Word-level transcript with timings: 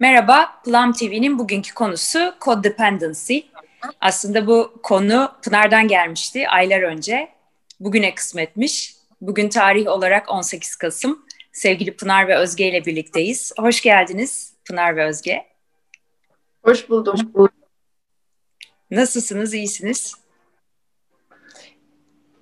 Merhaba, 0.00 0.62
Plum 0.64 0.92
TV'nin 0.92 1.38
bugünkü 1.38 1.74
konusu 1.74 2.34
codependency. 2.40 3.38
Aslında 4.00 4.46
bu 4.46 4.80
konu 4.82 5.32
Pınar'dan 5.42 5.88
gelmişti 5.88 6.48
aylar 6.48 6.82
önce. 6.82 7.28
Bugüne 7.80 8.14
kısmetmiş. 8.14 8.96
Bugün 9.20 9.48
tarih 9.48 9.88
olarak 9.88 10.28
18 10.28 10.76
Kasım. 10.76 11.26
Sevgili 11.52 11.96
Pınar 11.96 12.28
ve 12.28 12.36
Özge 12.36 12.68
ile 12.68 12.84
birlikteyiz. 12.84 13.52
Hoş 13.58 13.82
geldiniz 13.82 14.52
Pınar 14.64 14.96
ve 14.96 15.04
Özge. 15.04 15.46
Hoş 16.62 16.88
buldum. 17.34 17.50
Nasılsınız, 18.90 19.54
iyisiniz? 19.54 20.14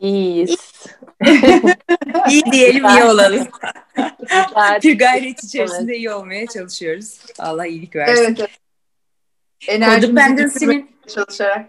İyiyiz. 0.04 0.72
iyi 2.28 2.44
diyelim, 2.52 2.84
iyi 2.84 3.04
olalım. 3.04 3.48
bir 4.82 4.98
gayret 4.98 5.44
içerisinde 5.44 5.92
evet. 5.92 5.96
iyi 5.96 6.12
olmaya 6.12 6.46
çalışıyoruz. 6.46 7.18
Allah 7.38 7.66
iyilik 7.66 7.96
versin. 7.96 8.24
Evet. 8.24 8.40
evet. 8.40 8.50
Enerjimizi 9.68 10.86
çalışarak. 11.14 11.66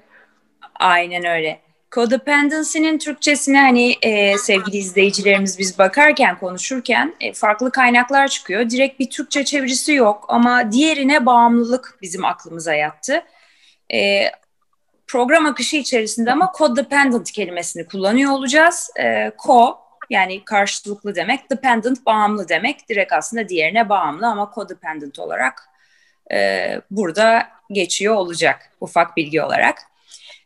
Aynen 0.76 1.26
öyle. 1.26 1.62
Codependency'nin 1.92 2.98
Türkçesine 2.98 3.62
hani 3.62 3.96
e, 4.02 4.38
sevgili 4.38 4.78
izleyicilerimiz 4.78 5.60
biz 5.60 5.80
bakarken, 5.80 6.40
konuşurken 6.40 7.16
e, 7.20 7.34
farklı 7.34 7.72
kaynaklar 7.72 8.28
çıkıyor. 8.28 8.70
Direkt 8.70 9.00
bir 9.00 9.10
Türkçe 9.10 9.46
çevirisi 9.46 9.94
yok 9.94 10.26
ama 10.28 10.72
diğerine 10.72 11.26
bağımlılık 11.26 11.98
bizim 12.02 12.26
aklımıza 12.26 12.74
yattı. 12.74 13.24
E, 13.94 14.30
program 15.08 15.46
akışı 15.46 15.78
içerisinde 15.78 16.32
ama 16.32 16.52
codependent 16.58 17.32
kelimesini 17.32 17.86
kullanıyor 17.86 18.32
olacağız. 18.32 18.90
E, 19.00 19.32
co 19.46 19.78
yani 20.10 20.46
karşılıklı 20.46 21.16
demek, 21.16 21.50
dependent 21.50 22.06
bağımlı 22.06 22.50
demek. 22.50 22.90
Direkt 22.90 23.14
aslında 23.14 23.50
diğerine 23.50 23.90
bağımlı 23.90 24.28
ama 24.28 24.52
codependent 24.56 25.20
olarak 25.20 25.70
e, 26.34 26.68
burada 26.92 27.48
geçiyor 27.72 28.16
olacak 28.16 28.72
ufak 28.82 29.18
bilgi 29.18 29.42
olarak. 29.42 29.82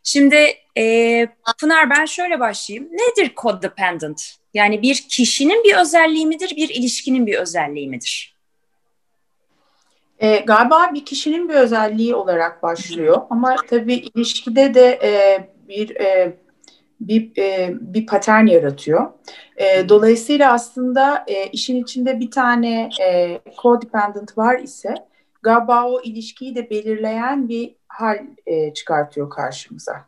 Şimdi 0.02 0.54
e, 0.78 1.26
Pınar 1.60 1.90
ben 1.90 2.04
şöyle 2.04 2.40
başlayayım. 2.40 2.88
Nedir 2.92 3.32
codependent? 3.36 4.34
Yani 4.54 4.82
bir 4.82 5.06
kişinin 5.08 5.64
bir 5.64 5.76
özelliği 5.76 6.26
midir, 6.26 6.56
bir 6.56 6.68
ilişkinin 6.68 7.26
bir 7.26 7.34
özelliği 7.34 7.88
midir? 7.88 8.39
E, 10.20 10.36
galiba 10.36 10.90
bir 10.94 11.04
kişinin 11.04 11.48
bir 11.48 11.54
özelliği 11.54 12.14
olarak 12.14 12.62
başlıyor 12.62 13.22
ama 13.30 13.56
tabii 13.70 13.94
ilişkide 13.94 14.74
de 14.74 14.98
e, 15.02 15.10
bir 15.68 15.96
e, 15.96 16.36
bir 17.00 17.38
e, 17.38 17.74
bir 17.80 18.06
patern 18.06 18.46
yaratıyor. 18.46 19.10
E, 19.56 19.88
dolayısıyla 19.88 20.52
aslında 20.52 21.24
e, 21.26 21.46
işin 21.46 21.82
içinde 21.82 22.20
bir 22.20 22.30
tane 22.30 22.90
e, 23.02 23.40
codependent 23.62 24.38
var 24.38 24.58
ise 24.58 24.94
galiba 25.42 25.84
o 25.84 26.00
ilişkiyi 26.02 26.54
de 26.54 26.70
belirleyen 26.70 27.48
bir 27.48 27.74
hal 27.88 28.18
e, 28.46 28.74
çıkartıyor 28.74 29.30
karşımıza. 29.30 30.04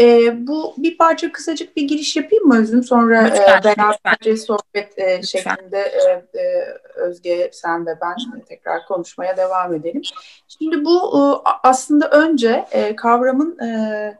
E, 0.00 0.32
bu 0.46 0.74
bir 0.78 0.98
parça 0.98 1.32
kısacık 1.32 1.76
bir 1.76 1.88
giriş 1.88 2.16
yapayım 2.16 2.44
mı 2.44 2.58
Özüm? 2.58 2.82
Sonra 2.82 3.22
lütfen, 3.22 3.60
e, 3.60 3.64
beraberce 3.64 4.36
sohbet 4.36 4.98
e, 4.98 5.22
şeklinde 5.22 5.78
e, 5.78 6.38
e, 6.40 6.64
Özge, 6.94 7.50
sen 7.52 7.86
ve 7.86 7.98
ben 8.00 8.40
tekrar 8.48 8.86
konuşmaya 8.86 9.36
devam 9.36 9.74
edelim. 9.74 10.02
Şimdi 10.48 10.84
bu 10.84 11.18
e, 11.18 11.22
aslında 11.62 12.10
önce 12.10 12.64
e, 12.72 12.96
kavramın 12.96 13.58
e, 13.58 14.18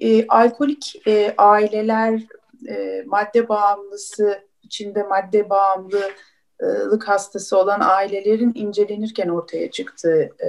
e, 0.00 0.26
alkolik 0.26 1.02
e, 1.06 1.34
aileler, 1.38 2.20
e, 2.68 3.04
madde 3.06 3.48
bağımlısı, 3.48 4.40
içinde 4.62 5.02
madde 5.02 5.50
bağımlılık 5.50 7.08
hastası 7.08 7.58
olan 7.58 7.80
ailelerin 7.80 8.52
incelenirken 8.54 9.28
ortaya 9.28 9.70
çıktığı 9.70 10.22
e, 10.22 10.48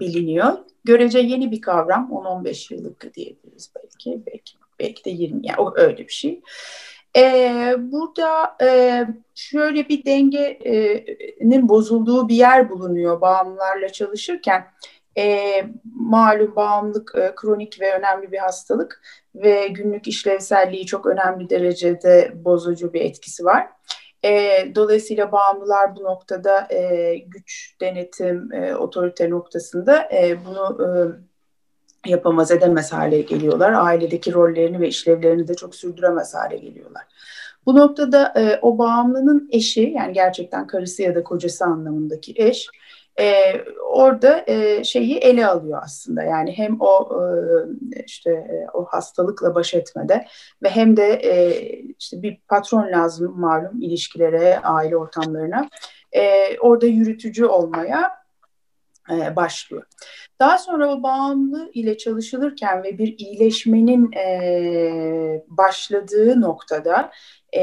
biliniyor. 0.00 0.52
Görece 0.84 1.18
yeni 1.18 1.50
bir 1.50 1.60
kavram, 1.60 2.10
10-15 2.12 2.74
yıllık 2.74 3.14
diyebiliriz 3.14 3.72
belki, 3.76 4.22
belki 4.26 4.54
belki 4.80 5.04
de 5.04 5.10
20, 5.10 5.46
yani 5.46 5.70
öyle 5.76 5.98
bir 5.98 6.12
şey. 6.12 6.40
Ee, 7.16 7.74
burada 7.78 8.56
e, 8.62 9.06
şöyle 9.34 9.88
bir 9.88 10.04
dengenin 10.04 11.68
bozulduğu 11.68 12.28
bir 12.28 12.34
yer 12.34 12.70
bulunuyor 12.70 13.20
bağımlılarla 13.20 13.88
çalışırken. 13.88 14.66
E, 15.18 15.50
malum 15.84 16.56
bağımlılık 16.56 17.12
e, 17.14 17.32
kronik 17.36 17.80
ve 17.80 17.94
önemli 17.98 18.32
bir 18.32 18.38
hastalık 18.38 19.02
ve 19.34 19.68
günlük 19.68 20.08
işlevselliği 20.08 20.86
çok 20.86 21.06
önemli 21.06 21.50
derecede 21.50 22.32
bozucu 22.34 22.92
bir 22.92 23.00
etkisi 23.00 23.44
var. 23.44 23.68
E, 24.24 24.58
dolayısıyla 24.74 25.32
bağımlılar 25.32 25.96
bu 25.96 26.02
noktada 26.04 26.66
e, 26.70 27.14
güç, 27.26 27.76
denetim, 27.80 28.52
e, 28.52 28.74
otorite 28.74 29.30
noktasında 29.30 30.08
e, 30.12 30.38
bunu 30.46 30.78
e, 30.84 32.10
yapamaz 32.10 32.50
edemez 32.50 32.92
hale 32.92 33.20
geliyorlar. 33.20 33.72
Ailedeki 33.72 34.32
rollerini 34.32 34.80
ve 34.80 34.88
işlevlerini 34.88 35.48
de 35.48 35.54
çok 35.54 35.74
sürdüremez 35.74 36.34
hale 36.34 36.56
geliyorlar. 36.56 37.02
Bu 37.66 37.76
noktada 37.76 38.32
e, 38.36 38.58
o 38.62 38.78
bağımlının 38.78 39.48
eşi 39.52 39.80
yani 39.80 40.12
gerçekten 40.12 40.66
karısı 40.66 41.02
ya 41.02 41.14
da 41.14 41.24
kocası 41.24 41.64
anlamındaki 41.64 42.32
eş 42.36 42.68
e, 43.20 43.54
orada 43.92 44.44
e, 44.46 44.84
şeyi 44.84 45.16
ele 45.16 45.46
alıyor 45.46 45.80
aslında. 45.84 46.22
Yani 46.22 46.52
hem 46.52 46.76
o 46.80 47.20
e, 47.20 47.24
işte 48.06 48.30
e, 48.30 48.66
o 48.74 48.84
hastalıkla 48.84 49.54
baş 49.54 49.74
etmede 49.74 50.26
ve 50.62 50.70
hem 50.70 50.96
de 50.96 51.04
e, 51.04 51.34
işte 52.04 52.22
bir 52.22 52.40
patron 52.48 52.92
lazım 52.92 53.40
malum 53.40 53.82
ilişkilere, 53.82 54.58
aile 54.58 54.96
ortamlarına. 54.96 55.68
E, 56.12 56.58
orada 56.58 56.86
yürütücü 56.86 57.44
olmaya 57.44 58.10
e, 59.10 59.36
başlıyor. 59.36 59.82
Daha 60.40 60.58
sonra 60.58 60.94
o 60.94 61.02
bağımlı 61.02 61.70
ile 61.74 61.96
çalışılırken 61.96 62.82
ve 62.82 62.98
bir 62.98 63.18
iyileşmenin 63.18 64.12
e, 64.12 65.44
başladığı 65.48 66.40
noktada 66.40 67.10
e, 67.56 67.62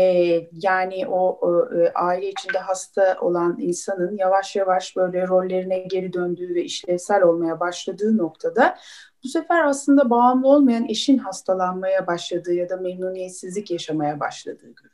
yani 0.51 1.07
o, 1.07 1.39
e, 1.75 1.91
aile 1.93 2.29
içinde 2.29 2.57
hasta 2.57 3.17
olan 3.21 3.57
insanın 3.59 4.17
yavaş 4.17 4.55
yavaş 4.55 4.95
böyle 4.95 5.27
rollerine 5.27 5.79
geri 5.79 6.13
döndüğü 6.13 6.55
ve 6.55 6.63
işlevsel 6.63 7.23
olmaya 7.23 7.59
başladığı 7.59 8.17
noktada 8.17 8.77
bu 9.23 9.27
sefer 9.27 9.63
aslında 9.63 10.09
bağımlı 10.09 10.47
olmayan 10.47 10.89
eşin 10.89 11.17
hastalanmaya 11.17 12.07
başladığı 12.07 12.53
ya 12.53 12.69
da 12.69 12.77
memnuniyetsizlik 12.77 13.71
yaşamaya 13.71 14.19
başladığı 14.19 14.73
görülüyor. 14.75 14.91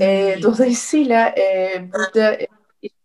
E, 0.00 0.34
hmm. 0.34 0.42
dolayısıyla 0.42 1.28
e, 1.28 1.70
burada 1.92 2.38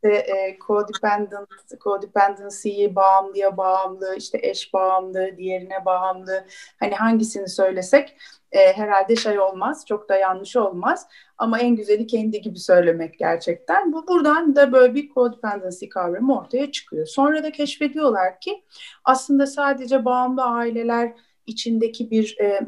işte 0.06 0.18
e, 0.18 0.58
codependent, 0.68 1.50
codependency'yi 1.84 2.96
bağımlıya 2.96 3.58
bağımlı, 3.58 4.16
işte 4.18 4.40
eş 4.42 4.74
bağımlı, 4.74 5.38
diğerine 5.38 5.86
bağımlı. 5.86 6.46
Hani 6.80 6.96
hangisini 6.96 7.50
söylesek 7.50 8.18
e, 8.52 8.74
herhalde 8.74 9.16
şey 9.16 9.40
olmaz, 9.40 9.86
çok 9.88 10.10
da 10.10 10.16
yanlış 10.16 10.56
olmaz. 10.56 11.08
Ama 11.38 11.60
en 11.60 11.76
güzeli 11.76 12.08
kendi 12.08 12.42
gibi 12.42 12.60
söylemek 12.60 13.20
gerçekten. 13.20 13.94
Bu 13.94 14.08
buradan 14.08 14.56
da 14.56 14.72
böyle 14.72 14.96
bir 14.96 15.10
codependency 15.10 15.88
kavramı 15.88 16.40
ortaya 16.40 16.72
çıkıyor. 16.72 17.08
Sonra 17.08 17.44
da 17.44 17.52
keşfediyorlar 17.52 18.40
ki 18.40 18.64
aslında 19.04 19.48
sadece 19.48 20.06
bağımlı 20.06 20.44
aileler 20.44 21.14
içindeki 21.46 22.12
bir 22.12 22.38
e, 22.42 22.60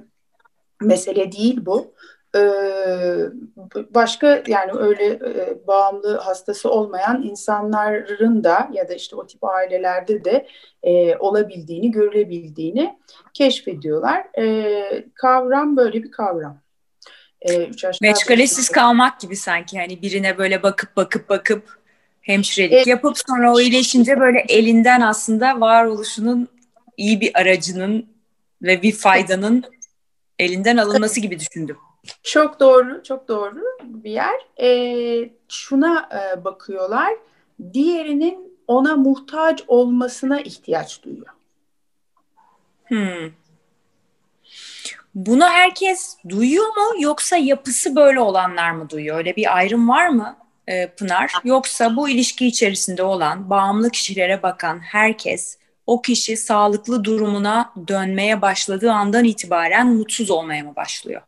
mesele 0.82 1.32
değil 1.32 1.66
bu. 1.66 1.94
Ee, 2.38 3.30
başka 3.90 4.44
yani 4.48 4.72
öyle 4.72 5.06
e, 5.06 5.68
bağımlı 5.68 6.18
hastası 6.18 6.70
olmayan 6.72 7.24
insanların 7.24 8.44
da 8.44 8.70
ya 8.74 8.90
da 8.90 8.94
işte 8.94 9.16
o 9.16 9.28
tip 9.28 9.44
ailelerde 9.44 10.26
de 10.26 10.48
e, 10.84 11.16
olabildiğini, 11.18 11.92
görülebildiğini 11.92 12.98
keşfediyorlar. 13.34 14.40
E, 14.40 15.06
kavram 15.16 15.78
böyle 15.78 16.04
bir 16.04 16.12
kavram. 16.12 16.62
E, 17.42 17.70
Meşgalesiz 18.02 18.70
kalmak 18.70 19.20
gibi 19.20 19.36
sanki 19.36 19.80
hani 19.80 20.02
birine 20.02 20.38
böyle 20.38 20.64
bakıp 20.64 20.96
bakıp 20.96 21.30
bakıp 21.30 21.78
hemşirelik 22.22 22.88
e, 22.88 22.90
yapıp 22.90 23.18
sonra 23.28 23.54
o 23.54 23.60
iyileşince 23.60 24.20
böyle 24.20 24.46
elinden 24.50 25.02
aslında 25.02 25.62
varoluşunun 25.62 26.48
iyi 26.98 27.22
bir 27.22 27.32
aracının 27.34 28.06
ve 28.62 28.82
bir 28.82 28.92
faydanın 28.92 29.64
elinden 30.40 30.78
alınması 30.78 31.20
gibi 31.20 31.40
düşündüm. 31.40 31.78
Çok 32.24 32.60
doğru, 32.60 33.04
çok 33.04 33.28
doğru 33.28 33.64
bir 33.84 34.12
yer. 34.12 34.40
E, 34.60 35.30
şuna 35.50 36.10
e, 36.14 36.44
bakıyorlar, 36.46 37.14
diğerinin 37.74 38.58
ona 38.68 38.96
muhtaç 38.96 39.64
olmasına 39.68 40.42
ihtiyaç 40.42 41.04
duyuyor. 41.04 41.34
Hmm. 42.86 43.32
Bunu 45.16 45.46
herkes 45.46 46.18
duyuyor 46.30 46.68
mu 46.68 47.02
yoksa 47.02 47.38
yapısı 47.38 47.96
böyle 47.96 48.20
olanlar 48.20 48.72
mı 48.72 48.90
duyuyor? 48.90 49.18
Öyle 49.18 49.36
bir 49.36 49.58
ayrım 49.58 49.90
var 49.90 50.08
mı 50.08 50.38
e, 50.68 50.88
Pınar? 50.88 51.34
Yoksa 51.44 51.96
bu 51.96 52.10
ilişki 52.10 52.48
içerisinde 52.48 53.04
olan 53.04 53.50
bağımlı 53.50 53.90
kişilere 53.90 54.44
bakan 54.44 54.80
herkes 54.80 55.58
o 55.88 56.02
kişi 56.02 56.38
sağlıklı 56.38 57.04
durumuna 57.04 57.74
dönmeye 57.88 58.42
başladığı 58.42 58.92
andan 58.92 59.24
itibaren 59.24 59.88
mutsuz 59.88 60.32
olmaya 60.32 60.64
mı 60.64 60.76
başlıyor? 60.76 61.22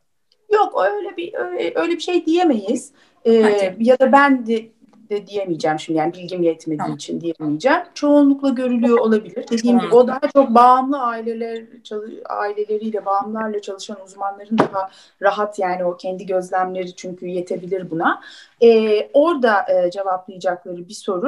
Yok 0.54 0.84
öyle 0.86 1.18
bir 1.18 1.34
öyle, 1.34 1.74
öyle 1.76 1.94
bir 1.94 2.00
şey 2.00 2.26
diyemeyiz. 2.26 2.92
Ee, 3.26 3.76
ya 3.80 4.00
da 4.00 4.12
ben 4.12 4.48
de 4.48 4.70
de 5.10 5.28
diyemeyeceğim 5.28 5.80
şimdi 5.80 6.00
yani 6.00 6.14
bilgim 6.14 6.44
yetmediği 6.44 6.78
tamam. 6.78 6.96
için 6.96 7.22
diyemeyeceğim. 7.22 7.80
Çoğunlukla 7.94 8.50
görülüyor 8.50 8.98
olabilir. 8.98 9.46
Dediğim 9.52 9.80
gibi 9.80 9.96
o 9.96 10.08
daha 10.08 10.22
çok 10.34 10.50
bağımlı 10.50 11.02
aileler 11.02 11.64
aileleriyle 12.26 13.06
bağımlarla 13.06 13.62
çalışan 13.62 13.98
uzmanların 14.06 14.58
daha 14.58 14.90
rahat 15.22 15.60
yani 15.60 15.86
o 15.86 15.98
kendi 15.98 16.26
gözlemleri 16.26 16.96
çünkü 16.96 17.28
yetebilir 17.28 17.90
buna. 17.90 18.22
Ee, 18.62 19.10
orada 19.14 19.66
e, 19.70 19.92
cevaplayacakları 19.92 20.90
bir 20.90 20.94
soru. 20.94 21.28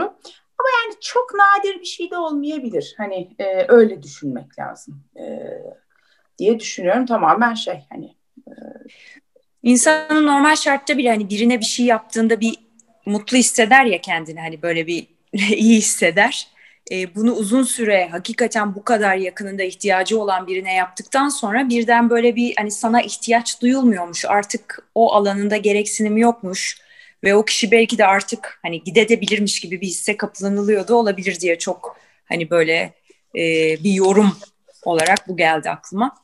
Ama 0.59 0.69
yani 0.83 0.95
çok 1.01 1.31
nadir 1.33 1.79
bir 1.79 1.85
şey 1.85 2.11
de 2.11 2.17
olmayabilir. 2.17 2.93
Hani 2.97 3.29
e, 3.39 3.65
öyle 3.67 4.03
düşünmek 4.03 4.59
lazım 4.59 5.03
e, 5.19 5.39
diye 6.37 6.59
düşünüyorum. 6.59 7.05
Tamamen 7.05 7.53
şey 7.53 7.85
hani 7.89 8.15
İnsanın 9.63 10.25
normal 10.25 10.55
şartta 10.55 10.97
bile 10.97 11.09
hani 11.09 11.29
birine 11.29 11.59
bir 11.59 11.65
şey 11.65 11.85
yaptığında 11.85 12.39
bir 12.39 12.55
mutlu 13.05 13.37
hisseder 13.37 13.85
ya 13.85 14.01
kendini 14.01 14.39
hani 14.39 14.61
böyle 14.61 14.87
bir 14.87 15.07
iyi 15.33 15.77
hisseder. 15.77 16.47
E, 16.91 17.15
bunu 17.15 17.33
uzun 17.33 17.63
süre 17.63 18.07
hakikaten 18.11 18.75
bu 18.75 18.83
kadar 18.83 19.15
yakınında 19.15 19.63
ihtiyacı 19.63 20.19
olan 20.19 20.47
birine 20.47 20.73
yaptıktan 20.73 21.29
sonra 21.29 21.69
birden 21.69 22.09
böyle 22.09 22.35
bir 22.35 22.53
hani 22.57 22.71
sana 22.71 23.01
ihtiyaç 23.01 23.61
duyulmuyormuş 23.61 24.25
artık 24.25 24.87
o 24.95 25.13
alanında 25.13 25.57
gereksinimi 25.57 26.21
yokmuş 26.21 26.81
ve 27.23 27.35
o 27.35 27.45
kişi 27.45 27.71
belki 27.71 27.97
de 27.97 28.05
artık 28.05 28.59
hani 28.61 28.83
gidebilirmiş 28.83 29.59
gibi 29.59 29.81
bir 29.81 29.87
hisse 29.87 30.17
kapılanılıyordu 30.17 30.95
olabilir 30.95 31.39
diye 31.39 31.57
çok 31.59 31.97
hani 32.25 32.49
böyle 32.49 32.93
e, 33.35 33.43
bir 33.83 33.91
yorum 33.91 34.37
olarak 34.83 35.27
bu 35.27 35.37
geldi 35.37 35.69
aklıma. 35.69 36.17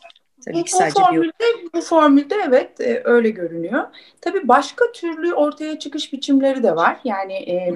Tabii 0.54 0.64
ki 0.64 0.72
sadece 0.72 1.02
bu 1.02 1.06
formülde, 1.06 1.32
bir... 1.64 1.74
bu 1.74 1.82
formülde 1.82 2.36
evet 2.48 2.82
e, 2.82 3.02
öyle 3.06 3.30
görünüyor. 3.30 3.84
Tabii 4.22 4.48
başka 4.48 4.92
türlü 4.92 5.34
ortaya 5.34 5.80
çıkış 5.80 6.14
biçimleri 6.14 6.64
de 6.64 6.76
var. 6.76 7.00
Yani 7.04 7.34
e, 7.34 7.76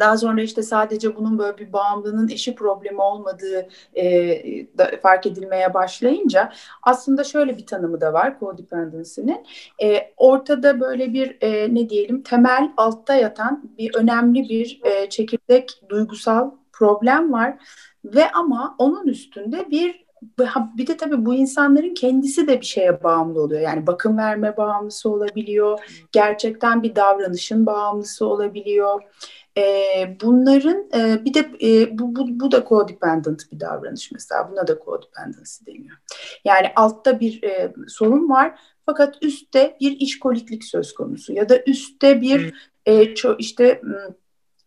daha 0.00 0.16
sonra 0.18 0.42
işte 0.42 0.62
sadece 0.62 1.16
bunun 1.16 1.38
böyle 1.38 1.58
bir 1.58 1.72
bağımlının 1.72 2.28
eşi 2.28 2.54
problemi 2.54 3.00
olmadığı 3.00 3.68
e, 3.94 4.04
da 4.78 4.90
fark 5.02 5.26
edilmeye 5.26 5.74
başlayınca 5.74 6.52
aslında 6.82 7.24
şöyle 7.24 7.56
bir 7.56 7.66
tanımı 7.66 8.00
da 8.00 8.12
var 8.12 8.36
codependency'nin. 8.40 9.46
E, 9.82 10.12
ortada 10.16 10.80
böyle 10.80 11.12
bir 11.12 11.36
e, 11.40 11.74
ne 11.74 11.88
diyelim 11.88 12.22
temel 12.22 12.72
altta 12.76 13.14
yatan 13.14 13.70
bir 13.78 13.94
önemli 13.94 14.48
bir 14.48 14.80
e, 14.84 15.08
çekirdek 15.08 15.82
duygusal 15.88 16.50
problem 16.72 17.32
var 17.32 17.54
ve 18.04 18.30
ama 18.30 18.74
onun 18.78 19.06
üstünde 19.06 19.70
bir 19.70 20.07
bir 20.76 20.86
de 20.86 20.96
tabii 20.96 21.26
bu 21.26 21.34
insanların 21.34 21.94
kendisi 21.94 22.48
de 22.48 22.60
bir 22.60 22.66
şeye 22.66 23.02
bağımlı 23.02 23.42
oluyor. 23.42 23.60
Yani 23.60 23.86
bakım 23.86 24.18
verme 24.18 24.56
bağımlısı 24.56 25.10
olabiliyor. 25.10 25.78
Gerçekten 26.12 26.82
bir 26.82 26.96
davranışın 26.96 27.66
bağımlısı 27.66 28.26
olabiliyor. 28.26 29.02
Ee, 29.58 30.16
bunların 30.22 30.90
e, 30.94 31.24
bir 31.24 31.34
de 31.34 31.50
e, 31.62 31.98
bu, 31.98 32.16
bu, 32.16 32.40
bu 32.40 32.52
da 32.52 32.64
codependent 32.68 33.52
bir 33.52 33.60
davranış 33.60 34.12
mesela. 34.12 34.50
Buna 34.50 34.66
da 34.66 34.78
codependency 34.84 35.64
deniyor. 35.66 35.96
Yani 36.44 36.66
altta 36.76 37.20
bir 37.20 37.42
e, 37.42 37.72
sorun 37.88 38.28
var 38.28 38.60
fakat 38.86 39.14
üstte 39.22 39.76
bir 39.80 40.00
işkoliklik 40.00 40.64
söz 40.64 40.94
konusu 40.94 41.32
ya 41.32 41.48
da 41.48 41.62
üstte 41.66 42.20
bir 42.20 42.54
e, 42.86 43.14
ço, 43.14 43.36
işte 43.38 43.80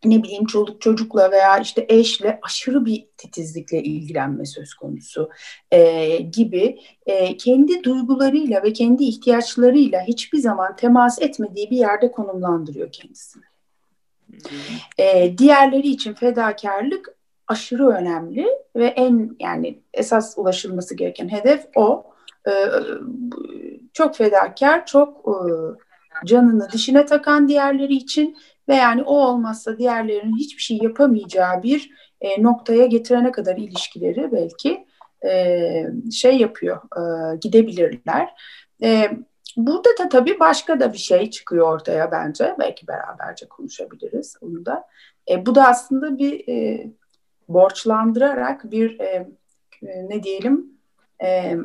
ne 0.05 0.23
bileyim 0.23 0.45
çoluk 0.45 0.81
çocukla 0.81 1.31
veya 1.31 1.57
işte 1.57 1.85
eşle 1.89 2.39
aşırı 2.41 2.85
bir 2.85 3.07
titizlikle 3.17 3.83
ilgilenme 3.83 4.45
söz 4.45 4.73
konusu 4.73 5.29
e, 5.71 6.17
gibi 6.17 6.79
e, 7.05 7.37
kendi 7.37 7.83
duygularıyla 7.83 8.63
ve 8.63 8.73
kendi 8.73 9.03
ihtiyaçlarıyla 9.03 10.01
hiçbir 10.01 10.37
zaman 10.37 10.75
temas 10.75 11.21
etmediği 11.21 11.71
bir 11.71 11.77
yerde 11.77 12.11
konumlandırıyor 12.11 12.91
kendisini. 12.91 13.43
E, 14.97 15.37
diğerleri 15.37 15.87
için 15.87 16.13
fedakarlık 16.13 17.15
aşırı 17.47 17.87
önemli 17.87 18.47
ve 18.75 18.85
en 18.85 19.35
yani 19.39 19.79
esas 19.93 20.37
ulaşılması 20.37 20.95
gereken 20.95 21.29
hedef 21.29 21.65
o. 21.75 22.05
E, 22.47 22.51
çok 23.93 24.15
fedakar, 24.15 24.85
çok 24.85 25.27
e, 25.27 25.35
canını 26.25 26.71
dişine 26.71 27.05
takan 27.05 27.47
diğerleri 27.47 27.93
için 27.93 28.37
ve 28.71 28.75
yani 28.75 29.03
o 29.03 29.13
olmazsa 29.13 29.77
diğerlerinin 29.77 30.37
hiçbir 30.37 30.61
şey 30.61 30.77
yapamayacağı 30.77 31.63
bir 31.63 31.91
e, 32.21 32.43
noktaya 32.43 32.85
getirene 32.85 33.31
kadar 33.31 33.57
ilişkileri 33.57 34.31
belki 34.31 34.85
e, 35.25 35.85
şey 36.11 36.37
yapıyor, 36.37 36.81
e, 36.97 37.37
gidebilirler. 37.37 38.29
E, 38.83 39.11
burada 39.57 39.89
da 39.99 40.09
tabii 40.09 40.39
başka 40.39 40.79
da 40.79 40.93
bir 40.93 40.97
şey 40.97 41.29
çıkıyor 41.29 41.73
ortaya 41.73 42.11
bence. 42.11 42.55
Belki 42.59 42.87
beraberce 42.87 43.47
konuşabiliriz 43.47 44.35
onu 44.41 44.65
da. 44.65 44.83
E, 45.29 45.45
bu 45.45 45.55
da 45.55 45.67
aslında 45.67 46.17
bir 46.17 46.47
e, 46.47 46.87
borçlandırarak 47.47 48.71
bir 48.71 48.99
e, 48.99 49.27
ne 49.81 50.23
diyelim 50.23 50.65
e, 51.23 51.57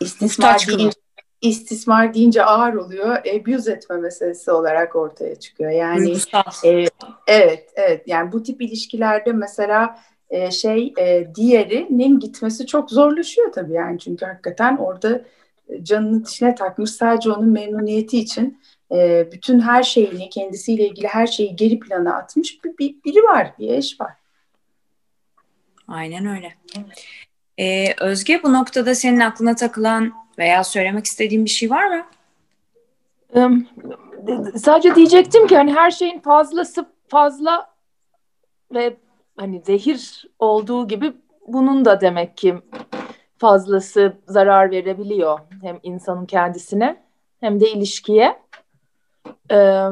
istismar 0.00 0.64
değil, 0.68 0.92
istismar 1.42 2.14
deyince 2.14 2.44
ağır 2.44 2.74
oluyor. 2.74 3.16
Abuse 3.16 3.72
etme 3.72 3.96
meselesi 3.96 4.50
olarak 4.50 4.96
ortaya 4.96 5.34
çıkıyor. 5.34 5.70
Yani 5.70 6.16
e, 6.64 6.86
evet 7.26 7.70
evet 7.74 8.02
yani 8.06 8.32
bu 8.32 8.42
tip 8.42 8.62
ilişkilerde 8.62 9.32
mesela 9.32 9.98
e, 10.30 10.50
şey 10.50 10.94
e, 10.98 11.34
diğerinin 11.34 12.20
gitmesi 12.20 12.66
çok 12.66 12.90
zorlaşıyor 12.90 13.52
tabii 13.52 13.72
yani 13.72 13.98
çünkü 13.98 14.26
hakikaten 14.26 14.76
orada 14.76 15.24
canını 15.82 16.24
dişine 16.24 16.54
takmış 16.54 16.90
sadece 16.90 17.30
onun 17.30 17.48
memnuniyeti 17.48 18.18
için 18.18 18.58
e, 18.92 19.28
bütün 19.32 19.60
her 19.60 19.82
şeyini 19.82 20.30
kendisiyle 20.30 20.86
ilgili 20.86 21.06
her 21.06 21.26
şeyi 21.26 21.56
geri 21.56 21.80
plana 21.80 22.14
atmış 22.14 22.64
bir, 22.64 22.78
bir 22.78 22.94
biri 23.04 23.22
var 23.22 23.52
bir 23.58 23.68
eş 23.68 24.00
var. 24.00 24.12
Aynen 25.88 26.26
öyle. 26.26 26.54
Ee, 27.58 27.94
Özge 28.00 28.42
bu 28.42 28.52
noktada 28.52 28.94
senin 28.94 29.20
aklına 29.20 29.54
takılan 29.54 30.12
veya 30.38 30.64
söylemek 30.64 31.04
istediğin 31.06 31.44
bir 31.44 31.50
şey 31.50 31.70
var 31.70 31.86
mı? 31.86 32.04
sadece 34.56 34.94
diyecektim 34.94 35.46
ki 35.46 35.56
hani 35.56 35.74
her 35.74 35.90
şeyin 35.90 36.20
fazlası 36.20 36.86
fazla 37.08 37.74
ve 38.74 38.96
hani 39.36 39.62
zehir 39.66 40.26
olduğu 40.38 40.88
gibi 40.88 41.12
bunun 41.46 41.84
da 41.84 42.00
demek 42.00 42.36
ki 42.36 42.54
fazlası 43.38 44.16
zarar 44.26 44.70
verebiliyor 44.70 45.38
hem 45.62 45.80
insanın 45.82 46.26
kendisine 46.26 47.02
hem 47.40 47.60
de 47.60 47.70
ilişkiye. 47.70 48.42
Ee, 49.50 49.88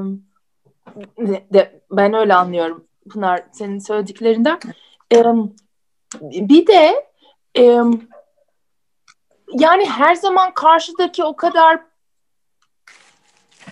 de, 1.53 1.81
ben 1.91 2.15
öyle 2.15 2.35
anlıyorum 2.35 2.85
Pınar 3.11 3.43
senin 3.53 3.79
söylediklerinden. 3.79 4.59
Ee, 5.13 5.25
bir 6.21 6.67
de 6.67 7.07
e, 7.59 7.81
yani 9.53 9.87
her 9.87 10.15
zaman 10.15 10.55
karşıdaki 10.55 11.25
o 11.25 11.37
kadar 11.37 11.81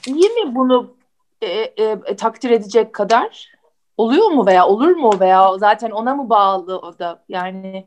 iyi 0.06 0.28
mi 0.28 0.54
bunu 0.54 0.94
e, 1.40 1.46
e, 1.46 1.84
e, 1.84 2.16
takdir 2.16 2.50
edecek 2.50 2.92
kadar? 2.92 3.52
Oluyor 3.96 4.30
mu 4.30 4.46
veya 4.46 4.66
olur 4.66 4.90
mu 4.90 5.10
veya 5.20 5.58
zaten 5.58 5.90
ona 5.90 6.14
mı 6.14 6.30
bağlı 6.30 6.78
o 6.78 6.98
da 6.98 7.24
yani 7.28 7.86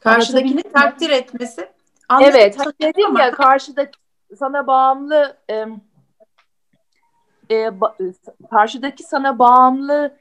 karşıdakini 0.00 0.62
takdir 0.62 1.10
etmesi. 1.10 1.68
Evet, 2.20 2.58
dedim 2.82 3.16
ya 3.16 3.30
karşıda 3.30 3.86
sana 4.38 4.66
bağımlı 4.66 5.36
e, 5.50 5.66
e, 7.50 7.80
ba, 7.80 7.96
karşıdaki 8.50 9.02
sana 9.02 9.38
bağımlı 9.38 10.16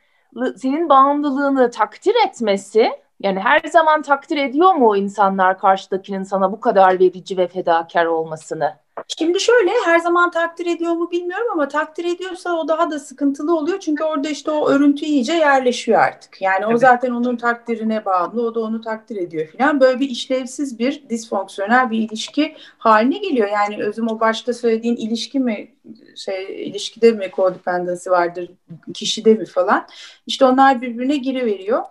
senin 0.57 0.89
bağımlılığını 0.89 1.71
takdir 1.71 2.15
etmesi 2.27 3.04
yani 3.19 3.39
her 3.39 3.61
zaman 3.71 4.01
takdir 4.01 4.37
ediyor 4.37 4.73
mu 4.73 4.97
insanlar 4.97 5.59
karşıdakinin 5.59 6.23
sana 6.23 6.51
bu 6.51 6.59
kadar 6.59 6.99
verici 6.99 7.37
ve 7.37 7.47
fedakar 7.47 8.05
olmasını? 8.05 8.73
Şimdi 9.07 9.39
şöyle 9.39 9.71
her 9.85 9.99
zaman 9.99 10.31
takdir 10.31 10.65
ediyor 10.65 10.91
mu 10.91 11.11
bilmiyorum 11.11 11.47
ama 11.53 11.67
takdir 11.67 12.05
ediyorsa 12.05 12.53
o 12.53 12.67
daha 12.67 12.91
da 12.91 12.99
sıkıntılı 12.99 13.57
oluyor. 13.57 13.79
Çünkü 13.79 14.03
orada 14.03 14.29
işte 14.29 14.51
o 14.51 14.69
örüntü 14.69 15.05
iyice 15.05 15.33
yerleşiyor 15.33 15.99
artık. 15.99 16.41
Yani 16.41 16.65
o 16.65 16.77
zaten 16.77 17.11
onun 17.11 17.37
takdirine 17.37 18.05
bağımlı. 18.05 18.47
O 18.47 18.55
da 18.55 18.59
onu 18.59 18.81
takdir 18.81 19.15
ediyor 19.15 19.47
falan. 19.47 19.79
Böyle 19.79 19.99
bir 19.99 20.09
işlevsiz 20.09 20.79
bir 20.79 21.09
disfonksiyonel 21.09 21.91
bir 21.91 21.99
ilişki 21.99 22.55
haline 22.77 23.17
geliyor. 23.17 23.49
Yani 23.49 23.83
özüm 23.83 24.07
o 24.07 24.19
başta 24.19 24.53
söylediğin 24.53 24.95
ilişki 24.95 25.39
mi 25.39 25.67
şey 26.15 26.67
ilişkide 26.67 27.11
mi 27.11 27.31
codependency 27.35 28.09
vardır 28.09 28.51
kişide 28.93 29.33
mi 29.33 29.45
falan. 29.45 29.87
İşte 30.27 30.45
onlar 30.45 30.81
birbirine 30.81 31.15
giriveriyor. 31.17 31.83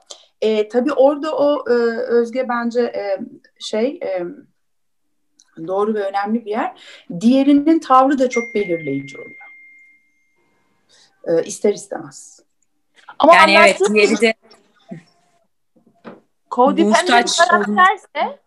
E, 0.44 0.68
tabii 0.68 0.92
orada 0.92 1.36
o 1.36 1.70
e, 1.70 1.72
Özge 1.98 2.48
bence 2.48 2.80
e, 2.80 3.18
şey 3.58 4.00
e, 4.02 4.24
doğru 5.66 5.94
ve 5.94 6.04
önemli 6.04 6.44
bir 6.44 6.50
yer. 6.50 6.80
Diğerinin 7.20 7.78
tavrı 7.78 8.18
da 8.18 8.28
çok 8.28 8.44
belirleyici 8.54 9.16
oluyor. 9.18 9.40
E, 11.24 11.44
ister 11.44 11.74
istemez. 11.74 12.40
Ama 13.18 13.34
yani 13.34 13.52
evet 13.52 13.80
diğeri 13.92 14.20
de 14.20 14.34
Codependent 16.50 17.36
karakterse 17.36 18.38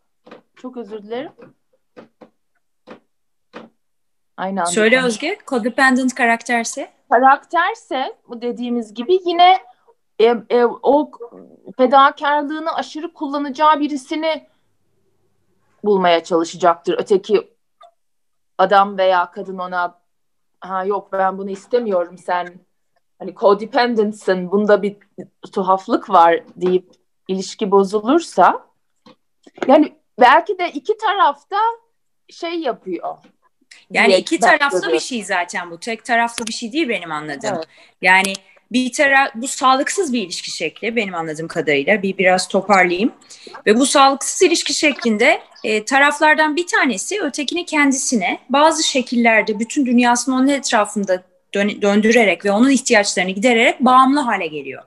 çok 0.55 0.77
özür 0.77 1.03
dilerim. 1.03 1.31
Aynı 4.37 4.61
anda 4.61 4.71
Söyle 4.71 5.01
Özge, 5.03 5.37
codependent 5.47 6.15
karakterse? 6.15 6.89
Karakterse 7.09 8.15
bu 8.29 8.41
dediğimiz 8.41 8.93
gibi 8.93 9.19
yine 9.25 9.57
e, 10.19 10.25
e, 10.49 10.65
o 10.65 11.11
fedakarlığını 11.77 12.75
aşırı 12.75 13.13
kullanacağı 13.13 13.79
birisini 13.79 14.47
bulmaya 15.83 16.23
çalışacaktır. 16.23 16.95
Öteki 16.99 17.53
adam 18.57 18.97
veya 18.97 19.31
kadın 19.31 19.57
ona 19.57 19.99
ha 20.61 20.85
yok 20.85 21.11
ben 21.11 21.37
bunu 21.37 21.49
istemiyorum 21.49 22.17
sen 22.17 22.59
hani 23.19 23.35
codependentsın 23.35 24.51
bunda 24.51 24.81
bir 24.81 24.97
tuhaflık 25.53 26.09
var 26.09 26.43
deyip 26.55 26.91
ilişki 27.27 27.71
bozulursa 27.71 28.67
yani 29.67 29.95
belki 30.19 30.59
de 30.59 30.71
iki 30.71 30.97
tarafta 30.97 31.57
şey 32.29 32.59
yapıyor. 32.59 33.17
Yani 33.91 34.15
iki 34.15 34.39
taraflı 34.39 34.93
bir 34.93 34.99
şey 34.99 35.23
zaten 35.23 35.71
bu. 35.71 35.79
Tek 35.79 36.05
taraflı 36.05 36.47
bir 36.47 36.53
şey 36.53 36.71
değil 36.71 36.89
benim 36.89 37.11
anladığım. 37.11 37.55
Evet. 37.55 37.67
Yani 38.01 38.33
bir 38.71 38.91
taraf 38.91 39.29
bu 39.35 39.47
sağlıksız 39.47 40.13
bir 40.13 40.21
ilişki 40.21 40.51
şekli 40.51 40.95
benim 40.95 41.15
anladığım 41.15 41.47
kadarıyla. 41.47 42.01
Bir 42.03 42.17
biraz 42.17 42.47
toparlayayım. 42.47 43.11
Ve 43.65 43.79
bu 43.79 43.85
sağlıksız 43.85 44.41
ilişki 44.41 44.73
şeklinde 44.73 45.41
e, 45.63 45.85
taraflardan 45.85 46.55
bir 46.55 46.67
tanesi 46.67 47.21
ötekini 47.21 47.65
kendisine 47.65 48.39
bazı 48.49 48.83
şekillerde 48.83 49.59
bütün 49.59 49.85
dünyasını 49.85 50.35
onun 50.35 50.47
etrafında 50.47 51.23
dön- 51.53 51.81
döndürerek 51.81 52.45
ve 52.45 52.51
onun 52.51 52.69
ihtiyaçlarını 52.69 53.31
gidererek 53.31 53.79
bağımlı 53.79 54.19
hale 54.19 54.47
geliyor. 54.47 54.83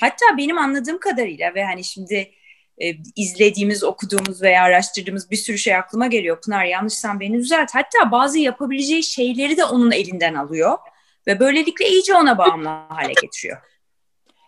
Hatta 0.00 0.26
benim 0.38 0.58
anladığım 0.58 0.98
kadarıyla 0.98 1.54
ve 1.54 1.64
hani 1.64 1.84
şimdi 1.84 2.30
e, 2.78 2.94
izlediğimiz, 3.16 3.84
okuduğumuz 3.84 4.42
veya 4.42 4.62
araştırdığımız 4.62 5.30
bir 5.30 5.36
sürü 5.36 5.58
şey 5.58 5.76
aklıma 5.76 6.06
geliyor. 6.06 6.40
Pınar 6.40 6.64
yanlışsan 6.64 7.20
beni 7.20 7.38
düzelt. 7.38 7.70
Hatta 7.74 8.10
bazı 8.10 8.38
yapabileceği 8.38 9.02
şeyleri 9.02 9.56
de 9.56 9.64
onun 9.64 9.90
elinden 9.90 10.34
alıyor 10.34 10.78
ve 11.26 11.40
böylelikle 11.40 11.88
iyice 11.88 12.14
ona 12.14 12.38
bağımlı 12.38 12.68
hale 12.68 13.12
getiriyor. 13.22 13.58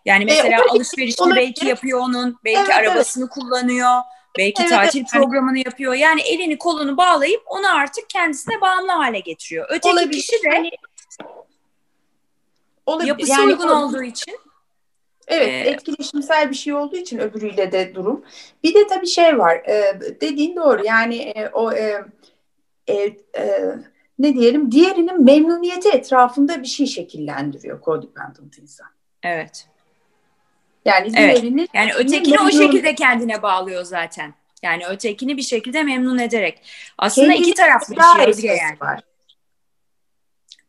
Yani 0.05 0.23
e, 0.23 0.25
mesela 0.25 0.57
e, 0.57 0.71
alışverişini 0.71 1.35
belki 1.35 1.65
yapıyor 1.65 1.99
onun, 1.99 2.39
belki 2.45 2.59
evet, 2.59 2.75
arabasını 2.75 3.23
evet. 3.23 3.33
kullanıyor, 3.33 4.01
belki 4.37 4.61
evet, 4.61 4.71
tatil 4.71 4.99
evet. 4.99 5.11
programını 5.11 5.57
yapıyor. 5.57 5.93
Yani 5.93 6.21
elini 6.21 6.57
kolunu 6.57 6.97
bağlayıp 6.97 7.41
onu 7.45 7.75
artık 7.75 8.09
kendisine 8.09 8.61
bağımlı 8.61 8.91
hale 8.91 9.19
getiriyor. 9.19 9.65
Öteki 9.69 9.89
olabilir. 9.89 10.11
kişi 10.11 10.43
de 10.43 10.49
hani, 10.49 10.71
olabilir. 12.85 13.07
yapısı 13.07 13.31
yani, 13.31 13.51
uygun 13.51 13.67
olduğu 13.67 14.03
için 14.03 14.39
Evet, 15.27 15.47
ee, 15.47 15.69
etkileşimsel 15.69 16.49
bir 16.49 16.55
şey 16.55 16.73
olduğu 16.73 16.95
için 16.95 17.17
öbürüyle 17.17 17.71
de 17.71 17.95
durum. 17.95 18.25
Bir 18.63 18.73
de 18.73 18.87
tabii 18.87 19.07
şey 19.07 19.37
var, 19.37 19.55
e, 19.55 19.99
dediğin 20.21 20.55
doğru. 20.55 20.85
Yani 20.85 21.15
e, 21.15 21.49
o 21.49 21.73
e, 21.73 22.05
e, 22.87 22.93
e, 23.37 23.75
ne 24.19 24.33
diyelim, 24.33 24.71
diğerinin 24.71 25.23
memnuniyeti 25.23 25.89
etrafında 25.89 26.61
bir 26.61 26.67
şey 26.67 26.85
şekillendiriyor 26.85 27.81
codependent 27.81 28.57
insan. 28.57 28.87
Evet. 29.23 29.67
Yani 30.85 31.11
evet. 31.15 31.69
yani 31.73 31.93
ötekini 31.93 32.35
memnun... 32.35 32.47
o 32.47 32.51
şekilde 32.51 32.95
kendine 32.95 33.41
bağlıyor 33.41 33.83
zaten. 33.83 34.33
Yani 34.63 34.85
ötekini 34.85 35.37
bir 35.37 35.41
şekilde 35.41 35.83
memnun 35.83 36.17
ederek. 36.17 36.61
Aslında 36.97 37.27
Kendini 37.27 37.47
iki 37.47 37.53
taraflı 37.53 37.95
bir 37.95 38.01
şey 38.01 38.29
Özge 38.29 38.47
yani. 38.47 38.79
Var. 38.81 38.99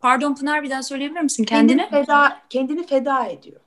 Pardon 0.00 0.34
Pınar 0.34 0.62
bir 0.62 0.70
daha 0.70 0.82
söyleyebilir 0.82 1.20
misin 1.20 1.44
kendini? 1.44 1.76
Kendini 1.76 2.04
feda, 2.04 2.40
kendini 2.50 2.86
feda 2.86 3.26
ediyor. 3.26 3.60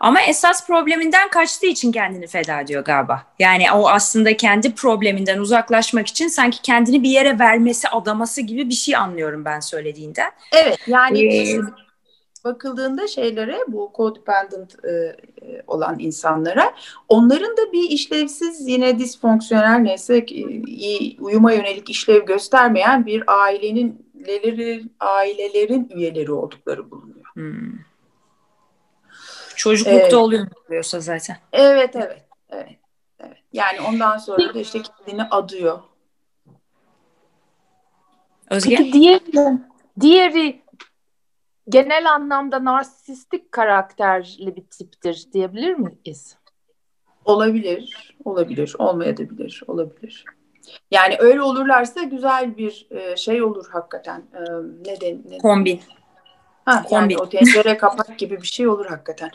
Ama 0.00 0.20
esas 0.20 0.66
probleminden 0.66 1.30
kaçtığı 1.30 1.66
için 1.66 1.92
kendini 1.92 2.26
feda 2.26 2.60
ediyor 2.60 2.84
galiba. 2.84 3.22
Yani 3.38 3.72
o 3.72 3.88
aslında 3.88 4.36
kendi 4.36 4.74
probleminden 4.74 5.38
uzaklaşmak 5.38 6.06
için 6.06 6.28
sanki 6.28 6.62
kendini 6.62 7.02
bir 7.02 7.10
yere 7.10 7.38
vermesi, 7.38 7.88
adaması 7.88 8.40
gibi 8.40 8.68
bir 8.68 8.74
şey 8.74 8.96
anlıyorum 8.96 9.44
ben 9.44 9.60
söylediğinden. 9.60 10.30
Evet 10.52 10.78
yani 10.86 11.36
ee, 11.36 11.58
bakıldığında 12.44 13.06
şeylere 13.06 13.58
bu 13.68 13.92
codependent 13.96 14.84
e, 14.84 14.90
e, 14.90 15.62
olan 15.66 15.98
insanlara 15.98 16.74
onların 17.08 17.56
da 17.56 17.72
bir 17.72 17.90
işlevsiz 17.90 18.68
yine 18.68 18.98
disfonksiyonel 18.98 19.78
neyse 19.78 20.24
iyi 20.26 21.16
uyuma 21.20 21.52
yönelik 21.52 21.90
işlev 21.90 22.26
göstermeyen 22.26 23.06
bir 23.06 23.24
ailenin 23.26 24.10
ailelerin 25.00 25.88
üyeleri 25.94 26.32
oldukları 26.32 26.90
bulunuyor. 26.90 27.24
Hmm. 27.34 27.89
Çocuklukta 29.60 30.00
evet. 30.00 30.14
oluyor 30.14 30.46
oluyorsa 30.68 31.00
zaten. 31.00 31.36
Evet, 31.52 31.96
evet, 31.96 32.24
evet, 32.50 32.78
evet. 33.20 33.36
Yani 33.52 33.80
ondan 33.80 34.18
sonra 34.18 34.54
da 34.54 34.60
işte 34.60 34.82
kendini 34.82 35.24
adıyor. 35.24 35.78
Özge? 38.50 38.76
Peki 38.76 38.92
diğeri, 38.92 39.58
diğeri 40.00 40.62
genel 41.68 42.12
anlamda 42.12 42.64
narsistik 42.64 43.52
karakterli 43.52 44.56
bir 44.56 44.64
tiptir 44.64 45.28
diyebilir 45.32 45.74
miyiz? 45.74 46.36
Olabilir, 47.24 48.16
olabilir, 48.24 48.74
olmayabilir, 48.78 49.62
olabilir. 49.66 50.24
Yani 50.90 51.16
öyle 51.18 51.42
olurlarsa 51.42 52.02
güzel 52.02 52.56
bir 52.56 52.86
e, 52.90 53.16
şey 53.16 53.42
olur 53.42 53.66
hakikaten. 53.72 54.20
E, 54.34 54.40
neden? 54.90 55.22
neden? 55.24 55.38
Kombin. 55.38 55.80
Ha, 56.70 56.86
yani 56.90 57.18
o 57.18 57.28
tencere 57.28 57.76
kapak 57.76 58.18
gibi 58.18 58.42
bir 58.42 58.46
şey 58.46 58.68
olur 58.68 58.86
hakikaten. 58.86 59.30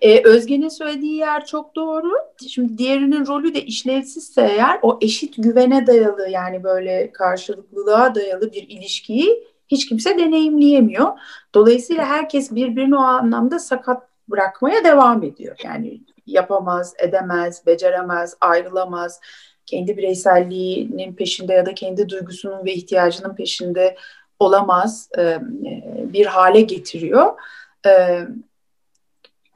Ee, 0.00 0.22
Özge'nin 0.24 0.68
söylediği 0.68 1.16
yer 1.16 1.46
çok 1.46 1.76
doğru. 1.76 2.12
Şimdi 2.48 2.78
diğerinin 2.78 3.26
rolü 3.26 3.54
de 3.54 3.62
işlevsizse 3.62 4.42
eğer 4.42 4.78
o 4.82 4.98
eşit 5.02 5.34
güvene 5.38 5.86
dayalı 5.86 6.28
yani 6.28 6.64
böyle 6.64 7.12
karşılıklılığa 7.12 8.14
dayalı 8.14 8.52
bir 8.52 8.68
ilişkiyi 8.68 9.46
hiç 9.68 9.88
kimse 9.88 10.18
deneyimleyemiyor. 10.18 11.06
Dolayısıyla 11.54 12.06
herkes 12.06 12.54
birbirini 12.54 12.96
o 12.96 13.00
anlamda 13.00 13.58
sakat 13.58 14.02
bırakmaya 14.28 14.84
devam 14.84 15.22
ediyor. 15.22 15.56
Yani 15.64 16.00
yapamaz, 16.26 16.94
edemez, 16.98 17.66
beceremez, 17.66 18.36
ayrılamaz. 18.40 19.20
Kendi 19.66 19.96
bireyselliğinin 19.96 21.14
peşinde 21.14 21.52
ya 21.52 21.66
da 21.66 21.74
kendi 21.74 22.08
duygusunun 22.08 22.64
ve 22.64 22.72
ihtiyacının 22.72 23.34
peşinde 23.34 23.96
olamaz 24.38 25.08
e, 25.18 25.38
bir 26.12 26.26
hale 26.26 26.60
getiriyor. 26.60 27.32
E, 27.86 28.20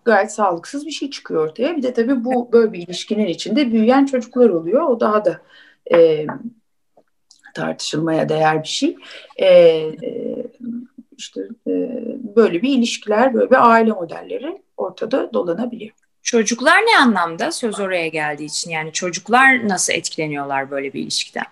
gayet 0.05 0.33
sağlıksız 0.33 0.87
bir 0.87 0.91
şey 0.91 1.11
çıkıyor 1.11 1.49
ortaya. 1.49 1.77
Bir 1.77 1.83
de 1.83 1.93
tabii 1.93 2.25
bu 2.25 2.53
böyle 2.53 2.73
bir 2.73 2.79
ilişkinin 2.79 3.27
içinde 3.27 3.73
büyüyen 3.73 4.07
çocuklar 4.07 4.49
oluyor. 4.49 4.83
O 4.83 5.01
daha 5.01 5.25
da 5.25 5.41
e, 5.95 6.27
tartışılmaya 7.55 8.29
değer 8.29 8.63
bir 8.63 8.69
şey. 8.69 8.97
E, 9.37 9.47
e, 9.47 10.47
işte 11.17 11.41
e, 11.67 11.73
böyle 12.37 12.63
bir 12.63 12.79
ilişkiler, 12.79 13.35
böyle 13.35 13.51
bir 13.51 13.71
aile 13.71 13.93
modelleri 13.93 14.63
ortada 14.77 15.33
dolanabiliyor. 15.35 15.93
Çocuklar 16.23 16.77
ne 16.77 16.99
anlamda 16.99 17.53
söz 17.53 17.81
oraya 17.81 18.09
geldiği 18.09 18.45
için 18.45 18.71
yani 18.71 18.93
çocuklar 18.93 19.69
nasıl 19.69 19.93
etkileniyorlar 19.93 20.71
böyle 20.71 20.93
bir 20.93 21.01
ilişkiden? 21.01 21.47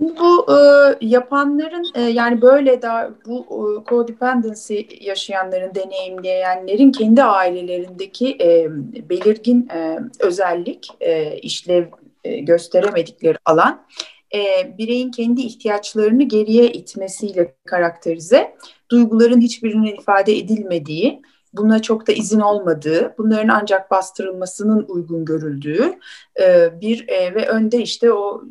Bu 0.00 0.46
e, 0.52 0.56
yapanların 1.00 1.84
e, 1.94 2.00
yani 2.00 2.42
böyle 2.42 2.82
da 2.82 3.14
bu 3.26 3.40
e, 3.40 3.90
codependency 3.90 4.80
yaşayanların, 5.00 5.74
deneyimleyenlerin 5.74 6.92
kendi 6.92 7.22
ailelerindeki 7.22 8.36
e, 8.40 8.68
belirgin 9.10 9.68
e, 9.68 9.98
özellik, 10.20 10.88
e, 11.00 11.36
işlev 11.38 11.84
e, 12.24 12.38
gösteremedikleri 12.38 13.38
alan 13.44 13.86
e, 14.34 14.38
bireyin 14.78 15.10
kendi 15.10 15.40
ihtiyaçlarını 15.40 16.22
geriye 16.22 16.72
itmesiyle 16.72 17.54
karakterize, 17.66 18.56
duyguların 18.90 19.40
hiçbirinin 19.40 19.96
ifade 19.96 20.38
edilmediği, 20.38 21.22
buna 21.52 21.82
çok 21.82 22.06
da 22.06 22.12
izin 22.12 22.40
olmadığı, 22.40 23.14
bunların 23.18 23.48
ancak 23.48 23.90
bastırılmasının 23.90 24.84
uygun 24.88 25.24
görüldüğü 25.24 25.98
e, 26.40 26.80
bir 26.80 27.08
e, 27.08 27.34
ve 27.34 27.48
önde 27.48 27.82
işte 27.82 28.12
o 28.12 28.44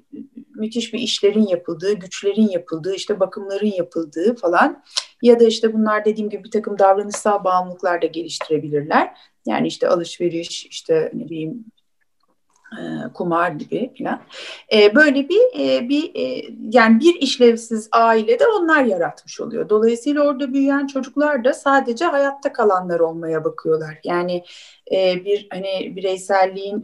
müthiş 0.57 0.93
bir 0.93 0.99
işlerin 0.99 1.47
yapıldığı, 1.47 1.93
güçlerin 1.93 2.49
yapıldığı, 2.49 2.95
işte 2.95 3.19
bakımların 3.19 3.73
yapıldığı 3.77 4.35
falan 4.35 4.83
ya 5.21 5.39
da 5.39 5.43
işte 5.43 5.73
bunlar 5.73 6.05
dediğim 6.05 6.29
gibi 6.29 6.43
bir 6.43 6.51
takım 6.51 6.79
davranışsal 6.79 7.43
bağımlılıklar 7.43 8.01
da 8.01 8.05
geliştirebilirler. 8.05 9.17
Yani 9.45 9.67
işte 9.67 9.87
alışveriş, 9.87 10.65
işte 10.65 11.11
ne 11.13 11.25
bileyim 11.25 11.65
e, 12.71 13.13
kumar 13.13 13.51
gibi 13.51 13.93
falan. 13.97 14.21
E, 14.73 14.95
böyle 14.95 15.29
bir 15.29 15.59
e, 15.59 15.89
bir 15.89 16.11
yani 16.73 16.99
bir 16.99 17.15
işlevsiz 17.21 17.89
ailede 17.91 18.47
onlar 18.47 18.83
yaratmış 18.83 19.41
oluyor. 19.41 19.69
Dolayısıyla 19.69 20.23
orada 20.23 20.53
büyüyen 20.53 20.87
çocuklar 20.87 21.43
da 21.43 21.53
sadece 21.53 22.05
hayatta 22.05 22.53
kalanlar 22.53 22.99
olmaya 22.99 23.43
bakıyorlar. 23.43 23.99
Yani 24.03 24.43
bir 25.25 25.47
hani 25.49 25.95
bireyselliğin 25.95 26.81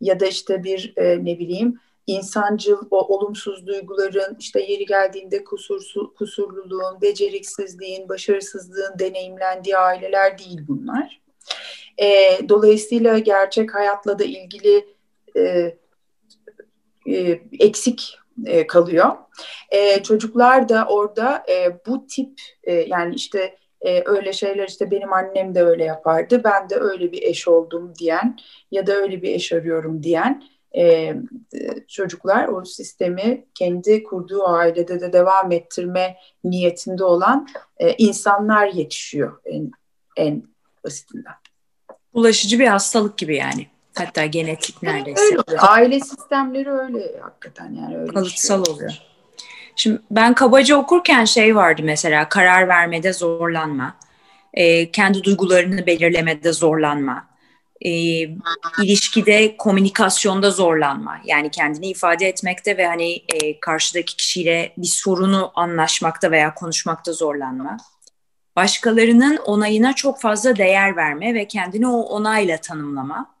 ya 0.00 0.20
da 0.20 0.26
işte 0.26 0.64
bir 0.64 0.94
ne 0.96 1.38
bileyim 1.38 1.80
insancıl 2.06 2.78
o 2.90 3.14
olumsuz 3.14 3.66
duyguların 3.66 4.36
işte 4.40 4.60
yeri 4.60 4.86
geldiğinde 4.86 5.44
kusursu, 5.44 6.14
kusurluluğun, 6.14 7.00
beceriksizliğin, 7.00 8.08
başarısızlığın 8.08 8.98
deneyimlendiği 8.98 9.76
aileler 9.76 10.38
değil 10.38 10.60
bunlar. 10.68 11.20
E, 11.98 12.38
dolayısıyla 12.48 13.18
gerçek 13.18 13.74
hayatla 13.74 14.18
da 14.18 14.24
ilgili 14.24 14.88
e, 15.36 15.74
e, 17.06 17.40
eksik 17.60 18.18
e, 18.46 18.66
kalıyor. 18.66 19.12
E, 19.70 20.02
çocuklar 20.02 20.68
da 20.68 20.86
orada 20.88 21.44
e, 21.48 21.78
bu 21.86 22.06
tip 22.06 22.40
e, 22.64 22.72
yani 22.72 23.14
işte 23.14 23.56
e, 23.80 24.02
öyle 24.06 24.32
şeyler 24.32 24.68
işte 24.68 24.90
benim 24.90 25.12
annem 25.12 25.54
de 25.54 25.62
öyle 25.62 25.84
yapardı 25.84 26.44
ben 26.44 26.70
de 26.70 26.76
öyle 26.76 27.12
bir 27.12 27.22
eş 27.22 27.48
oldum 27.48 27.92
diyen 27.98 28.36
ya 28.70 28.86
da 28.86 28.92
öyle 28.92 29.22
bir 29.22 29.34
eş 29.34 29.52
arıyorum 29.52 30.02
diyen 30.02 30.42
e, 30.76 31.14
çocuklar 31.88 32.48
o 32.48 32.64
sistemi 32.64 33.44
kendi 33.54 34.02
kurduğu 34.02 34.48
ailede 34.48 35.00
de 35.00 35.12
devam 35.12 35.52
ettirme 35.52 36.16
niyetinde 36.44 37.04
olan 37.04 37.48
e, 37.78 37.92
insanlar 37.92 38.66
yetişiyor 38.66 39.40
en, 39.44 39.70
en 40.16 40.42
basitinden. 40.84 41.34
Ulaşıcı 42.12 42.58
bir 42.58 42.66
hastalık 42.66 43.18
gibi 43.18 43.36
yani. 43.36 43.66
Hatta 43.94 44.26
genetik 44.26 44.82
neredeyse. 44.82 45.22
Öyle 45.48 45.58
Aile 45.58 46.00
sistemleri 46.00 46.70
öyle 46.70 47.18
hakikaten 47.22 47.72
yani 47.72 47.98
öyle 47.98 48.12
kalıtsal 48.12 48.64
şey 48.64 48.74
oluyor. 48.74 48.92
Şimdi 49.76 50.00
ben 50.10 50.34
kabaca 50.34 50.76
okurken 50.76 51.24
şey 51.24 51.56
vardı 51.56 51.82
mesela 51.84 52.28
karar 52.28 52.68
vermede 52.68 53.12
zorlanma, 53.12 53.96
e, 54.54 54.90
kendi 54.90 55.24
duygularını 55.24 55.86
belirlemede 55.86 56.52
zorlanma, 56.52 57.26
e, 57.84 57.90
ilişkide 58.82 59.56
komünikasyonda 59.56 60.50
zorlanma 60.50 61.20
yani 61.24 61.50
kendini 61.50 61.86
ifade 61.86 62.28
etmekte 62.28 62.76
ve 62.76 62.86
hani 62.86 63.12
e, 63.12 63.60
karşıdaki 63.60 64.16
kişiyle 64.16 64.72
bir 64.78 64.86
sorunu 64.86 65.52
anlaşmakta 65.54 66.30
veya 66.30 66.54
konuşmakta 66.54 67.12
zorlanma. 67.12 67.76
Başkalarının 68.56 69.36
onayına 69.36 69.92
çok 69.92 70.20
fazla 70.20 70.56
değer 70.56 70.96
verme 70.96 71.34
ve 71.34 71.48
kendini 71.48 71.88
o 71.88 72.00
onayla 72.00 72.56
tanımlama. 72.56 73.34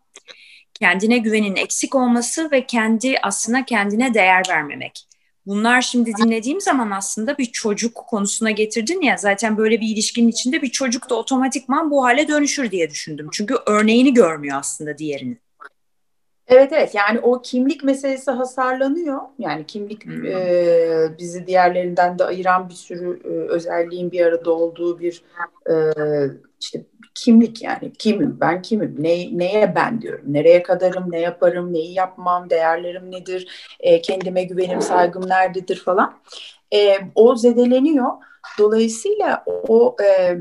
Kendine 0.74 1.18
güvenin 1.18 1.56
eksik 1.56 1.94
olması 1.94 2.50
ve 2.50 2.66
kendi 2.66 3.16
aslında 3.22 3.64
kendine 3.64 4.14
değer 4.14 4.42
vermemek 4.48 5.06
bunlar 5.46 5.82
şimdi 5.82 6.12
dinlediğim 6.22 6.60
zaman 6.60 6.90
aslında 6.90 7.38
bir 7.38 7.44
çocuk 7.44 7.94
konusuna 7.94 8.50
getirdin 8.50 9.00
ya 9.00 9.16
zaten 9.16 9.56
böyle 9.56 9.80
bir 9.80 9.88
ilişkinin 9.88 10.28
içinde 10.28 10.62
bir 10.62 10.70
çocuk 10.70 11.10
da 11.10 11.14
otomatikman 11.14 11.90
bu 11.90 12.04
hale 12.04 12.28
dönüşür 12.28 12.70
diye 12.70 12.90
düşündüm. 12.90 13.28
Çünkü 13.32 13.54
örneğini 13.66 14.14
görmüyor 14.14 14.58
aslında 14.58 14.98
diğerinin. 14.98 15.44
Evet 16.46 16.72
evet 16.72 16.94
yani 16.94 17.20
o 17.20 17.42
kimlik 17.42 17.84
meselesi 17.84 18.30
hasarlanıyor. 18.30 19.20
Yani 19.38 19.66
kimlik 19.66 20.04
hmm. 20.04 20.26
e, 20.26 21.18
bizi 21.18 21.46
diğerlerinden 21.46 22.18
de 22.18 22.24
ayıran 22.24 22.68
bir 22.68 22.74
sürü 22.74 23.20
e, 23.24 23.28
özelliğin 23.28 24.12
bir 24.12 24.26
arada 24.26 24.50
olduğu 24.50 25.00
bir 25.00 25.22
e, 25.70 25.74
işte 26.60 26.82
kimlik 27.14 27.62
yani 27.62 27.92
kimim 27.98 28.36
ben 28.40 28.62
kimim 28.62 28.96
ne, 28.98 29.38
neye 29.38 29.74
ben 29.74 30.02
diyorum 30.02 30.24
nereye 30.26 30.62
kadarım 30.62 31.12
ne 31.12 31.20
yaparım 31.20 31.72
neyi 31.72 31.92
yapmam 31.92 32.50
değerlerim 32.50 33.10
nedir 33.10 33.48
e, 33.80 34.02
kendime 34.02 34.44
güvenim 34.44 34.80
saygım 34.80 35.28
nerededir 35.28 35.76
falan 35.76 36.14
e, 36.74 36.98
o 37.14 37.36
zedeleniyor 37.36 38.10
dolayısıyla 38.58 39.44
o 39.46 39.96
e, 40.02 40.38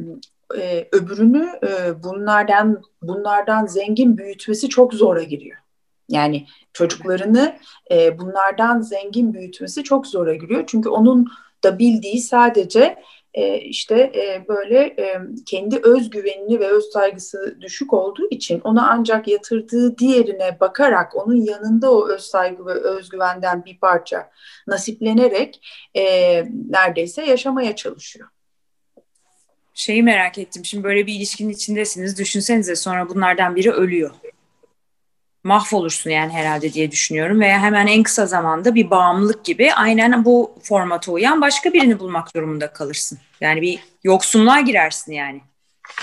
e, 0.58 0.88
öbürünü 0.92 1.50
e, 1.68 2.04
bunlardan 2.04 2.82
bunlardan 3.02 3.66
zengin 3.66 4.18
büyütmesi 4.18 4.70
çok 4.70 4.94
zora 4.94 5.24
giriyor. 5.24 5.58
Yani 6.10 6.48
çocuklarını 6.74 7.56
e, 7.92 8.20
bunlardan 8.20 8.82
zengin 8.82 9.34
büyütmesi 9.34 9.84
çok 9.84 10.08
zora 10.08 10.36
giriyor. 10.36 10.64
Çünkü 10.68 10.90
onun 10.90 11.28
da 11.64 11.80
bildiği 11.80 12.22
sadece 12.22 12.98
e, 13.34 13.58
işte 13.58 13.96
e, 13.96 14.46
böyle 14.48 14.80
e, 14.80 15.22
kendi 15.46 15.78
özgüvenini 15.78 16.60
ve 16.60 16.68
öz 16.68 16.84
saygısı 16.84 17.58
düşük 17.62 17.94
olduğu 17.94 18.30
için 18.30 18.62
ona 18.64 18.90
ancak 18.90 19.28
yatırdığı 19.28 19.98
diğerine 19.98 20.58
bakarak 20.60 21.16
onun 21.16 21.36
yanında 21.36 21.92
o 21.92 22.10
öz 22.10 22.22
saygı 22.22 22.66
ve 22.66 22.74
özgüvenden 22.74 23.66
bir 23.66 23.80
parça 23.80 24.30
nasiplenerek 24.68 25.68
e, 25.96 26.04
neredeyse 26.70 27.26
yaşamaya 27.26 27.76
çalışıyor. 27.76 28.30
Şeyi 29.74 30.04
merak 30.04 30.38
ettim. 30.38 30.66
Şimdi 30.66 30.84
böyle 30.84 31.08
bir 31.08 31.14
ilişkinin 31.14 31.50
içindesiniz. 31.50 32.20
Düşünsenize 32.20 32.76
sonra 32.76 33.10
bunlardan 33.10 33.56
biri 33.56 33.72
ölüyor 33.72 34.12
mahvolursun 35.44 36.10
yani 36.10 36.34
herhalde 36.34 36.74
diye 36.74 36.92
düşünüyorum 36.92 37.40
veya 37.40 37.60
hemen 37.60 37.88
en 37.88 38.04
kısa 38.04 38.26
zamanda 38.26 38.76
bir 38.76 38.90
bağımlılık 38.90 39.46
gibi 39.46 39.74
aynen 39.74 40.26
bu 40.26 40.56
formata 40.64 41.12
uyan 41.12 41.42
başka 41.42 41.74
birini 41.74 42.00
bulmak 42.00 42.36
durumunda 42.36 42.74
kalırsın. 42.74 43.18
Yani 43.42 43.62
bir 43.62 43.80
yoksunluğa 44.04 44.60
girersin 44.60 45.14
yani. 45.14 45.42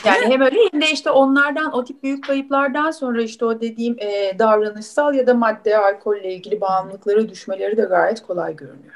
Yani 0.04 0.26
hem 0.26 0.40
öyle 0.40 0.56
hem 0.72 0.82
de 0.82 0.90
işte 0.90 1.10
onlardan 1.10 1.72
o 1.72 1.84
tip 1.84 2.02
büyük 2.02 2.24
kayıplardan 2.24 2.90
sonra 2.90 3.22
işte 3.22 3.44
o 3.44 3.60
dediğim 3.60 3.96
e, 3.98 4.38
davranışsal 4.38 5.14
ya 5.14 5.26
da 5.26 5.34
madde 5.34 5.78
alkolle 5.78 6.34
ilgili 6.34 6.60
bağımlılıklara 6.60 7.28
düşmeleri 7.28 7.76
de 7.76 7.82
gayet 7.82 8.22
kolay 8.22 8.56
görünüyor. 8.56 8.94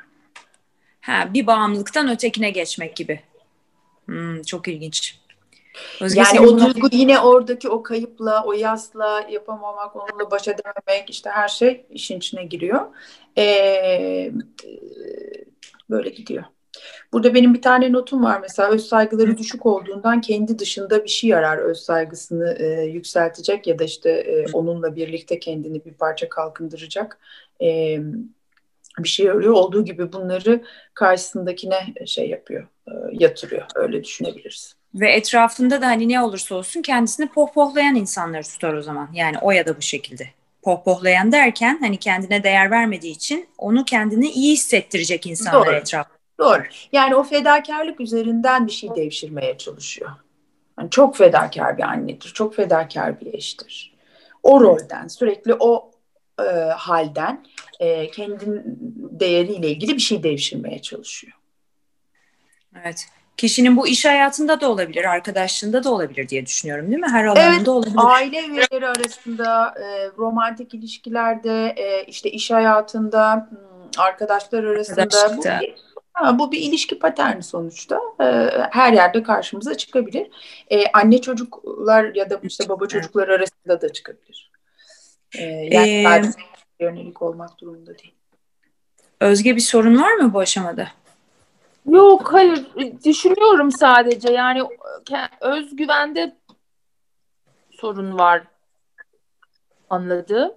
Ha, 1.00 1.28
bir 1.34 1.46
bağımlılıktan 1.46 2.08
ötekine 2.08 2.50
geçmek 2.50 2.96
gibi. 2.96 3.20
Hmm, 4.06 4.42
çok 4.42 4.68
ilginç. 4.68 5.23
Özge 6.00 6.20
yani 6.20 6.40
o 6.40 6.58
duygu 6.58 6.88
yine 6.92 7.20
oradaki 7.20 7.68
o 7.68 7.82
kayıpla, 7.82 8.44
o 8.44 8.52
yasla 8.52 9.26
yapamamak, 9.30 9.96
onunla 9.96 10.30
baş 10.30 10.48
edememek 10.48 11.10
işte 11.10 11.30
her 11.30 11.48
şey 11.48 11.86
işin 11.90 12.16
içine 12.16 12.44
giriyor. 12.44 12.80
Ee, 13.38 14.32
böyle 15.90 16.10
gidiyor. 16.10 16.44
Burada 17.12 17.34
benim 17.34 17.54
bir 17.54 17.62
tane 17.62 17.92
notum 17.92 18.24
var 18.24 18.40
mesela 18.40 18.70
öz 18.70 18.86
saygıları 18.86 19.38
düşük 19.38 19.66
olduğundan 19.66 20.20
kendi 20.20 20.58
dışında 20.58 21.04
bir 21.04 21.08
şey 21.08 21.34
arar 21.34 21.58
öz 21.58 21.78
saygısını 21.78 22.56
e, 22.58 22.84
yükseltecek 22.84 23.66
ya 23.66 23.78
da 23.78 23.84
işte 23.84 24.10
e, 24.10 24.46
onunla 24.52 24.96
birlikte 24.96 25.38
kendini 25.38 25.84
bir 25.84 25.94
parça 25.94 26.28
kalkındıracak 26.28 27.18
e, 27.62 27.98
bir 28.98 29.08
şey 29.08 29.30
arıyor. 29.30 29.52
Olduğu 29.52 29.84
gibi 29.84 30.12
bunları 30.12 30.64
karşısındakine 30.94 31.94
şey 32.06 32.28
yapıyor, 32.28 32.66
e, 32.88 32.92
yatırıyor. 33.12 33.66
Öyle 33.74 34.04
düşünebiliriz. 34.04 34.76
Ve 34.94 35.12
etrafında 35.12 35.82
da 35.82 35.86
hani 35.86 36.08
ne 36.08 36.20
olursa 36.20 36.54
olsun 36.54 36.82
kendisini 36.82 37.28
pohpohlayan 37.28 37.94
insanları 37.94 38.42
tutar 38.42 38.74
o 38.74 38.82
zaman. 38.82 39.08
Yani 39.12 39.38
o 39.42 39.50
ya 39.50 39.66
da 39.66 39.76
bu 39.76 39.82
şekilde. 39.82 40.28
Pohpohlayan 40.62 41.32
derken 41.32 41.78
hani 41.80 41.96
kendine 41.96 42.44
değer 42.44 42.70
vermediği 42.70 43.12
için 43.12 43.48
onu 43.58 43.84
kendini 43.84 44.30
iyi 44.30 44.52
hissettirecek 44.52 45.26
insanlar 45.26 45.66
Doğru. 45.66 45.74
etrafında. 45.74 46.18
Doğru. 46.38 46.62
Yani 46.92 47.14
o 47.14 47.22
fedakarlık 47.22 48.00
üzerinden 48.00 48.66
bir 48.66 48.72
şey 48.72 48.90
devşirmeye 48.96 49.58
çalışıyor. 49.58 50.10
Yani 50.78 50.90
çok 50.90 51.16
fedakar 51.16 51.78
bir 51.78 51.82
annedir, 51.82 52.28
çok 52.34 52.54
fedakar 52.54 53.20
bir 53.20 53.34
eştir. 53.34 53.94
O 54.42 54.60
rolden, 54.60 55.08
sürekli 55.08 55.54
o 55.54 55.90
e, 56.40 56.44
halden 56.76 57.46
e, 57.80 58.10
kendin 58.10 58.62
değeriyle 59.20 59.70
ilgili 59.70 59.94
bir 59.94 60.02
şey 60.02 60.22
devşirmeye 60.22 60.82
çalışıyor. 60.82 61.32
Evet. 62.82 63.06
Kişinin 63.36 63.76
bu 63.76 63.88
iş 63.88 64.04
hayatında 64.04 64.60
da 64.60 64.70
olabilir, 64.70 65.04
arkadaşlığında 65.04 65.84
da 65.84 65.90
olabilir 65.92 66.28
diye 66.28 66.46
düşünüyorum 66.46 66.86
değil 66.86 67.00
mi? 67.00 67.08
Her 67.10 67.24
alanda 67.24 67.40
evet, 67.40 67.68
olabilir. 67.68 67.96
aile 67.96 68.40
üyeleri 68.46 68.88
arasında, 68.88 69.74
e, 69.80 70.08
romantik 70.18 70.74
ilişkilerde, 70.74 71.74
e, 71.76 72.04
işte 72.04 72.30
iş 72.30 72.50
hayatında, 72.50 73.48
hmm, 73.50 73.58
arkadaşlar 73.98 74.64
arasında. 74.64 75.06
Bu 75.36 75.44
bir, 75.44 75.74
ha, 76.12 76.38
bu 76.38 76.52
bir 76.52 76.60
ilişki 76.60 76.98
paterni 76.98 77.42
sonuçta. 77.42 78.00
E, 78.20 78.24
her 78.70 78.92
yerde 78.92 79.22
karşımıza 79.22 79.76
çıkabilir. 79.76 80.26
E, 80.70 80.86
anne 80.86 81.20
çocuklar 81.20 82.14
ya 82.14 82.30
da 82.30 82.40
işte 82.42 82.68
baba 82.68 82.86
çocuklar 82.86 83.28
arasında 83.28 83.80
da 83.80 83.92
çıkabilir. 83.92 84.50
E, 85.38 85.42
yani 85.44 86.26
ee, 86.80 86.84
yönelik 86.84 87.22
olmak 87.22 87.60
durumunda 87.60 87.98
değil. 87.98 88.14
Özge 89.20 89.56
bir 89.56 89.60
sorun 89.60 90.02
var 90.02 90.14
mı 90.14 90.34
bu 90.34 90.38
aşamada? 90.38 90.88
Yok 91.86 92.32
hayır 92.32 92.66
düşünüyorum 93.04 93.72
sadece 93.72 94.32
yani 94.32 94.62
özgüvende 95.40 96.36
sorun 97.70 98.18
var 98.18 98.42
anladı. 99.90 100.56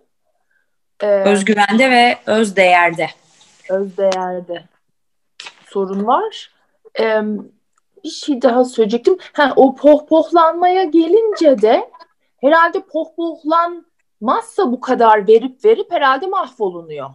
Ee, 1.03 1.07
özgüvende 1.07 1.91
ve 1.91 2.17
öz 2.25 2.55
değerde. 2.55 3.09
Öz 3.69 3.97
değerde 3.97 4.63
sorun 5.65 6.07
var. 6.07 6.51
Ee, 6.99 7.21
bir 8.03 8.09
şey 8.09 8.41
daha 8.41 8.65
söyleyecektim. 8.65 9.17
Ha, 9.33 9.53
o 9.55 9.75
pohpohlanmaya 9.75 10.83
gelince 10.83 11.61
de 11.61 11.89
herhalde 12.41 12.81
pohpohlanmazsa 12.81 14.71
bu 14.71 14.79
kadar 14.79 15.27
verip 15.27 15.65
verip 15.65 15.91
herhalde 15.91 16.27
mahvolunuyor. 16.27 17.09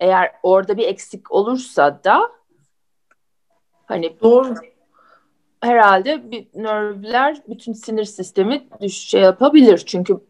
Eğer 0.00 0.32
orada 0.42 0.76
bir 0.76 0.86
eksik 0.88 1.32
olursa 1.32 2.00
da 2.04 2.32
Hani 3.86 4.20
doğru 4.22 4.54
herhalde 5.62 6.30
bir 6.30 6.48
nörvler 6.54 7.42
bütün 7.48 7.72
sinir 7.72 8.04
sistemi 8.04 8.68
düş 8.80 8.94
şey 8.94 9.20
yapabilir 9.20 9.82
çünkü 9.86 10.20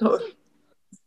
doğru. 0.00 0.18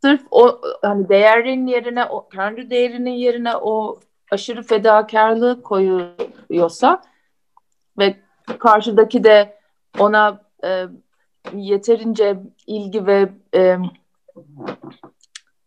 sırf 0.01 0.21
o 0.31 0.61
hani 0.81 1.09
değerin 1.09 1.67
yerine 1.67 2.05
o 2.05 2.29
kendi 2.29 2.69
değerinin 2.69 3.11
yerine 3.11 3.55
o 3.55 3.99
aşırı 4.31 4.63
fedakarlığı 4.63 5.61
koyuyorsa 5.63 7.01
ve 7.97 8.15
karşıdaki 8.59 9.23
de 9.23 9.57
ona 9.99 10.41
e, 10.63 10.85
yeterince 11.53 12.39
ilgi 12.67 13.05
ve 13.05 13.29
e, 13.55 13.77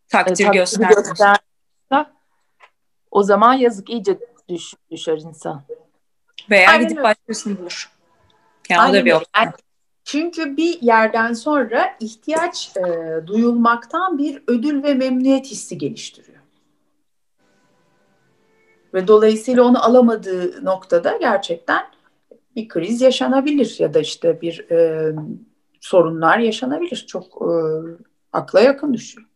takdir, 0.09 0.45
e, 0.45 0.47
takdir 0.47 0.89
göstermezse 0.89 2.13
o 3.11 3.23
zaman 3.23 3.55
yazık 3.55 3.91
iyice 3.91 4.19
düş, 4.49 4.75
düşer 4.91 5.19
insan. 5.19 5.63
Veya 6.51 6.71
Aynen 6.71 6.83
gidip 6.83 6.99
öyle. 6.99 7.09
başkasını 7.09 7.59
bulur. 7.59 7.91
Yani 8.71 8.81
Aynen 8.81 8.93
o 8.93 9.01
da 9.01 9.05
bir 9.05 9.11
yani, 9.11 9.53
çünkü 10.05 10.57
bir 10.57 10.83
yerden 10.83 11.33
sonra 11.33 11.97
ihtiyaç 12.01 12.73
e, 12.77 12.83
duyulmaktan 13.27 14.19
bir 14.19 14.43
ödül 14.47 14.83
ve 14.83 14.95
memnuniyet 14.95 15.47
hissi 15.47 15.79
geliştiriyor. 15.79 16.39
Ve 18.95 19.09
dolayısıyla 19.09 19.63
onu 19.63 19.85
alamadığı 19.85 20.65
noktada 20.65 21.17
gerçekten 21.17 21.87
bir 22.57 22.69
kriz 22.69 23.01
yaşanabilir 23.01 23.77
ya 23.79 23.95
da 23.95 24.01
işte 24.01 24.41
bir 24.41 24.71
e, 24.71 25.13
sorunlar 25.81 26.39
yaşanabilir. 26.39 27.07
Çok 27.09 27.25
e, 27.43 27.53
akla 28.33 28.61
yakın 28.61 28.95
düşüyor. 28.95 29.29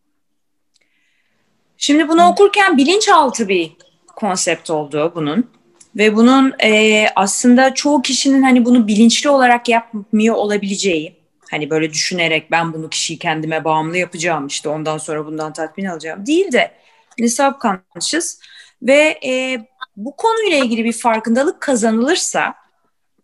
Şimdi 1.77 2.09
bunu 2.09 2.27
okurken 2.27 2.77
bilinçaltı 2.77 3.47
bir 3.47 3.71
konsept 4.15 4.69
oldu 4.69 5.11
bunun. 5.15 5.49
Ve 5.95 6.15
bunun 6.15 6.53
e, 6.63 7.07
aslında 7.15 7.73
çoğu 7.73 8.01
kişinin 8.01 8.41
hani 8.41 8.65
bunu 8.65 8.87
bilinçli 8.87 9.29
olarak 9.29 9.69
yapmıyor 9.69 10.35
olabileceği, 10.35 11.15
hani 11.51 11.69
böyle 11.69 11.89
düşünerek 11.89 12.51
ben 12.51 12.73
bunu 12.73 12.89
kişiyi 12.89 13.19
kendime 13.19 13.63
bağımlı 13.63 13.97
yapacağım 13.97 14.47
işte 14.47 14.69
ondan 14.69 14.97
sonra 14.97 15.25
bundan 15.25 15.53
tatmin 15.53 15.85
alacağım 15.85 16.25
değil 16.25 16.51
de 16.51 16.71
hani 17.19 17.29
subconscious 17.29 18.39
ve 18.81 19.19
e, 19.25 19.59
bu 19.97 20.15
konuyla 20.15 20.57
ilgili 20.57 20.85
bir 20.85 20.93
farkındalık 20.93 21.61
kazanılırsa 21.61 22.55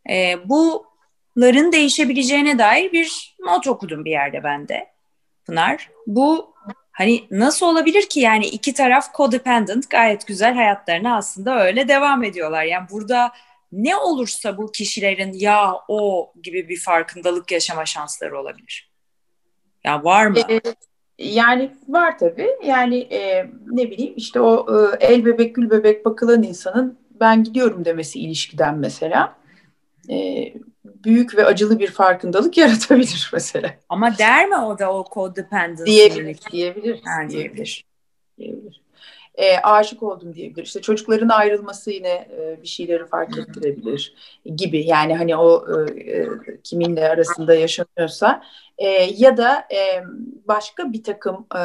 e, 0.10 0.36
buların 0.46 1.72
değişebileceğine 1.72 2.60
dair 2.60 2.92
bir 2.92 3.36
not 3.40 3.68
okudum 3.68 4.06
bir 4.06 4.12
yerde 4.12 4.44
bende 4.44 4.88
Pınar. 5.46 5.90
Bu 6.08 6.54
Hani 6.98 7.28
nasıl 7.32 7.66
olabilir 7.66 8.10
ki 8.10 8.20
yani 8.20 8.46
iki 8.46 8.74
taraf 8.74 9.14
codependent 9.14 9.90
gayet 9.90 10.28
güzel 10.28 10.54
hayatlarına 10.54 11.18
aslında 11.18 11.66
öyle 11.66 11.88
devam 11.88 12.24
ediyorlar. 12.24 12.64
Yani 12.64 12.88
burada 12.92 13.32
ne 13.72 13.96
olursa 13.96 14.58
bu 14.58 14.72
kişilerin 14.72 15.34
ya 15.34 15.74
o 15.88 16.32
gibi 16.44 16.70
bir 16.70 16.80
farkındalık 16.80 17.52
yaşama 17.52 17.86
şansları 17.86 18.40
olabilir. 18.40 18.92
Ya 19.84 20.04
var 20.04 20.28
mı? 20.28 20.38
Ee, 20.50 20.62
yani 21.18 21.72
var 21.88 22.18
tabii. 22.18 22.50
Yani 22.66 22.98
e, 22.98 23.46
ne 23.68 23.92
bileyim 23.92 24.14
işte 24.18 24.40
o 24.40 24.66
e, 24.76 25.06
el 25.06 25.26
bebek 25.26 25.56
gül 25.56 25.70
bebek 25.70 26.06
bakılan 26.06 26.44
insanın 26.44 27.00
ben 27.20 27.44
gidiyorum 27.44 27.86
demesi 27.86 28.20
ilişkiden 28.20 28.78
mesela. 28.78 29.36
E, 30.10 30.48
büyük 31.04 31.38
ve 31.38 31.46
acılı 31.46 31.80
bir 31.80 31.92
farkındalık 31.92 32.58
yaratabilir 32.58 33.30
mesela. 33.34 33.74
Ama 33.90 34.18
der 34.18 34.48
mi 34.48 34.58
o 34.58 34.80
da 34.80 34.94
o 34.94 35.06
codependency? 35.14 35.86
Diyebilir, 35.86 36.40
diyebilir. 36.52 37.02
Ha, 37.06 37.30
diyebilir. 37.30 37.86
diyebilir. 38.38 38.82
E, 39.38 39.58
aşık 39.58 40.04
oldum 40.04 40.34
diyebilir. 40.34 40.66
İşte 40.66 40.82
çocukların 40.82 41.30
ayrılması 41.30 41.92
yine 41.92 42.10
e, 42.10 42.60
bir 42.62 42.68
şeyleri 42.68 43.06
fark 43.06 43.38
ettirebilir 43.38 44.14
gibi. 44.56 44.86
Yani 44.86 45.16
hani 45.16 45.36
o 45.36 45.66
e, 45.78 46.02
e, 46.12 46.28
kiminle 46.64 47.10
arasında 47.10 47.56
yaşanıyorsa 47.56 48.44
e, 48.78 48.88
ya 49.18 49.38
da 49.38 49.68
e, 49.72 50.04
başka 50.48 50.94
bir 50.94 51.04
takım 51.04 51.46
e, 51.56 51.62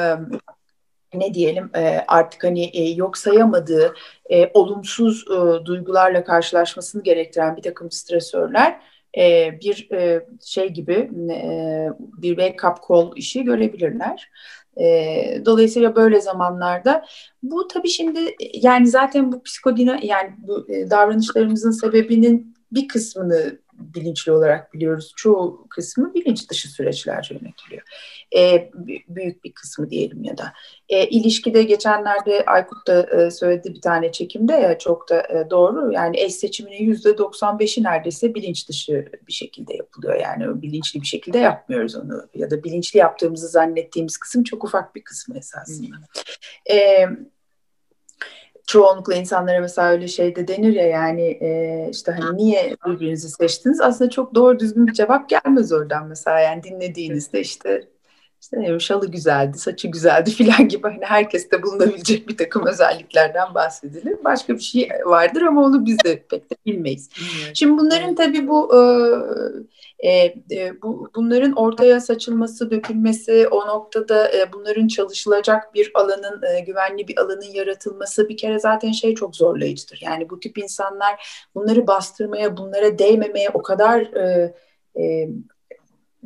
ne 1.15 1.35
diyelim 1.35 1.71
e, 1.77 2.05
artık 2.09 2.45
hani 2.45 2.65
e, 2.65 2.91
yok 2.91 3.19
sayamadığı 3.19 3.95
e, 4.31 4.51
olumsuz 4.55 5.25
e, 5.31 5.65
duygularla 5.65 6.25
karşılaşmasını 6.25 7.03
gerektiren 7.03 7.57
bir 7.57 7.63
takım 7.63 7.91
stresörler 7.91 8.81
e, 9.19 9.59
bir 9.61 9.89
e, 9.93 10.27
şey 10.45 10.69
gibi 10.69 11.11
e, 11.31 11.89
bir 11.99 12.37
wake-up 12.37 12.77
call 12.89 13.17
işi 13.17 13.45
görebilirler. 13.45 14.31
E, 14.81 15.43
dolayısıyla 15.45 15.97
böyle 15.97 16.21
zamanlarda 16.21 17.05
bu 17.43 17.69
tabii 17.69 17.89
şimdi 17.89 18.21
yani 18.55 18.87
zaten 18.87 19.33
bu 19.33 19.43
psikodina 19.43 19.99
yani 20.03 20.31
bu 20.39 20.67
e, 20.69 20.91
davranışlarımızın 20.91 21.71
sebebinin 21.71 22.55
bir 22.73 22.89
kısmını 22.89 23.59
bilinçli 23.95 24.33
olarak 24.33 24.75
biliyoruz. 24.75 25.13
Çoğu 25.17 25.67
kısmı 25.69 26.15
bilinç 26.15 26.51
dışı 26.51 26.69
süreçlerce 26.69 27.35
yönetiliyor. 27.35 27.83
E, 28.37 28.71
büyük 29.09 29.45
bir 29.45 29.53
kısmı 29.53 29.91
diyelim 29.91 30.25
ya 30.25 30.39
da. 30.39 30.53
E, 30.89 31.07
ilişkide 31.07 31.63
geçenlerde 31.63 32.45
Aykut 32.47 32.87
da 32.87 33.03
e, 33.03 33.31
söyledi 33.31 33.75
bir 33.75 33.81
tane 33.81 34.13
çekimde 34.13 34.53
ya 34.53 34.79
çok 34.79 35.11
da 35.11 35.21
e, 35.21 35.51
doğru. 35.51 35.93
Yani 35.93 36.21
eş 36.21 36.35
seçiminin 36.35 36.83
yüzde 36.83 37.09
95'i 37.09 37.83
neredeyse 37.83 38.35
bilinç 38.35 38.69
dışı 38.69 39.09
bir 39.29 39.33
şekilde 39.33 39.77
yapılıyor. 39.77 40.15
Yani 40.15 40.63
bilinçli 40.63 41.01
bir 41.01 41.07
şekilde 41.07 41.39
yapmıyoruz 41.39 41.97
onu. 41.97 42.29
Ya 42.35 42.51
da 42.51 42.65
bilinçli 42.65 42.99
yaptığımızı 42.99 43.49
zannettiğimiz 43.49 44.17
kısım 44.17 44.45
çok 44.45 44.65
ufak 44.65 44.95
bir 44.95 45.05
kısmı 45.05 45.39
esasında. 45.39 45.97
Hmm. 45.97 46.77
E, 46.77 47.09
çoğunlukla 48.67 49.15
insanlara 49.15 49.61
mesela 49.61 49.89
öyle 49.89 50.09
şey 50.09 50.37
de 50.37 50.49
denir 50.49 50.73
ya 50.73 50.87
yani 50.87 51.23
e, 51.23 51.89
işte 51.93 52.13
hani 52.13 52.37
niye 52.37 52.77
birbirinizi 52.87 53.31
seçtiniz? 53.31 53.81
Aslında 53.81 54.11
çok 54.11 54.35
doğru 54.35 54.59
düzgün 54.59 54.87
bir 54.87 54.93
cevap 54.93 55.29
gelmez 55.29 55.73
oradan 55.73 56.07
mesela 56.07 56.41
yani 56.41 56.63
dinlediğinizde 56.63 57.41
işte 57.41 57.89
işte 58.43 58.61
ne 58.61 58.81
şalı 58.81 59.11
güzeldi, 59.11 59.59
saçı 59.59 59.89
güzeldi 59.89 60.31
filan 60.37 60.69
gibi 60.69 60.83
hani 60.83 61.05
herkeste 61.05 61.63
bulunabilecek 61.63 62.29
bir 62.29 62.37
takım 62.37 62.67
özelliklerden 62.67 63.55
bahsedilir. 63.55 64.17
Başka 64.25 64.55
bir 64.55 64.61
şey 64.61 64.89
vardır 65.05 65.43
ama 65.43 65.65
onu 65.65 65.87
biz 65.87 65.97
de 66.05 66.23
pek 66.31 66.51
de 66.51 66.55
bilmeyiz. 66.67 67.09
Evet. 67.21 67.57
Şimdi 67.57 67.79
bunların 67.79 68.15
tabii 68.15 68.49
bu 68.49 68.75
e, 70.03 70.35
e, 70.53 70.83
bu 70.83 71.11
bunların 71.17 71.53
ortaya 71.53 72.01
saçılması, 72.01 72.71
dökülmesi, 72.71 73.49
o 73.51 73.67
noktada 73.67 74.33
e, 74.33 74.53
bunların 74.53 74.89
çalışılacak 74.89 75.75
bir 75.75 75.91
alanın, 75.95 76.43
e, 76.43 76.61
güvenli 76.61 77.09
bir 77.09 77.21
alanın 77.21 77.53
yaratılması 77.53 78.29
bir 78.29 78.37
kere 78.37 78.59
zaten 78.59 78.93
şey 78.93 79.15
çok 79.15 79.37
zorlayıcıdır. 79.37 80.01
Yani 80.03 80.31
bu 80.31 80.41
tip 80.41 80.59
insanlar 80.59 81.47
bunları 81.55 81.87
bastırmaya, 81.87 82.57
bunlara 82.57 82.99
değmemeye 82.99 83.51
o 83.51 83.63
kadar 83.63 84.01
e, 84.01 84.55
e, 85.01 85.29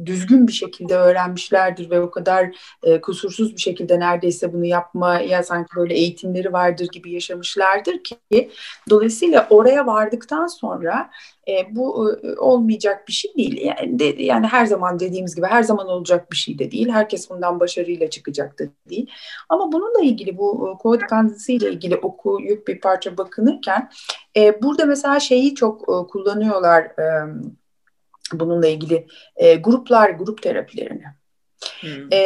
düzgün 0.04 0.48
bir 0.48 0.52
şekilde 0.52 0.96
öğrenmişlerdir 0.96 1.90
ve 1.90 2.00
o 2.00 2.10
kadar 2.10 2.56
e, 2.82 3.00
kusursuz 3.00 3.56
bir 3.56 3.60
şekilde 3.60 4.00
neredeyse 4.00 4.52
bunu 4.52 4.64
yapmaya 4.64 5.42
sanki 5.42 5.76
böyle 5.76 5.94
eğitimleri 5.94 6.52
vardır 6.52 6.88
gibi 6.92 7.12
yaşamışlardır 7.12 8.04
ki 8.04 8.50
dolayısıyla 8.90 9.46
oraya 9.50 9.86
vardıktan 9.86 10.46
sonra 10.46 11.10
e, 11.48 11.76
bu 11.76 12.12
e, 12.12 12.38
olmayacak 12.38 13.08
bir 13.08 13.12
şey 13.12 13.34
değil. 13.36 13.60
Yani, 13.64 13.98
de, 13.98 14.04
yani 14.04 14.46
her 14.46 14.66
zaman 14.66 15.00
dediğimiz 15.00 15.36
gibi 15.36 15.46
her 15.46 15.62
zaman 15.62 15.88
olacak 15.88 16.32
bir 16.32 16.36
şey 16.36 16.58
de 16.58 16.70
değil. 16.70 16.88
Herkes 16.88 17.30
bundan 17.30 17.60
başarıyla 17.60 18.10
çıkacak 18.10 18.58
da 18.58 18.64
değil. 18.90 19.10
Ama 19.48 19.72
bununla 19.72 20.00
ilgili 20.00 20.38
bu 20.38 20.78
e, 20.84 21.52
ile 21.52 21.70
ilgili 21.70 21.96
okuyup 21.96 22.68
bir 22.68 22.80
parça 22.80 23.16
bakınırken 23.16 23.90
e, 24.36 24.62
burada 24.62 24.84
mesela 24.84 25.20
şeyi 25.20 25.54
çok 25.54 25.82
e, 25.82 26.06
kullanıyorlar 26.06 26.82
e, 26.82 27.26
bununla 28.32 28.66
ilgili 28.66 29.06
e, 29.36 29.54
gruplar, 29.54 30.10
grup 30.10 30.42
terapilerini. 30.42 31.04
Hmm. 31.80 32.12
E, 32.12 32.20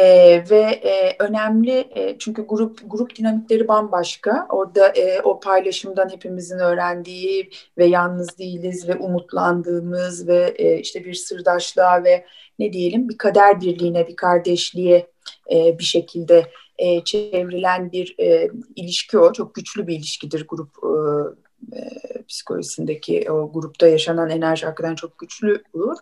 ve 0.49 0.61
e, 0.61 1.15
önemli 1.19 1.89
e, 1.95 2.17
çünkü 2.19 2.45
grup 2.47 2.79
grup 2.85 3.15
dinamikleri 3.15 3.67
bambaşka. 3.67 4.47
Orada 4.49 4.87
e, 4.87 5.21
o 5.21 5.39
paylaşımdan 5.39 6.09
hepimizin 6.09 6.59
öğrendiği 6.59 7.49
ve 7.77 7.85
yalnız 7.85 8.37
değiliz 8.37 8.87
ve 8.87 8.95
umutlandığımız 8.95 10.27
ve 10.27 10.53
e, 10.57 10.79
işte 10.79 11.05
bir 11.05 11.13
sırdaşlığa 11.13 12.03
ve 12.03 12.25
ne 12.59 12.73
diyelim 12.73 13.09
bir 13.09 13.17
kader 13.17 13.61
birliğine, 13.61 14.07
bir 14.07 14.15
kardeşliğe 14.15 15.07
e, 15.51 15.79
bir 15.79 15.83
şekilde 15.83 16.47
e, 16.77 17.03
çevrilen 17.03 17.91
bir 17.91 18.15
e, 18.19 18.49
ilişki 18.75 19.17
o. 19.17 19.33
Çok 19.33 19.55
güçlü 19.55 19.87
bir 19.87 19.95
ilişkidir 19.95 20.45
grup 20.47 20.71
e, 20.83 21.77
e, 21.77 21.89
psikolojisindeki 22.31 23.31
o 23.31 23.53
grupta 23.53 23.87
yaşanan 23.87 24.29
enerji 24.29 24.65
hakikaten 24.65 24.95
çok 24.95 25.19
güçlü 25.19 25.63
olur. 25.73 25.97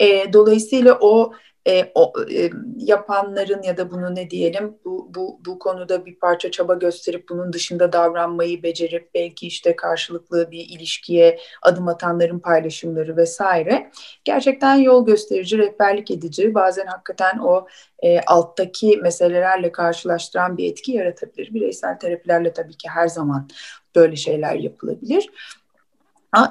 E, 0.00 0.32
dolayısıyla 0.32 0.98
o 1.00 1.32
e, 1.68 1.92
o, 1.94 2.12
e, 2.32 2.50
yapanların 2.76 3.62
ya 3.62 3.76
da 3.76 3.90
bunu 3.90 4.14
ne 4.14 4.30
diyelim 4.30 4.78
bu, 4.84 5.14
bu, 5.14 5.40
bu 5.46 5.58
konuda 5.58 6.06
bir 6.06 6.18
parça 6.18 6.50
çaba 6.50 6.74
gösterip 6.74 7.28
bunun 7.28 7.52
dışında 7.52 7.92
davranmayı 7.92 8.62
becerip 8.62 9.14
belki 9.14 9.46
işte 9.46 9.76
karşılıklı 9.76 10.50
bir 10.50 10.66
ilişkiye 10.68 11.38
adım 11.62 11.88
atanların 11.88 12.38
paylaşımları 12.38 13.16
vesaire 13.16 13.90
gerçekten 14.24 14.74
yol 14.74 15.06
gösterici, 15.06 15.58
rehberlik 15.58 16.10
edici 16.10 16.54
bazen 16.54 16.86
hakikaten 16.86 17.38
o 17.38 17.66
e, 18.02 18.20
alttaki 18.20 18.98
meselelerle 19.02 19.72
karşılaştıran 19.72 20.56
bir 20.56 20.70
etki 20.70 20.92
yaratabilir. 20.92 21.54
Bireysel 21.54 21.98
terapilerle 21.98 22.52
tabii 22.52 22.76
ki 22.76 22.88
her 22.88 23.08
zaman 23.08 23.48
böyle 23.96 24.16
şeyler 24.16 24.54
yapılabilir. 24.54 25.30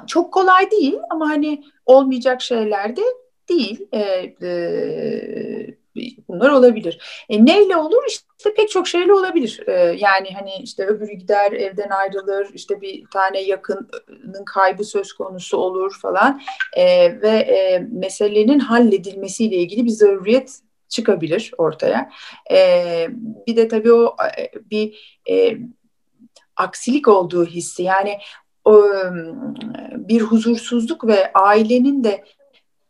Çok 0.06 0.32
kolay 0.32 0.70
değil 0.70 0.98
ama 1.10 1.28
hani 1.28 1.64
olmayacak 1.86 2.42
şeyler 2.42 2.96
de 2.96 3.02
değil. 3.48 3.88
E, 3.92 4.00
e, 4.42 5.78
bunlar 6.28 6.50
olabilir. 6.50 7.24
E, 7.28 7.44
neyle 7.44 7.76
olur? 7.76 8.04
İşte 8.08 8.54
pek 8.54 8.70
çok 8.70 8.88
şeyle 8.88 9.12
olabilir. 9.12 9.62
E, 9.66 9.72
yani 9.98 10.30
hani 10.34 10.50
işte 10.62 10.86
öbürü 10.86 11.12
gider 11.12 11.52
evden 11.52 11.90
ayrılır, 11.90 12.50
işte 12.54 12.80
bir 12.80 13.04
tane 13.10 13.40
yakının 13.40 14.44
kaybı 14.46 14.84
söz 14.84 15.12
konusu 15.12 15.56
olur 15.56 15.98
falan 16.02 16.40
e, 16.76 16.84
ve 17.22 17.28
e, 17.28 17.86
meselenin 17.92 18.58
halledilmesiyle 18.58 19.56
ilgili 19.56 19.84
bir 19.84 19.90
zaruriyet 19.90 20.58
çıkabilir 20.88 21.52
ortaya. 21.58 22.10
E, 22.50 23.08
bir 23.46 23.56
de 23.56 23.68
tabii 23.68 23.92
o 23.92 24.16
e, 24.38 24.50
bir 24.70 25.18
e, 25.30 25.58
aksilik 26.56 27.08
olduğu 27.08 27.46
hissi 27.46 27.82
yani 27.82 28.18
bir 29.92 30.20
huzursuzluk 30.20 31.06
ve 31.06 31.32
ailenin 31.32 32.04
de 32.04 32.24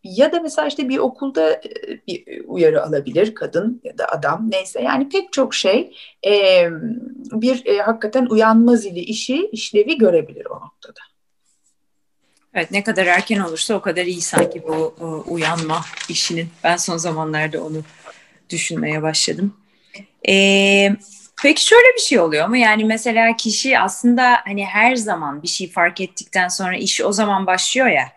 ya 0.04 0.32
da 0.32 0.40
mesela 0.40 0.68
işte 0.68 0.88
bir 0.88 0.98
okulda 0.98 1.52
e, 1.52 1.60
bir 2.06 2.44
uyarı 2.46 2.84
alabilir 2.84 3.34
kadın 3.34 3.80
ya 3.84 3.98
da 3.98 4.08
adam 4.08 4.50
neyse 4.50 4.82
yani 4.82 5.08
pek 5.08 5.32
çok 5.32 5.54
şey 5.54 5.96
e, 6.26 6.64
bir 7.32 7.66
e, 7.66 7.78
hakikaten 7.78 8.26
uyanma 8.26 8.76
zili 8.76 9.00
işi 9.00 9.46
işlevi 9.52 9.98
görebilir 9.98 10.46
o 10.46 10.54
noktada. 10.54 11.00
Evet 12.54 12.70
ne 12.70 12.84
kadar 12.84 13.06
erken 13.06 13.40
olursa 13.40 13.74
o 13.74 13.80
kadar 13.80 14.06
iyi 14.06 14.20
sanki 14.20 14.62
bu 14.62 14.94
uyanma 15.26 15.84
işinin. 16.08 16.48
Ben 16.64 16.76
son 16.76 16.96
zamanlarda 16.96 17.64
onu 17.64 17.82
düşünmeye 18.50 19.02
başladım. 19.02 19.54
Ee, 20.28 20.96
peki 21.42 21.66
şöyle 21.66 21.94
bir 21.96 22.00
şey 22.00 22.20
oluyor 22.20 22.48
mu? 22.48 22.56
Yani 22.56 22.84
mesela 22.84 23.36
kişi 23.36 23.78
aslında 23.78 24.36
hani 24.44 24.64
her 24.66 24.96
zaman 24.96 25.42
bir 25.42 25.48
şey 25.48 25.70
fark 25.70 26.00
ettikten 26.00 26.48
sonra 26.48 26.76
iş 26.76 27.00
o 27.00 27.12
zaman 27.12 27.46
başlıyor 27.46 27.86
ya 27.86 28.08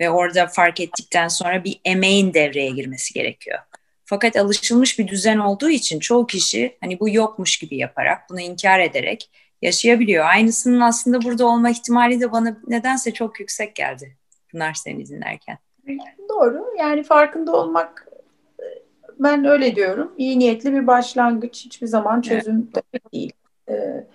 ve 0.00 0.10
orada 0.10 0.46
fark 0.46 0.80
ettikten 0.80 1.28
sonra 1.28 1.64
bir 1.64 1.80
emeğin 1.84 2.34
devreye 2.34 2.70
girmesi 2.70 3.14
gerekiyor. 3.14 3.58
Fakat 4.04 4.36
alışılmış 4.36 4.98
bir 4.98 5.08
düzen 5.08 5.38
olduğu 5.38 5.70
için 5.70 6.00
çoğu 6.00 6.26
kişi 6.26 6.76
hani 6.80 7.00
bu 7.00 7.08
yokmuş 7.08 7.58
gibi 7.58 7.76
yaparak, 7.76 8.30
bunu 8.30 8.40
inkar 8.40 8.80
ederek 8.80 9.30
yaşayabiliyor. 9.62 10.24
Aynısının 10.24 10.80
aslında 10.80 11.22
burada 11.22 11.46
olma 11.46 11.70
ihtimali 11.70 12.20
de 12.20 12.32
bana 12.32 12.56
nedense 12.66 13.12
çok 13.12 13.40
yüksek 13.40 13.74
geldi 13.74 14.16
Pınar 14.48 14.74
seni 14.74 15.06
dinlerken. 15.06 15.58
Doğru. 16.28 16.66
Yani 16.78 17.02
farkında 17.02 17.52
olmak 17.52 18.07
ben 19.18 19.44
öyle 19.44 19.76
diyorum. 19.76 20.12
İyi 20.18 20.38
niyetli 20.38 20.72
bir 20.72 20.86
başlangıç 20.86 21.64
hiçbir 21.64 21.86
zaman 21.86 22.20
çözüm 22.20 22.70
evet. 22.74 23.12
değil. 23.12 23.32
Ee, 23.68 24.06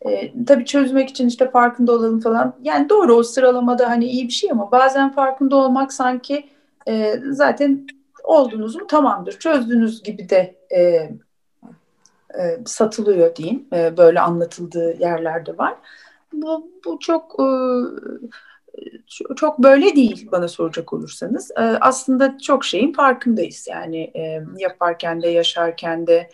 e, 0.00 0.44
tabii 0.46 0.64
çözmek 0.64 1.10
için 1.10 1.28
işte 1.28 1.50
farkında 1.50 1.92
olalım 1.92 2.20
falan. 2.20 2.56
Yani 2.62 2.88
doğru 2.88 3.14
o 3.14 3.22
sıralamada 3.22 3.90
hani 3.90 4.04
iyi 4.04 4.26
bir 4.28 4.32
şey 4.32 4.50
ama 4.50 4.70
bazen 4.72 5.12
farkında 5.12 5.56
olmak 5.56 5.92
sanki 5.92 6.46
e, 6.88 7.20
zaten 7.30 7.86
oldunuz 8.24 8.76
mu 8.76 8.86
tamamdır 8.86 9.38
çözdünüz 9.38 10.02
gibi 10.02 10.28
de 10.28 10.54
e, 10.70 10.80
e, 12.38 12.58
satılıyor 12.66 13.36
diyeyim. 13.36 13.66
E, 13.72 13.96
böyle 13.96 14.20
anlatıldığı 14.20 14.96
yerlerde 15.00 15.58
var. 15.58 15.74
Bu, 16.32 16.70
bu 16.84 16.98
çok 16.98 17.36
e, 17.40 17.46
çok 19.36 19.58
böyle 19.58 19.96
değil 19.96 20.28
bana 20.32 20.48
soracak 20.48 20.92
olursanız. 20.92 21.50
E, 21.50 21.60
aslında 21.60 22.38
çok 22.38 22.64
şeyin 22.64 22.92
farkındayız. 22.92 23.66
Yani 23.70 24.12
yaparken 24.58 25.22
de 25.22 25.28
yaşarken 25.28 26.06
de 26.06 26.28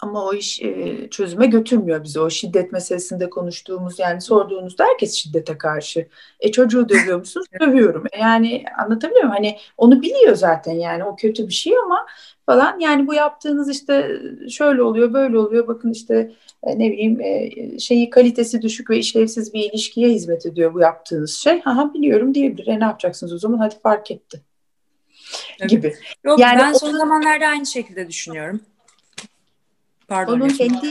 ama 0.00 0.24
o 0.24 0.34
iş 0.34 0.62
e, 0.62 1.08
çözüme 1.10 1.46
götürmüyor 1.46 2.04
bizi. 2.04 2.20
O 2.20 2.30
şiddet 2.30 2.72
meselesinde 2.72 3.30
konuştuğumuz 3.30 3.98
yani 3.98 4.20
sorduğunuzda 4.20 4.84
herkes 4.84 5.14
şiddete 5.14 5.58
karşı. 5.58 6.08
E 6.40 6.52
çocuğu 6.52 6.88
dövüyor 6.88 7.18
musunuz? 7.18 7.46
Dövüyorum. 7.60 8.04
E, 8.12 8.20
yani 8.20 8.64
anlatabiliyor 8.78 9.24
muyum? 9.24 9.34
Hani 9.36 9.56
onu 9.76 10.02
biliyor 10.02 10.34
zaten 10.34 10.72
yani 10.72 11.04
o 11.04 11.16
kötü 11.16 11.48
bir 11.48 11.52
şey 11.52 11.78
ama 11.78 12.06
falan. 12.46 12.80
Yani 12.80 13.06
bu 13.06 13.14
yaptığınız 13.14 13.70
işte 13.70 14.20
şöyle 14.50 14.82
oluyor, 14.82 15.12
böyle 15.12 15.38
oluyor. 15.38 15.68
Bakın 15.68 15.92
işte 15.92 16.32
e, 16.62 16.78
ne 16.78 16.92
bileyim 16.92 17.20
e, 17.20 17.50
şeyi 17.78 18.10
kalitesi 18.10 18.62
düşük 18.62 18.90
ve 18.90 18.98
işlevsiz 18.98 19.54
bir 19.54 19.70
ilişkiye 19.70 20.08
hizmet 20.08 20.46
ediyor 20.46 20.74
bu 20.74 20.80
yaptığınız 20.80 21.36
şey. 21.36 21.60
Ha 21.60 21.94
biliyorum 21.94 22.34
diyebilir. 22.34 22.66
E 22.66 22.80
ne 22.80 22.84
yapacaksınız 22.84 23.32
o 23.32 23.38
zaman? 23.38 23.58
Hadi 23.58 23.74
fark 23.82 24.10
etti. 24.10 24.40
Gibi. 25.68 25.94
Yok, 26.24 26.38
yani 26.38 26.58
ben 26.58 26.72
son 26.72 26.92
zamanlarda 26.92 27.46
aynı 27.46 27.66
şekilde 27.66 28.08
düşünüyorum. 28.08 28.60
Pardon. 30.08 30.32
Onun 30.32 30.48
kendi 30.48 30.86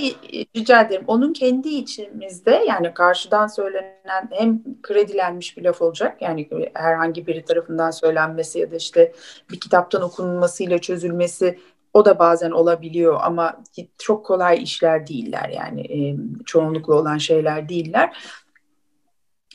rica 0.56 0.82
ederim. 0.82 1.04
Onun 1.08 1.34
kendi 1.34 1.70
içimizde 1.70 2.64
yani 2.68 2.94
karşıdan 2.94 3.48
söylenen 3.48 4.30
hem 4.32 4.62
kredilenmiş 4.82 5.58
bir 5.58 5.64
laf 5.64 5.82
olacak. 5.82 6.22
Yani 6.22 6.50
herhangi 6.74 7.28
biri 7.28 7.46
tarafından 7.46 7.92
söylenmesi 7.92 8.60
ya 8.60 8.72
da 8.72 8.76
işte 8.76 9.12
bir 9.52 9.60
kitaptan 9.60 10.02
okunmasıyla 10.02 10.78
çözülmesi 10.78 11.60
o 11.94 12.06
da 12.06 12.20
bazen 12.20 12.52
olabiliyor 12.52 13.20
ama 13.24 13.64
çok 13.98 14.26
kolay 14.26 14.64
işler 14.64 15.08
değiller 15.08 15.50
yani 15.50 15.82
e, 15.82 16.16
çoğunlukla 16.46 16.94
olan 16.96 17.18
şeyler 17.18 17.70
değiller 17.70 18.18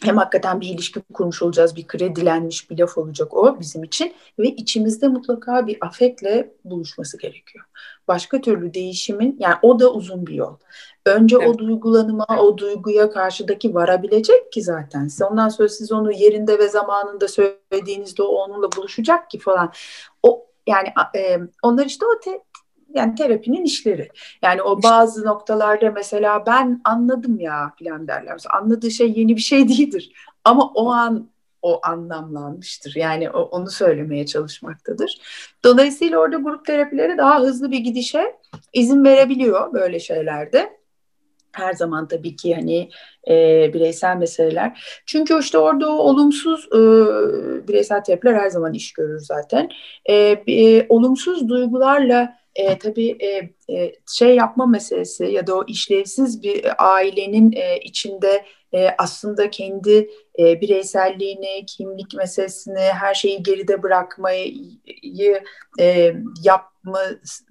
hem 0.05 0.17
hakikaten 0.17 0.61
bir 0.61 0.69
ilişki 0.69 1.01
kurmuş 1.13 1.43
olacağız, 1.43 1.77
bir 1.77 1.87
kredilenmiş 1.87 2.71
bir 2.71 2.79
laf 2.79 2.99
olacak 2.99 3.35
o 3.35 3.61
bizim 3.61 3.85
için 3.85 4.15
ve 4.39 4.49
içimizde 4.49 5.09
mutlaka 5.09 5.67
bir 5.67 5.79
afekle 5.81 6.53
buluşması 6.65 7.19
gerekiyor. 7.19 7.65
Başka 8.09 8.41
türlü 8.41 8.75
değişimin, 8.75 9.37
yani 9.39 9.55
o 9.63 9.79
da 9.79 9.93
uzun 9.93 10.27
bir 10.27 10.35
yol. 10.35 10.57
Önce 11.07 11.37
evet. 11.41 11.49
o 11.49 11.59
duygulanıma, 11.59 12.27
o 12.39 12.59
duyguya 12.59 13.11
karşıdaki 13.11 13.75
varabilecek 13.75 14.53
ki 14.53 14.63
zaten. 14.63 15.09
Ondan 15.31 15.49
sonra 15.49 15.69
siz 15.69 15.93
onu 15.93 16.13
yerinde 16.13 16.59
ve 16.59 16.69
zamanında 16.69 17.29
söylediğinizde 17.29 18.23
o 18.23 18.27
onunla 18.27 18.73
buluşacak 18.73 19.31
ki 19.31 19.39
falan. 19.39 19.73
O 20.23 20.47
yani 20.67 20.89
e, 21.17 21.39
onlar 21.63 21.87
işte 21.87 22.07
o 22.07 22.21
te, 22.21 22.43
yani 22.95 23.15
terapinin 23.15 23.65
işleri. 23.65 24.09
Yani 24.43 24.63
o 24.63 24.83
bazı 24.83 25.25
noktalarda 25.25 25.91
mesela 25.91 26.47
ben 26.47 26.81
anladım 26.85 27.41
ya 27.41 27.73
filan 27.79 28.09
derler. 28.09 28.33
Mesela 28.33 28.59
anladığı 28.59 28.91
şey 28.91 29.13
yeni 29.17 29.37
bir 29.37 29.41
şey 29.41 29.69
değildir. 29.69 30.13
Ama 30.45 30.73
o 30.75 30.91
an 30.91 31.31
o 31.63 31.81
anlamlanmıştır. 31.83 32.97
Yani 32.97 33.31
o, 33.31 33.41
onu 33.41 33.71
söylemeye 33.71 34.27
çalışmaktadır. 34.27 35.21
Dolayısıyla 35.65 36.19
orada 36.19 36.37
grup 36.37 36.65
terapileri 36.65 37.19
daha 37.19 37.41
hızlı 37.41 37.71
bir 37.71 37.79
gidişe 37.79 38.37
izin 38.73 39.05
verebiliyor 39.05 39.73
böyle 39.73 40.01
şeylerde. 40.01 40.81
Her 41.53 41.73
zaman 41.73 42.09
tabii 42.09 42.37
ki 42.37 42.55
hani 42.55 42.91
e, 43.29 43.35
bireysel 43.75 44.17
meseleler. 44.17 45.03
Çünkü 45.07 45.39
işte 45.41 45.59
orada 45.59 45.89
o 45.89 45.99
olumsuz 45.99 46.67
e, 46.67 46.79
bireysel 47.69 48.05
terapiler 48.05 48.35
her 48.35 48.51
zaman 48.51 48.75
iş 48.75 48.93
görür 48.93 49.19
zaten. 49.19 49.71
E, 50.05 50.15
e, 50.49 50.87
olumsuz 50.89 51.49
duygularla 51.49 52.40
e, 52.55 52.79
tabii 52.79 53.11
e, 53.21 53.55
e, 53.75 53.93
şey 54.17 54.37
yapma 54.37 54.67
meselesi 54.67 55.25
ya 55.25 55.47
da 55.47 55.57
o 55.57 55.65
işlevsiz 55.67 56.43
bir 56.43 56.65
ailenin 56.79 57.53
e, 57.53 57.79
içinde 57.79 58.45
e, 58.73 58.89
aslında 58.99 59.51
kendi 59.51 60.11
e, 60.39 60.61
bireyselliğini, 60.61 61.67
kimlik 61.67 62.15
meselesini, 62.15 62.79
her 62.79 63.15
şeyi 63.15 63.43
geride 63.43 63.83
bırakmayı 63.83 64.81
e, 65.81 66.15
yapma, 66.43 67.01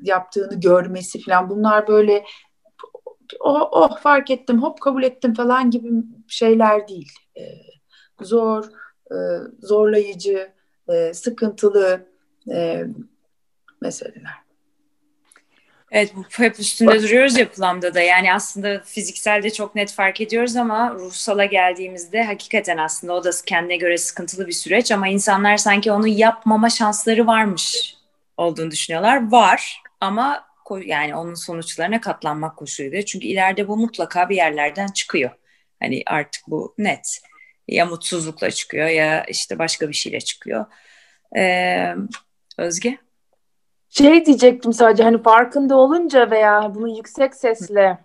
yaptığını 0.04 0.60
görmesi 0.60 1.22
falan 1.22 1.50
bunlar 1.50 1.88
böyle 1.88 2.24
oh, 3.40 3.70
oh 3.72 3.98
fark 3.98 4.32
ettim, 4.32 4.64
hop 4.64 4.82
kabul 4.82 5.04
ettim 5.04 5.34
falan 5.34 5.72
gibi 5.72 5.90
şeyler 6.28 6.88
değil. 6.88 7.12
E, 7.38 7.44
zor, 8.22 8.66
e, 9.12 9.18
zorlayıcı, 9.60 10.52
e, 10.90 11.14
sıkıntılı 11.14 12.08
e, 12.52 12.86
meseleler. 13.82 14.49
Evet 15.92 16.16
bu 16.16 16.26
hep 16.32 16.60
üstünde 16.60 17.04
duruyoruz 17.04 17.38
ya 17.38 17.50
planda 17.52 17.94
da 17.94 18.02
yani 18.02 18.34
aslında 18.34 18.82
fizikselde 18.86 19.50
çok 19.50 19.76
net 19.76 19.92
fark 19.92 20.22
ediyoruz 20.22 20.56
ama 20.56 20.94
ruhsala 20.94 21.46
geldiğimizde 21.46 22.24
hakikaten 22.24 22.78
aslında 22.78 23.14
o 23.14 23.24
da 23.24 23.30
kendine 23.46 23.78
göre 23.78 23.98
sıkıntılı 23.98 24.48
bir 24.48 24.54
süreç 24.54 24.92
ama 24.92 25.08
insanlar 25.08 25.58
sanki 25.58 25.92
onu 25.92 26.08
yapmama 26.08 26.70
şansları 26.70 27.28
varmış 27.28 27.96
olduğunu 28.38 28.72
düşünüyorlar. 28.72 29.32
Var 29.32 29.84
ama 30.02 30.50
yani 30.86 31.16
onun 31.16 31.34
sonuçlarına 31.34 32.02
katlanmak 32.02 32.58
koşuluyla 32.58 33.06
çünkü 33.06 33.28
ileride 33.28 33.68
bu 33.68 33.78
mutlaka 33.78 34.30
bir 34.30 34.36
yerlerden 34.36 34.88
çıkıyor. 34.88 35.32
Hani 35.80 36.04
artık 36.06 36.44
bu 36.48 36.76
net 36.78 37.22
ya 37.68 37.86
mutsuzlukla 37.86 38.52
çıkıyor 38.52 38.88
ya 38.88 39.24
işte 39.24 39.60
başka 39.60 39.90
bir 39.90 39.94
şeyle 39.94 40.20
çıkıyor. 40.22 40.66
Ee, 41.38 41.96
Özge? 42.58 42.98
Şey 43.90 44.26
diyecektim 44.26 44.74
sadece 44.74 45.04
hani 45.04 45.24
farkında 45.24 45.78
olunca 45.78 46.32
veya 46.32 46.76
bunu 46.76 46.90
yüksek 46.90 47.36
sesle 47.36 47.98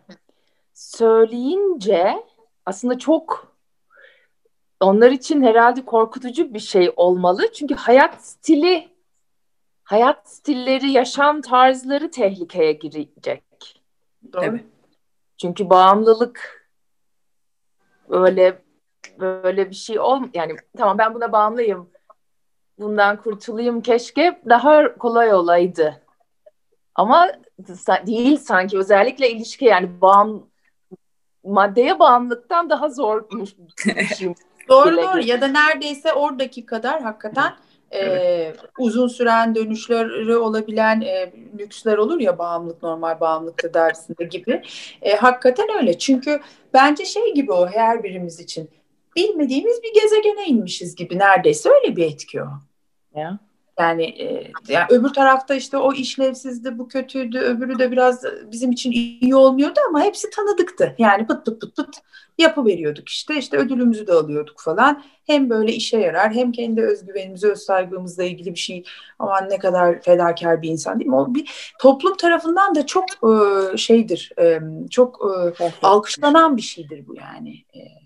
söyleyince 0.74 2.24
aslında 2.66 2.98
çok 2.98 3.54
onlar 4.80 5.10
için 5.10 5.42
herhalde 5.42 5.84
korkutucu 5.84 6.54
bir 6.54 6.58
şey 6.58 6.92
olmalı. 6.96 7.52
Çünkü 7.52 7.74
hayat 7.74 8.24
stili, 8.24 8.88
hayat 9.82 10.28
stilleri, 10.28 10.90
yaşam 10.90 11.40
tarzları 11.40 12.10
tehlikeye 12.10 12.72
girecek. 12.72 13.42
Doğru. 14.32 14.58
Çünkü 15.40 15.70
bağımlılık 15.70 16.68
öyle 18.08 18.62
böyle 19.20 19.70
bir 19.70 19.74
şey 19.74 20.00
ol 20.00 20.22
yani 20.34 20.56
tamam 20.76 20.98
ben 20.98 21.14
buna 21.14 21.32
bağımlıyım 21.32 21.90
bundan 22.78 23.22
kurtulayım 23.22 23.80
keşke 23.80 24.40
daha 24.48 24.94
kolay 24.94 25.34
olaydı. 25.34 26.00
Ama 26.94 27.28
değil 28.06 28.36
sanki 28.36 28.78
özellikle 28.78 29.30
ilişki 29.30 29.64
yani 29.64 30.00
bağım 30.00 30.46
maddeye 31.44 31.98
bağımlılıktan 31.98 32.70
daha 32.70 32.88
zormuş. 32.88 33.50
doğru 34.68 34.96
doğru 34.96 35.20
ya 35.20 35.40
da 35.40 35.46
neredeyse 35.46 36.12
oradaki 36.12 36.66
kadar 36.66 37.02
hakikaten 37.02 37.52
Evet. 37.90 38.60
uzun 38.78 39.08
süren 39.08 39.54
dönüşleri 39.54 40.36
olabilen 40.36 41.00
e, 41.00 41.32
lüksler 41.58 41.98
olur 41.98 42.20
ya 42.20 42.38
bağımlılık 42.38 42.82
normal 42.82 43.20
bağımlılık 43.20 43.58
tedavisinde 43.58 44.24
gibi. 44.24 44.62
E, 45.02 45.16
hakikaten 45.16 45.66
öyle. 45.78 45.98
Çünkü 45.98 46.40
bence 46.74 47.04
şey 47.04 47.34
gibi 47.34 47.52
o 47.52 47.66
her 47.66 48.02
birimiz 48.02 48.40
için 48.40 48.70
bilmediğimiz 49.16 49.82
bir 49.82 50.00
gezegene 50.00 50.46
inmişiz 50.46 50.94
gibi 50.94 51.18
neredeyse 51.18 51.70
öyle 51.70 51.96
bir 51.96 52.04
etki 52.04 52.42
o. 52.42 52.48
Ya. 53.14 53.38
Yani, 53.78 54.04
e, 54.04 54.52
yani 54.68 54.86
öbür 54.90 55.08
tarafta 55.08 55.54
işte 55.54 55.76
o 55.76 55.92
işlevsizdi, 55.92 56.78
bu 56.78 56.88
kötüydü, 56.88 57.38
öbürü 57.38 57.78
de 57.78 57.90
biraz 57.90 58.24
bizim 58.52 58.72
için 58.72 58.92
iyi 58.92 59.36
olmuyordu 59.36 59.80
ama 59.88 60.02
hepsi 60.02 60.30
tanıdıktı. 60.30 60.94
Yani 60.98 61.26
pıt 61.26 61.46
pıt 61.46 61.60
pıt 61.60 61.76
pıt 61.76 61.96
yapı 62.38 62.66
veriyorduk 62.66 63.08
işte, 63.08 63.36
işte 63.38 63.56
ödülümüzü 63.56 64.06
de 64.06 64.12
alıyorduk 64.12 64.60
falan. 64.60 65.02
Hem 65.26 65.50
böyle 65.50 65.72
işe 65.72 65.98
yarar 65.98 66.32
hem 66.32 66.52
kendi 66.52 66.82
özgüvenimizi, 66.82 67.50
öz 67.50 67.58
saygımızla 67.58 68.24
ilgili 68.24 68.54
bir 68.54 68.58
şey. 68.58 68.84
Aman 69.18 69.50
ne 69.50 69.58
kadar 69.58 70.02
fedakar 70.02 70.62
bir 70.62 70.68
insan 70.68 71.00
değil 71.00 71.10
mi? 71.10 71.16
O 71.16 71.34
bir 71.34 71.74
toplum 71.80 72.16
tarafından 72.16 72.74
da 72.74 72.86
çok 72.86 73.04
e, 73.04 73.76
şeydir, 73.76 74.32
e, 74.38 74.60
çok 74.90 75.20
e, 75.60 75.64
alkışlanan 75.82 76.56
bir 76.56 76.62
şeydir 76.62 77.06
bu 77.06 77.14
yani. 77.16 77.54
E, 77.74 78.03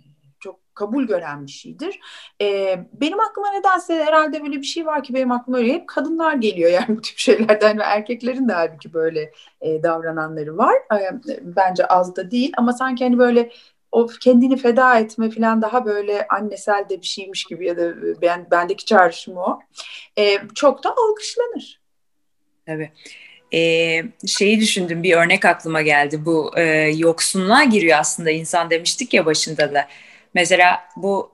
kabul 0.78 1.06
gören 1.06 1.46
bir 1.46 1.50
şeydir. 1.50 2.00
E, 2.42 2.78
benim 2.92 3.20
aklıma 3.20 3.50
nedense 3.50 4.04
herhalde 4.04 4.42
böyle 4.42 4.56
bir 4.56 4.66
şey 4.66 4.86
var 4.86 5.02
ki 5.02 5.14
benim 5.14 5.32
aklıma 5.32 5.58
öyle 5.58 5.72
hep 5.72 5.88
kadınlar 5.88 6.34
geliyor 6.34 6.70
yani 6.72 6.96
bu 6.96 7.00
tip 7.00 7.18
şeylerden 7.18 7.78
ve 7.78 7.82
erkeklerin 7.82 8.48
de 8.48 8.52
halbuki 8.52 8.92
böyle 8.92 9.32
e, 9.60 9.82
davrananları 9.82 10.58
var. 10.58 10.74
E, 10.74 11.10
bence 11.42 11.86
az 11.86 12.16
da 12.16 12.30
değil 12.30 12.52
ama 12.56 12.72
sanki 12.72 13.04
hani 13.04 13.18
böyle 13.18 13.50
o 13.92 14.06
kendini 14.06 14.56
feda 14.56 14.98
etme 14.98 15.30
falan 15.30 15.62
daha 15.62 15.84
böyle 15.84 16.26
annesel 16.28 16.88
de 16.88 17.00
bir 17.00 17.06
şeymiş 17.06 17.44
gibi 17.44 17.66
ya 17.66 17.76
da 17.76 17.94
ben 18.22 18.46
bendeki 18.50 18.84
çağrışım 18.84 19.36
o. 19.36 19.60
E, 20.18 20.38
çok 20.54 20.84
da 20.84 20.90
alkışlanır. 20.90 21.80
Evet. 22.66 22.90
Ee, 23.54 24.02
şeyi 24.26 24.60
düşündüm 24.60 25.02
bir 25.02 25.16
örnek 25.16 25.44
aklıma 25.44 25.82
geldi 25.82 26.24
bu 26.24 26.58
e, 26.58 26.62
yoksunluğa 26.96 27.64
giriyor 27.64 27.98
aslında 27.98 28.30
insan 28.30 28.70
demiştik 28.70 29.14
ya 29.14 29.26
başında 29.26 29.74
da 29.74 29.88
Mesela 30.34 30.84
bu 30.96 31.32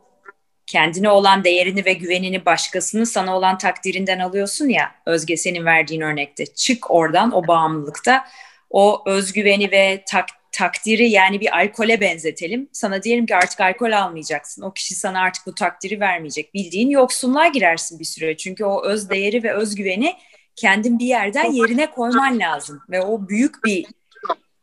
kendine 0.66 1.10
olan 1.10 1.44
değerini 1.44 1.84
ve 1.84 1.92
güvenini 1.92 2.46
başkasının 2.46 3.04
sana 3.04 3.36
olan 3.36 3.58
takdirinden 3.58 4.18
alıyorsun 4.18 4.68
ya 4.68 4.94
Özge 5.06 5.36
senin 5.36 5.64
verdiğin 5.64 6.00
örnekte 6.00 6.46
çık 6.46 6.90
oradan 6.90 7.32
o 7.32 7.46
bağımlılıkta 7.46 8.24
o 8.70 9.02
özgüveni 9.06 9.70
ve 9.70 10.04
tak, 10.10 10.26
takdiri 10.52 11.10
yani 11.10 11.40
bir 11.40 11.58
alkole 11.58 12.00
benzetelim. 12.00 12.68
Sana 12.72 13.02
diyelim 13.02 13.26
ki 13.26 13.36
artık 13.36 13.60
alkol 13.60 13.92
almayacaksın. 13.92 14.62
O 14.62 14.72
kişi 14.72 14.94
sana 14.94 15.20
artık 15.20 15.46
bu 15.46 15.54
takdiri 15.54 16.00
vermeyecek. 16.00 16.54
Bildiğin 16.54 16.90
yoksunluğa 16.90 17.48
girersin 17.48 17.98
bir 17.98 18.04
süre. 18.04 18.36
Çünkü 18.36 18.64
o 18.64 18.84
öz 18.84 19.10
değeri 19.10 19.42
ve 19.42 19.52
özgüveni 19.52 20.14
kendin 20.56 20.98
bir 20.98 21.06
yerden 21.06 21.52
yerine 21.52 21.90
koyman 21.90 22.38
lazım. 22.38 22.82
Ve 22.90 23.02
o 23.02 23.28
büyük 23.28 23.64
bir 23.64 23.86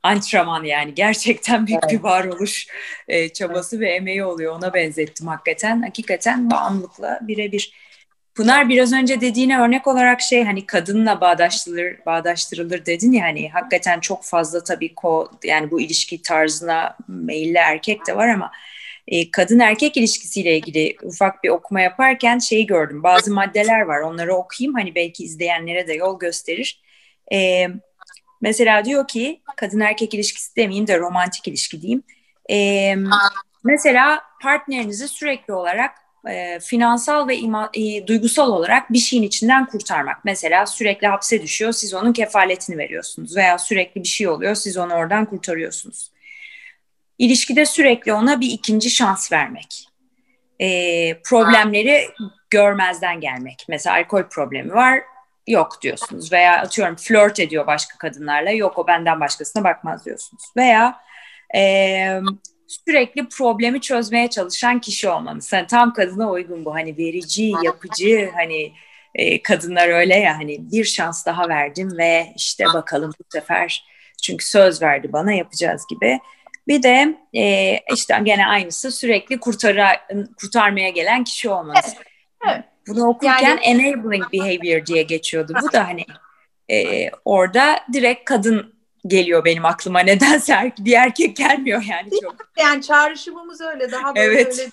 antrenman 0.03 0.63
yani 0.63 0.95
gerçekten 0.95 1.67
büyük 1.67 1.83
evet. 1.83 1.93
bir 1.93 2.03
varoluş 2.03 2.67
e, 3.07 3.29
çabası 3.29 3.79
ve 3.79 3.89
emeği 3.89 4.23
oluyor 4.23 4.55
ona 4.55 4.73
benzettim 4.73 5.27
hakikaten 5.27 5.81
hakikaten 5.81 6.51
bağımlılıkla 6.51 7.19
birebir. 7.21 7.73
Pınar 8.35 8.69
biraz 8.69 8.93
önce 8.93 9.21
dediğine 9.21 9.59
örnek 9.59 9.87
olarak 9.87 10.21
şey 10.21 10.43
hani 10.43 10.65
kadınla 10.65 11.21
bağdaştırılır 11.21 12.05
bağdaştırılır 12.05 12.85
dedin 12.85 13.11
ya 13.11 13.25
hani 13.25 13.49
hakikaten 13.49 13.99
çok 13.99 14.23
fazla 14.23 14.63
tabii 14.63 14.95
ko 14.95 15.31
yani 15.43 15.71
bu 15.71 15.81
ilişki 15.81 16.21
tarzına 16.21 16.97
meyilli 17.07 17.57
erkek 17.57 18.07
de 18.07 18.15
var 18.15 18.27
ama 18.27 18.51
e, 19.07 19.31
kadın 19.31 19.59
erkek 19.59 19.97
ilişkisiyle 19.97 20.57
ilgili 20.57 20.95
ufak 21.03 21.43
bir 21.43 21.49
okuma 21.49 21.81
yaparken 21.81 22.39
şeyi 22.39 22.65
gördüm 22.65 23.03
bazı 23.03 23.33
maddeler 23.33 23.81
var 23.81 23.99
onları 23.99 24.35
okuyayım 24.35 24.73
hani 24.73 24.95
belki 24.95 25.23
izleyenlere 25.23 25.87
de 25.87 25.93
yol 25.93 26.19
gösterir. 26.19 26.81
E, 27.33 27.67
Mesela 28.41 28.85
diyor 28.85 29.07
ki 29.07 29.41
kadın 29.55 29.79
erkek 29.79 30.13
ilişkisi 30.13 30.55
demeyeyim 30.55 30.87
de 30.87 30.99
romantik 30.99 31.47
ilişki 31.47 31.81
diyeyim. 31.81 32.03
Ee, 32.51 32.95
mesela 33.63 34.21
partnerinizi 34.41 35.07
sürekli 35.07 35.53
olarak 35.53 35.91
e, 36.29 36.59
finansal 36.59 37.27
ve 37.27 37.37
ima, 37.37 37.69
e, 37.73 38.07
duygusal 38.07 38.51
olarak 38.51 38.93
bir 38.93 38.97
şeyin 38.97 39.23
içinden 39.23 39.65
kurtarmak. 39.65 40.25
Mesela 40.25 40.65
sürekli 40.65 41.07
hapse 41.07 41.41
düşüyor, 41.41 41.71
siz 41.71 41.93
onun 41.93 42.13
kefaletini 42.13 42.77
veriyorsunuz 42.77 43.35
veya 43.35 43.57
sürekli 43.57 44.03
bir 44.03 44.07
şey 44.07 44.27
oluyor, 44.27 44.55
siz 44.55 44.77
onu 44.77 44.93
oradan 44.93 45.25
kurtarıyorsunuz. 45.25 46.11
İlişkide 47.17 47.65
sürekli 47.65 48.13
ona 48.13 48.41
bir 48.41 48.49
ikinci 48.49 48.89
şans 48.89 49.31
vermek. 49.31 49.87
E, 50.59 50.67
problemleri 51.21 52.09
görmezden 52.49 53.19
gelmek. 53.21 53.65
Mesela 53.69 53.95
alkol 53.95 54.23
problemi 54.23 54.73
var, 54.73 55.01
yok 55.47 55.81
diyorsunuz 55.81 56.31
veya 56.31 56.61
atıyorum 56.61 56.95
flört 56.95 57.39
ediyor 57.39 57.67
başka 57.67 57.97
kadınlarla 57.97 58.51
yok 58.51 58.77
o 58.77 58.87
benden 58.87 59.19
başkasına 59.19 59.63
bakmaz 59.63 60.05
diyorsunuz 60.05 60.43
veya 60.57 60.99
e, 61.55 62.21
sürekli 62.67 63.29
problemi 63.29 63.81
çözmeye 63.81 64.29
çalışan 64.29 64.81
kişi 64.81 65.09
olmanız. 65.09 65.53
Yani 65.53 65.67
tam 65.67 65.93
kadına 65.93 66.31
uygun 66.31 66.65
bu 66.65 66.73
hani 66.73 66.97
verici, 66.97 67.51
yapıcı 67.63 68.31
hani 68.35 68.73
e, 69.15 69.41
kadınlar 69.41 69.87
öyle 69.89 70.15
ya 70.15 70.37
hani 70.37 70.71
bir 70.71 70.83
şans 70.83 71.25
daha 71.25 71.49
verdim 71.49 71.97
ve 71.97 72.33
işte 72.35 72.65
bakalım 72.73 73.11
bu 73.19 73.23
sefer 73.29 73.85
çünkü 74.23 74.45
söz 74.45 74.81
verdi 74.81 75.13
bana 75.13 75.33
yapacağız 75.33 75.85
gibi. 75.89 76.19
Bir 76.67 76.83
de 76.83 77.17
e, 77.33 77.77
işte 77.93 78.19
gene 78.23 78.47
aynısı 78.47 78.91
sürekli 78.91 79.39
kurtara, 79.39 80.07
kurtarmaya 80.41 80.89
gelen 80.89 81.23
kişi 81.23 81.49
olmanız. 81.49 81.85
Evet. 81.85 82.07
evet. 82.47 82.65
Bunu 82.87 83.07
okurken 83.07 83.43
yani, 83.43 83.59
enabling 83.59 84.23
behavior 84.33 84.85
diye 84.85 85.03
geçiyordu. 85.03 85.53
Bu 85.61 85.73
da 85.73 85.87
hani 85.87 86.05
e, 86.71 87.09
orada 87.25 87.79
direkt 87.93 88.25
kadın 88.25 88.73
geliyor 89.07 89.45
benim 89.45 89.65
aklıma 89.65 89.99
nedense 89.99 90.73
bir 90.79 90.93
erkek 90.93 91.35
gelmiyor 91.35 91.83
yani 91.89 92.09
çok. 92.23 92.35
Yani 92.59 92.81
çağrışımımız 92.81 93.61
öyle 93.61 93.91
daha 93.91 94.15
böyle 94.15 94.33
evet. 94.33 94.59
öyle 94.59 94.71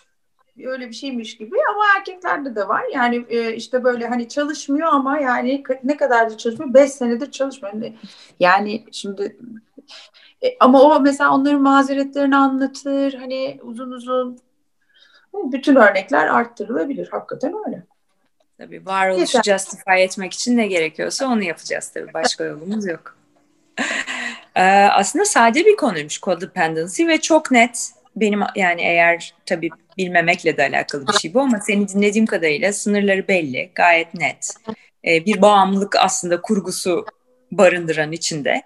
öyle 0.66 0.88
bir 0.88 0.94
şeymiş 0.94 1.36
gibi 1.36 1.56
ama 1.70 1.84
erkeklerde 1.96 2.56
de 2.56 2.68
var. 2.68 2.84
Yani 2.94 3.26
e, 3.28 3.54
işte 3.54 3.84
böyle 3.84 4.08
hani 4.08 4.28
çalışmıyor 4.28 4.88
ama 4.88 5.18
yani 5.18 5.62
ne 5.84 5.96
kadar 5.96 6.30
da 6.30 6.36
çalışmıyor? 6.36 6.74
Beş 6.74 6.90
senedir 6.90 7.30
çalışmıyor. 7.30 7.92
Yani 8.40 8.84
şimdi 8.92 9.36
e, 10.42 10.56
ama 10.60 10.82
o 10.82 11.00
mesela 11.00 11.34
onların 11.34 11.62
mazeretlerini 11.62 12.36
anlatır. 12.36 13.14
Hani 13.14 13.60
uzun 13.62 13.90
uzun 13.90 14.38
bütün 15.34 15.76
örnekler 15.76 16.26
arttırılabilir. 16.26 17.08
Hakikaten 17.08 17.54
öyle. 17.66 17.82
Tabii 18.58 18.86
varoluşu 18.86 19.42
justify 19.42 20.02
etmek 20.02 20.32
için 20.32 20.56
ne 20.56 20.66
gerekiyorsa 20.66 21.26
onu 21.26 21.42
yapacağız 21.42 21.90
tabii. 21.94 22.14
Başka 22.14 22.44
yolumuz 22.44 22.86
yok. 22.86 23.16
Ee, 24.56 24.62
aslında 24.92 25.24
sade 25.24 25.64
bir 25.64 25.76
konuymuş 25.76 26.20
codependency 26.20 27.06
ve 27.06 27.20
çok 27.20 27.50
net 27.50 27.90
benim 28.16 28.40
yani 28.56 28.82
eğer 28.82 29.34
tabii 29.46 29.70
bilmemekle 29.98 30.56
de 30.56 30.62
alakalı 30.62 31.06
bir 31.06 31.12
şey 31.12 31.34
bu 31.34 31.40
ama 31.40 31.60
seni 31.60 31.88
dinlediğim 31.88 32.26
kadarıyla 32.26 32.72
sınırları 32.72 33.28
belli, 33.28 33.70
gayet 33.74 34.14
net. 34.14 34.54
Ee, 35.04 35.26
bir 35.26 35.42
bağımlılık 35.42 35.96
aslında 35.96 36.40
kurgusu 36.40 37.06
barındıran 37.52 38.12
içinde 38.12 38.62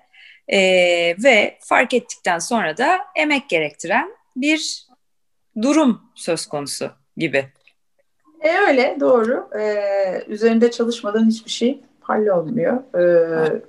ee, 0.49 1.17
ve 1.25 1.59
fark 1.61 1.95
ettikten 1.95 2.39
sonra 2.39 2.77
da 2.77 2.99
emek 3.17 3.49
gerektiren 3.49 4.09
bir 4.37 4.87
durum 5.63 6.03
söz 6.15 6.47
konusu 6.47 6.91
gibi. 7.17 7.49
E 8.43 8.59
öyle 8.69 8.97
doğru. 9.01 9.49
E, 9.59 10.25
üzerinde 10.27 10.71
çalışmadan 10.71 11.27
hiçbir 11.27 11.51
şey 11.51 11.81
hallolmuyor. 12.01 12.83
E, 12.95 13.63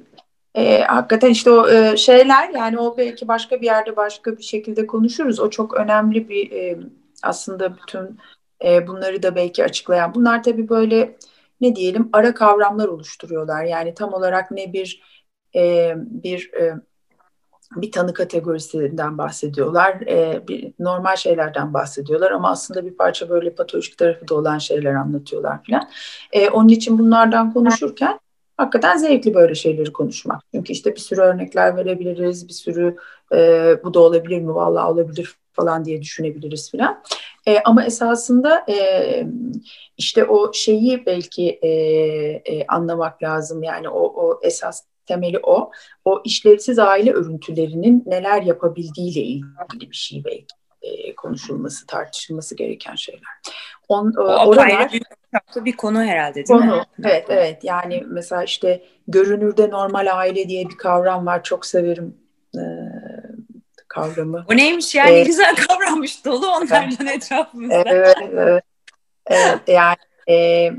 e, 0.56 0.82
hakikaten 0.84 1.30
işte 1.30 1.50
o 1.52 1.70
e, 1.70 1.98
şeyler 1.98 2.50
yani 2.50 2.80
o 2.80 2.98
belki 2.98 3.28
başka 3.28 3.62
bir 3.62 3.66
yerde 3.66 3.96
başka 3.96 4.38
bir 4.38 4.44
şekilde 4.44 4.88
konuşuruz. 4.88 5.40
O 5.40 5.50
çok 5.50 5.74
önemli 5.74 6.30
bir 6.30 6.52
e, 6.52 6.78
aslında 7.24 7.78
bütün 7.78 8.20
e, 8.66 8.88
bunları 8.88 9.24
da 9.24 9.36
belki 9.36 9.64
açıklayan. 9.64 10.16
Bunlar 10.16 10.44
tabii 10.44 10.70
böyle 10.70 11.18
ne 11.62 11.76
diyelim 11.76 12.10
ara 12.14 12.34
kavramlar 12.34 12.88
oluşturuyorlar. 12.88 13.64
Yani 13.64 13.94
tam 13.94 14.14
olarak 14.14 14.52
ne 14.52 14.74
bir 14.74 15.04
e, 15.56 15.94
bir 15.98 16.54
e, 16.54 16.74
bir 17.76 17.92
tanı 17.92 18.14
kategorisinden 18.14 19.18
bahsediyorlar, 19.18 19.92
e, 20.08 20.48
bir 20.48 20.74
normal 20.80 21.16
şeylerden 21.16 21.74
bahsediyorlar 21.74 22.32
ama 22.32 22.52
aslında 22.52 22.86
bir 22.86 22.94
parça 22.94 23.30
böyle 23.30 23.56
patolojik 23.56 23.98
tarafı 23.98 24.28
da 24.28 24.36
olan 24.36 24.58
şeyler 24.58 24.94
anlatıyorlar 24.94 25.60
falan. 25.64 25.90
E, 26.32 26.50
onun 26.50 26.70
için 26.70 27.00
bunlardan 27.00 27.54
konuşurken 27.54 28.20
hakikaten 28.58 28.98
zevkli 28.98 29.34
böyle 29.34 29.56
şeyleri 29.56 29.94
konuşmak. 29.94 30.42
Çünkü 30.54 30.74
işte 30.74 30.96
bir 30.96 31.00
sürü 31.00 31.22
örnekler 31.22 31.76
verebiliriz, 31.76 32.48
bir 32.48 32.54
sürü 32.54 32.96
e, 33.34 33.76
bu 33.84 33.94
da 33.94 34.00
olabilir 34.00 34.40
mi, 34.40 34.56
vallahi 34.56 34.92
olabilir 34.92 35.36
falan 35.54 35.86
diye 35.86 36.02
düşünebiliriz 36.02 36.72
falan. 36.72 37.04
E, 37.46 37.60
ama 37.60 37.86
esasında 37.86 38.66
e, 38.70 39.28
işte 39.98 40.26
o 40.26 40.54
şeyi 40.54 41.06
belki 41.06 41.50
e, 41.50 41.70
e, 42.46 42.68
anlamak 42.68 43.24
lazım. 43.24 43.64
Yani 43.64 43.90
o, 43.90 44.00
o 44.00 44.40
esas 44.44 44.84
temeli 45.06 45.40
o. 45.44 45.72
O 46.06 46.22
işlevsiz 46.26 46.80
aile 46.80 47.12
örüntülerinin 47.12 48.04
neler 48.06 48.42
yapabildiğiyle 48.42 49.22
ilgili 49.22 49.92
bir 49.92 49.96
şey 49.96 50.24
belki 50.26 50.46
e, 50.82 51.16
konuşulması, 51.16 51.86
tartışılması 51.86 52.56
gereken 52.56 52.96
şeyler. 52.96 53.22
On, 53.90 54.14
o 54.18 54.22
oralar, 54.22 54.68
ayrı 54.68 54.90
bir 55.66 55.78
konu 55.78 56.04
herhalde 56.04 56.36
değil 56.36 56.48
konu. 56.48 56.76
mi? 56.76 56.84
Evet 57.04 57.26
evet 57.30 57.64
yani 57.64 58.04
mesela 58.08 58.44
işte 58.44 58.84
görünürde 59.08 59.70
normal 59.70 60.18
aile 60.18 60.50
diye 60.50 60.70
bir 60.70 60.78
kavram 60.78 61.26
var 61.26 61.44
çok 61.44 61.66
severim 61.66 62.18
e, 62.56 62.64
kavramı. 63.88 64.46
O 64.52 64.58
neymiş 64.58 64.96
yani 64.96 65.12
ee, 65.12 65.24
güzel 65.24 65.56
kavrammış 65.56 66.26
dolu 66.26 66.48
onlardan 66.48 67.08
etrafımızda. 67.16 67.84
Evet, 67.86 68.18
evet, 68.32 68.64
evet 69.28 69.60
yani 69.68 69.96
e, 70.30 70.70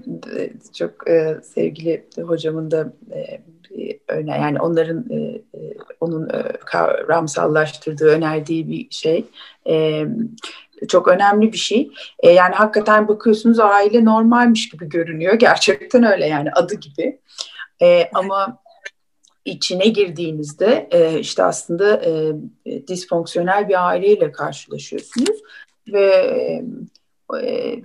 çok 0.79 1.11
e, 1.11 1.37
sevgili 1.55 2.09
hocamın 2.27 2.71
da 2.71 2.93
e, 3.13 3.41
öner 4.09 4.39
yani 4.39 4.61
onların 4.61 5.11
e, 5.11 5.17
e, 5.55 5.75
onun 6.01 6.29
e, 6.29 6.43
kavramsallaştırdığı 6.65 8.09
önerdiği 8.09 8.69
bir 8.69 8.87
şey. 8.91 9.25
E, 9.69 10.07
çok 10.89 11.09
önemli 11.09 11.53
bir 11.53 11.59
şey. 11.59 11.91
E, 12.19 12.31
yani 12.31 12.55
hakikaten 12.55 13.09
bakıyorsunuz 13.09 13.61
aile 13.61 14.05
normalmiş 14.05 14.69
gibi 14.69 14.89
görünüyor. 14.89 15.35
Gerçekten 15.35 16.05
öyle 16.05 16.27
yani 16.27 16.53
adı 16.53 16.75
gibi. 16.75 17.21
E, 17.83 18.11
ama 18.15 18.59
içine 19.45 19.87
girdiğinizde 19.87 20.89
e, 20.91 21.19
işte 21.19 21.45
aslında 21.45 22.03
e, 22.05 22.33
disfonksiyonel 22.89 23.69
bir 23.69 23.89
aileyle 23.89 24.33
karşılaşıyorsunuz. 24.33 25.43
Ve 25.93 26.63
e, 27.43 27.77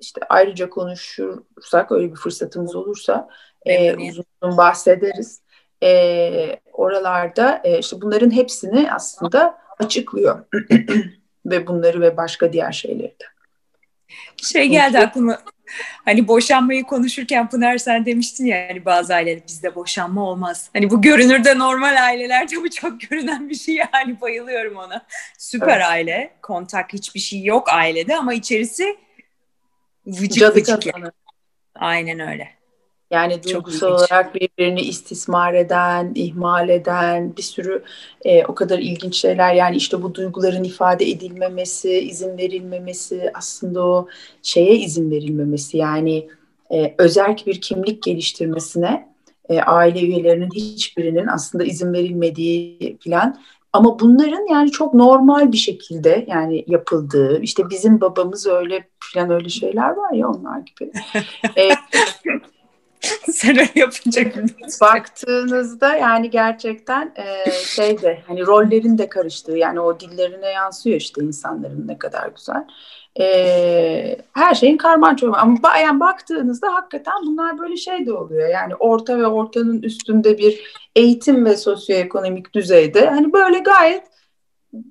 işte 0.00 0.20
ayrıca 0.28 0.70
konuşursak 0.70 1.92
öyle 1.92 2.10
bir 2.10 2.16
fırsatımız 2.16 2.76
olursa 2.76 3.28
e, 3.66 3.94
uzun 3.94 4.24
uzun 4.42 4.56
bahsederiz. 4.56 5.40
E, 5.82 6.60
oralarda 6.72 7.60
e, 7.64 7.78
işte 7.78 8.00
bunların 8.00 8.30
hepsini 8.30 8.92
aslında 8.92 9.58
açıklıyor 9.78 10.44
ve 11.46 11.66
bunları 11.66 12.00
ve 12.00 12.16
başka 12.16 12.52
diğer 12.52 12.72
şeyleri 12.72 13.16
de. 13.20 13.24
Şey 14.36 14.68
geldi 14.68 14.98
aklıma 14.98 15.38
Hani 16.04 16.28
boşanmayı 16.28 16.84
konuşurken 16.84 17.48
Pınar 17.48 17.78
sen 17.78 18.06
demiştin 18.06 18.46
ya 18.46 18.68
hani 18.68 18.84
bazı 18.84 19.14
aileler 19.14 19.46
bizde 19.46 19.74
boşanma 19.74 20.24
olmaz. 20.24 20.70
Hani 20.72 20.90
bu 20.90 21.02
görünürde 21.02 21.58
normal 21.58 22.04
ailelerde 22.04 22.56
bu 22.56 22.70
çok 22.70 23.00
görünen 23.00 23.48
bir 23.48 23.54
şey 23.54 23.74
yani 23.74 24.20
bayılıyorum 24.20 24.76
ona. 24.76 25.06
Süper 25.38 25.76
evet. 25.76 25.86
aile, 25.86 26.34
kontak 26.42 26.92
hiçbir 26.92 27.20
şey 27.20 27.44
yok 27.44 27.68
ailede 27.68 28.16
ama 28.16 28.34
içerisi 28.34 28.96
vıcık 30.06 30.40
Cadı 30.40 30.60
vıcık. 30.60 30.86
Yani. 30.86 31.10
Aynen 31.74 32.20
öyle. 32.20 32.57
Yani 33.10 33.42
duygusal 33.42 33.88
olarak 33.88 34.34
birbirini 34.34 34.80
istismar 34.80 35.54
eden, 35.54 36.12
ihmal 36.14 36.68
eden 36.68 37.36
bir 37.36 37.42
sürü 37.42 37.82
e, 38.24 38.44
o 38.44 38.54
kadar 38.54 38.78
ilginç 38.78 39.16
şeyler. 39.16 39.54
Yani 39.54 39.76
işte 39.76 40.02
bu 40.02 40.14
duyguların 40.14 40.64
ifade 40.64 41.10
edilmemesi, 41.10 41.98
izin 41.98 42.38
verilmemesi, 42.38 43.30
aslında 43.34 43.86
o 43.86 44.08
şeye 44.42 44.76
izin 44.76 45.10
verilmemesi. 45.10 45.76
Yani 45.76 46.28
e, 46.72 46.94
özerk 46.98 47.46
bir 47.46 47.60
kimlik 47.60 48.02
geliştirmesine 48.02 49.08
e, 49.48 49.60
aile 49.60 50.00
üyelerinin 50.00 50.50
hiçbirinin 50.54 51.26
aslında 51.26 51.64
izin 51.64 51.92
verilmediği 51.92 52.98
falan. 53.04 53.40
Ama 53.72 53.98
bunların 53.98 54.46
yani 54.52 54.70
çok 54.70 54.94
normal 54.94 55.52
bir 55.52 55.56
şekilde 55.56 56.24
yani 56.28 56.64
yapıldığı, 56.66 57.40
işte 57.42 57.70
bizim 57.70 58.00
babamız 58.00 58.46
öyle 58.46 58.88
falan 59.00 59.30
öyle 59.30 59.48
şeyler 59.48 59.90
var 59.90 60.12
ya 60.12 60.28
onlar 60.28 60.58
gibi. 60.58 60.90
e, 61.56 61.68
Sen 63.32 63.58
öyle 63.58 63.70
yapınca 63.74 64.22
Baktığınızda 64.80 65.96
yani 65.96 66.30
gerçekten 66.30 67.12
e, 67.16 67.50
şeyde 67.50 68.22
hani 68.26 68.46
rollerin 68.46 68.98
de 68.98 69.08
karıştığı 69.08 69.56
yani 69.56 69.80
o 69.80 70.00
dillerine 70.00 70.48
yansıyor 70.48 70.96
işte 70.96 71.24
insanların 71.24 71.88
ne 71.88 71.98
kadar 71.98 72.28
güzel. 72.28 72.64
E, 73.20 74.18
her 74.32 74.54
şeyin 74.54 74.76
karman 74.76 75.16
çorman 75.16 75.38
ama 75.38 75.78
yani 75.78 76.00
baktığınızda 76.00 76.74
hakikaten 76.74 77.14
bunlar 77.26 77.58
böyle 77.58 77.76
şey 77.76 78.06
de 78.06 78.12
oluyor. 78.12 78.48
Yani 78.48 78.74
orta 78.74 79.18
ve 79.18 79.26
ortanın 79.26 79.82
üstünde 79.82 80.38
bir 80.38 80.60
eğitim 80.96 81.44
ve 81.44 81.56
sosyoekonomik 81.56 82.54
düzeyde 82.54 83.10
hani 83.10 83.32
böyle 83.32 83.58
gayet 83.58 84.02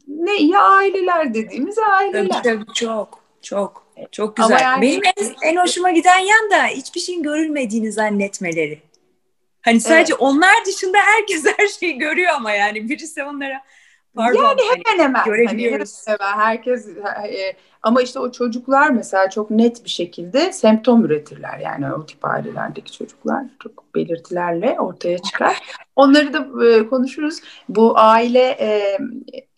ne 0.08 0.38
iyi 0.38 0.58
aileler 0.58 1.34
dediğimiz 1.34 1.78
aileler. 1.78 2.30
Tabii 2.43 2.43
tabii 2.43 2.74
çok 2.74 3.20
çok. 3.41 3.87
Çok 4.12 4.38
güzel. 4.38 4.60
Yani... 4.62 4.82
Benim 4.82 5.02
en, 5.04 5.50
en 5.50 5.56
hoşuma 5.56 5.91
giden 5.91 6.20
yan 6.20 6.52
da 6.52 6.66
hiçbir 6.66 7.00
şeyin 7.00 7.24
görülmediğini 7.24 7.91
zannetmeleri. 7.91 8.82
Hani 9.62 9.80
sadece 9.80 10.14
evet. 10.14 10.22
onlar 10.22 10.66
dışında 10.66 10.98
herkes 10.98 11.45
her 11.58 11.68
şeyi 11.68 11.98
görüyor 11.98 12.34
ama 12.36 12.52
yani 12.52 12.89
birisi 12.89 13.24
onlara 13.24 13.62
pardon 14.16 14.43
yani 14.43 14.62
hemen 14.62 14.84
hani, 14.86 15.04
hemen 15.04 15.26
görebiliyoruz. 15.26 16.04
Hani 16.08 16.18
hemen 16.20 16.38
herkes 16.38 16.88
e, 16.88 17.56
ama 17.84 18.02
işte 18.02 18.20
o 18.20 18.32
çocuklar 18.32 18.89
mesela 18.89 19.30
çok 19.30 19.52
net 19.52 19.86
bir 19.86 19.89
şekilde 19.89 20.54
semptom 20.54 21.06
üretirler. 21.06 21.60
Yani 21.60 21.93
o 21.93 22.06
tip 22.06 22.26
ailelerdeki 22.26 22.91
çocuklar 22.91 23.45
çok 23.64 23.95
belirtilerle 23.95 24.80
ortaya 24.80 25.18
çıkar. 25.18 25.60
Onları 25.95 26.34
da 26.34 26.66
e, 26.66 26.88
konuşuruz. 26.88 27.39
Bu 27.70 28.00
aile 28.00 28.50
e, 28.60 28.98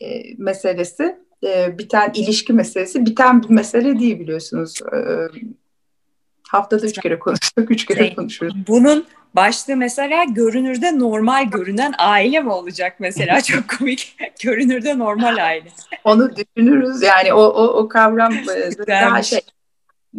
e, 0.05 0.23
meselesi 0.37 1.19
e, 1.43 1.77
biten 1.77 2.11
ilişki 2.13 2.53
meselesi 2.53 3.05
biten 3.05 3.43
bir 3.43 3.49
mesele 3.49 3.99
değil 3.99 4.19
biliyorsunuz. 4.19 4.81
E, 4.81 4.97
haftada 6.49 6.85
üç 6.85 7.01
kere 7.01 7.19
konuştuk, 7.19 7.71
üç 7.71 7.85
kere 7.85 7.99
şey, 7.99 8.15
konuşuyoruz. 8.15 8.57
Bunun 8.67 9.07
başlığı 9.35 9.75
mesela 9.75 10.23
görünürde 10.23 10.99
normal 10.99 11.45
görünen 11.45 11.93
aile 11.97 12.39
mi 12.39 12.51
olacak 12.51 12.95
mesela 12.99 13.41
çok 13.41 13.63
komik. 13.77 14.17
görünürde 14.43 14.97
normal 14.97 15.45
aile. 15.45 15.69
Onu 16.03 16.31
düşünürüz 16.35 17.01
yani 17.01 17.33
o 17.33 17.41
o, 17.41 17.63
o 17.63 17.87
kavram 17.87 18.33
e, 18.33 18.71
daha 18.87 19.23
şey 19.23 19.41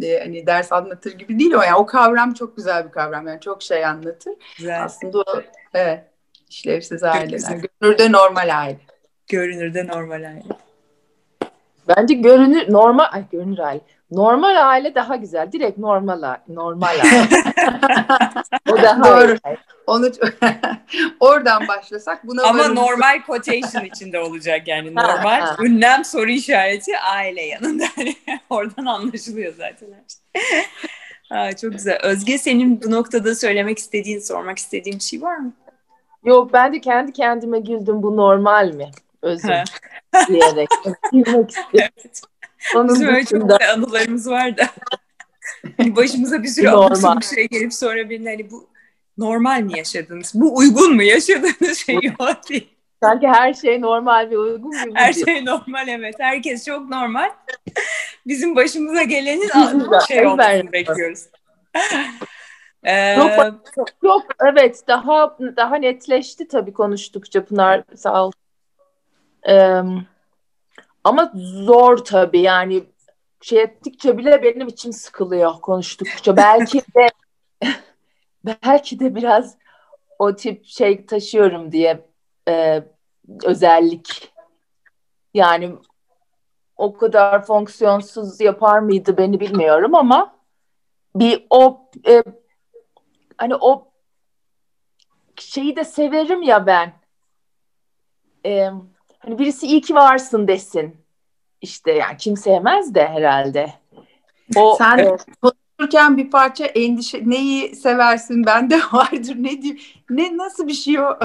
e, 0.01 0.19
hani 0.19 0.47
ders 0.47 0.71
anlatır 0.71 1.17
gibi 1.17 1.39
değil 1.39 1.53
o 1.53 1.61
yani 1.61 1.75
o 1.75 1.85
kavram 1.85 2.33
çok 2.33 2.57
güzel 2.57 2.85
bir 2.85 2.91
kavram 2.91 3.27
yani 3.27 3.41
çok 3.41 3.63
şey 3.63 3.85
anlatır. 3.85 4.33
Güzel. 4.57 4.83
Aslında 4.83 5.19
o 5.19 5.41
evet 5.73 6.03
işlevsiz 6.49 7.03
aileler. 7.03 7.61
Görünürde 7.81 8.11
normal 8.11 8.59
aile. 8.59 8.79
Görünürde 9.27 9.87
normal 9.87 10.23
aile. 10.23 10.43
Bence 11.97 12.13
görünür 12.13 12.71
normal 12.73 13.05
ay 13.11 13.23
görünür 13.31 13.59
aile. 13.59 13.81
Normal 14.11 14.69
aile 14.69 14.95
daha 14.95 15.15
güzel. 15.15 15.51
Direkt 15.51 15.77
normal 15.77 16.37
normal 16.47 16.87
aile. 16.87 17.29
o 18.71 18.81
daha 18.81 19.03
Doğru. 19.03 19.31
Iyi. 19.31 19.57
Onu 19.87 20.05
oradan 21.19 21.67
başlasak 21.67 22.27
buna 22.27 22.43
Ama 22.43 22.59
varım. 22.59 22.75
normal 22.75 23.21
quotation 23.25 23.85
içinde 23.85 24.19
olacak 24.19 24.67
yani 24.67 24.95
normal 24.95 25.55
ünlem 25.59 26.05
soru 26.05 26.29
işareti 26.29 26.97
aile 26.97 27.41
yanında. 27.41 27.83
Oradan 28.49 28.85
anlaşılıyor 28.85 29.53
zaten 29.57 29.87
her 29.87 30.41
şey. 30.41 30.63
ha, 31.29 31.55
çok 31.55 31.71
güzel. 31.71 31.99
Özge 32.03 32.37
senin 32.37 32.81
bu 32.83 32.91
noktada 32.91 33.35
söylemek 33.35 33.77
istediğin, 33.77 34.19
sormak 34.19 34.57
istediğin 34.57 34.97
bir 34.97 35.03
şey 35.03 35.21
var 35.21 35.37
mı? 35.37 35.53
Yok 36.25 36.53
ben 36.53 36.73
de 36.73 36.81
kendi 36.81 37.13
kendime 37.13 37.59
güldüm 37.59 38.03
bu 38.03 38.17
normal 38.17 38.73
mi? 38.73 38.91
Özür 39.21 39.49
diyerek 40.27 40.69
istiyorum. 41.11 41.93
Onun 42.75 42.89
Bizim 42.89 43.07
öyle 43.07 43.25
çok 43.25 43.61
anılarımız 43.61 44.29
var 44.29 44.57
da. 44.57 44.67
başımıza 45.95 46.43
bir 46.43 46.47
sürü 46.47 46.69
abuk 46.69 47.21
bir 47.21 47.25
şey 47.35 47.47
gelip 47.47 47.73
sonra 47.73 48.09
birine 48.09 48.29
hani 48.29 48.51
bu 48.51 48.69
normal 49.17 49.61
mi 49.61 49.77
yaşadınız? 49.77 50.31
Bu 50.35 50.57
uygun 50.57 50.95
mu 50.95 51.03
yaşadığınız 51.03 51.77
şey 51.77 51.95
yok 52.19 52.49
değil. 52.49 52.69
Sanki 53.03 53.27
her 53.27 53.53
şey 53.53 53.81
normal 53.81 54.29
ve 54.29 54.37
uygun 54.37 54.71
bir 54.71 54.95
Her 54.95 55.13
şey 55.13 55.45
normal 55.45 55.87
evet. 55.87 56.15
Herkes 56.19 56.65
çok 56.65 56.89
normal. 56.89 57.29
Bizim 58.27 58.55
başımıza 58.55 59.03
gelenin 59.03 59.49
şey 60.07 60.27
olmasını 60.27 60.71
bekliyoruz. 60.71 61.25
ee, 62.83 63.15
çok, 63.75 63.87
çok, 64.01 64.23
evet 64.51 64.83
daha 64.87 65.37
daha 65.55 65.75
netleşti 65.75 66.47
tabii 66.47 66.73
konuştukça 66.73 67.45
Pınar 67.45 67.83
sağ 67.95 68.25
ol 68.25 68.31
ama 71.03 71.31
zor 71.35 71.97
tabii 71.97 72.41
yani 72.41 72.83
şey 73.41 73.61
ettikçe 73.61 74.17
bile 74.17 74.43
benim 74.43 74.67
için 74.67 74.91
sıkılıyor 74.91 75.61
konuştukça. 75.61 76.37
Belki 76.37 76.81
de 76.95 77.07
belki 78.45 78.99
de 78.99 79.15
biraz 79.15 79.57
o 80.19 80.35
tip 80.35 80.65
şey 80.65 81.05
taşıyorum 81.05 81.71
diye 81.71 82.05
e, 82.47 82.83
özellik. 83.43 84.33
Yani 85.33 85.75
o 86.77 86.97
kadar 86.97 87.45
fonksiyonsuz 87.45 88.41
yapar 88.41 88.79
mıydı 88.79 89.17
beni 89.17 89.39
bilmiyorum 89.39 89.95
ama 89.95 90.35
bir 91.15 91.45
o 91.49 91.89
e, 92.07 92.23
hani 93.37 93.55
o 93.55 93.91
şeyi 95.35 95.75
de 95.75 95.83
severim 95.83 96.41
ya 96.41 96.65
ben. 96.65 96.93
E, 98.45 98.69
Hani 99.25 99.39
birisi 99.39 99.67
iyi 99.67 99.81
ki 99.81 99.95
varsın 99.95 100.47
desin. 100.47 100.95
İşte 101.61 101.91
yani 101.91 102.17
kim 102.17 102.37
sevmez 102.37 102.95
de 102.95 103.07
herhalde. 103.07 103.73
O, 104.55 104.75
Sen 104.77 104.97
e, 104.97 105.17
konuşurken 105.41 106.17
bir 106.17 106.29
parça 106.31 106.65
endişe 106.65 107.29
neyi 107.29 107.75
seversin 107.75 108.45
bende 108.45 108.79
vardır 108.93 109.35
ne 109.35 109.61
diyeyim 109.61 109.79
ne 110.09 110.37
nasıl 110.37 110.67
bir 110.67 110.73
şey 110.73 110.99
o 110.99 111.03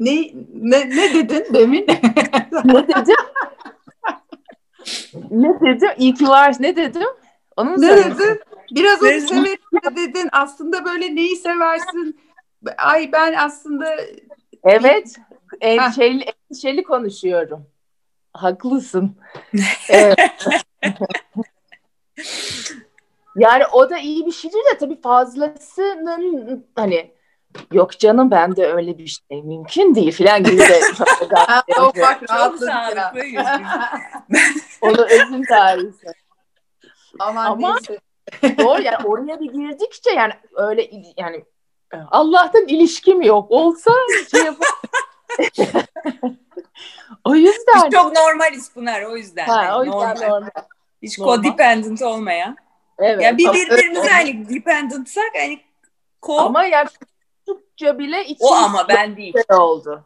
ne, 0.00 0.30
ne 0.54 0.90
ne 0.90 1.14
dedin 1.14 1.54
demin 1.54 1.86
ne 2.64 2.88
dedim 2.88 3.16
ne 5.30 5.60
dedim 5.60 5.88
iyi 5.98 6.14
ki 6.14 6.28
varsın 6.28 6.62
ne 6.62 6.76
dedim 6.76 7.08
Onu 7.56 7.72
Ne 7.80 7.86
söylesin. 7.88 8.10
dedin? 8.18 8.40
Biraz 8.70 9.02
onu 9.02 9.08
Ne- 9.10 9.20
severim 9.20 9.96
dedin. 9.96 10.28
Aslında 10.32 10.84
böyle 10.84 11.14
neyi 11.14 11.36
seversin? 11.36 12.20
Ay 12.78 13.12
ben 13.12 13.34
aslında 13.34 13.94
Evet. 14.64 15.16
Endişeli, 15.60 16.24
endişeli 16.50 16.82
konuşuyorum. 16.82 17.66
Haklısın. 18.32 19.16
Evet. 19.88 20.18
yani 23.36 23.66
o 23.72 23.90
da 23.90 23.98
iyi 23.98 24.26
bir 24.26 24.32
şeydir 24.32 24.58
de 24.72 24.78
tabii 24.78 25.00
fazlasının 25.00 26.66
hani 26.74 27.12
yok 27.72 27.98
canım 27.98 28.30
ben 28.30 28.56
de 28.56 28.72
öyle 28.72 28.98
bir 28.98 29.06
şey 29.06 29.42
mümkün 29.42 29.94
değil 29.94 30.12
filan 30.12 30.44
gibi 30.44 30.58
de 30.58 30.80
o 31.80 31.92
bak 32.00 32.30
rahatladık 32.30 32.70
onu 34.80 35.04
özüm 35.04 35.44
tarihi. 35.44 35.92
Aman 37.18 37.46
Ama- 37.46 37.74
neyse. 37.74 38.00
Doğru 38.58 38.82
yani 38.82 38.96
oraya 39.04 39.40
bir 39.40 39.52
girdikçe 39.52 40.10
yani 40.10 40.32
öyle 40.54 40.90
yani 41.16 41.44
Allah'tan 42.10 42.66
ilişkim 42.66 43.22
yok. 43.22 43.50
Olsa 43.50 43.90
şey 44.30 44.44
yapar. 44.44 44.68
o 47.24 47.34
yüzden. 47.34 47.84
Biz 47.84 47.92
çok 47.92 48.12
normaliz 48.16 48.72
Pınar 48.72 49.02
o 49.02 49.16
yüzden. 49.16 49.46
Ha, 49.46 49.64
Yani 49.64 49.74
o 49.76 49.84
yüzden 49.84 49.98
normal. 50.16 50.28
normal. 50.28 50.50
Hiç 51.02 51.18
normal. 51.18 51.36
codependent 51.36 52.02
olmayan. 52.02 52.56
Evet. 52.98 53.22
Ya 53.22 53.38
bir 53.38 53.52
birbirimize 53.52 54.08
hani 54.10 54.48
dependentsak 54.48 55.30
hani 55.40 55.60
ko 56.20 56.38
Ama 56.38 56.64
yani 56.64 56.88
çocukça 57.46 57.98
bile 57.98 58.24
içim 58.24 58.46
o 58.46 58.52
ama 58.54 58.88
ben 58.88 59.16
değil. 59.16 59.32
şey 59.50 59.56
oldu. 59.56 60.04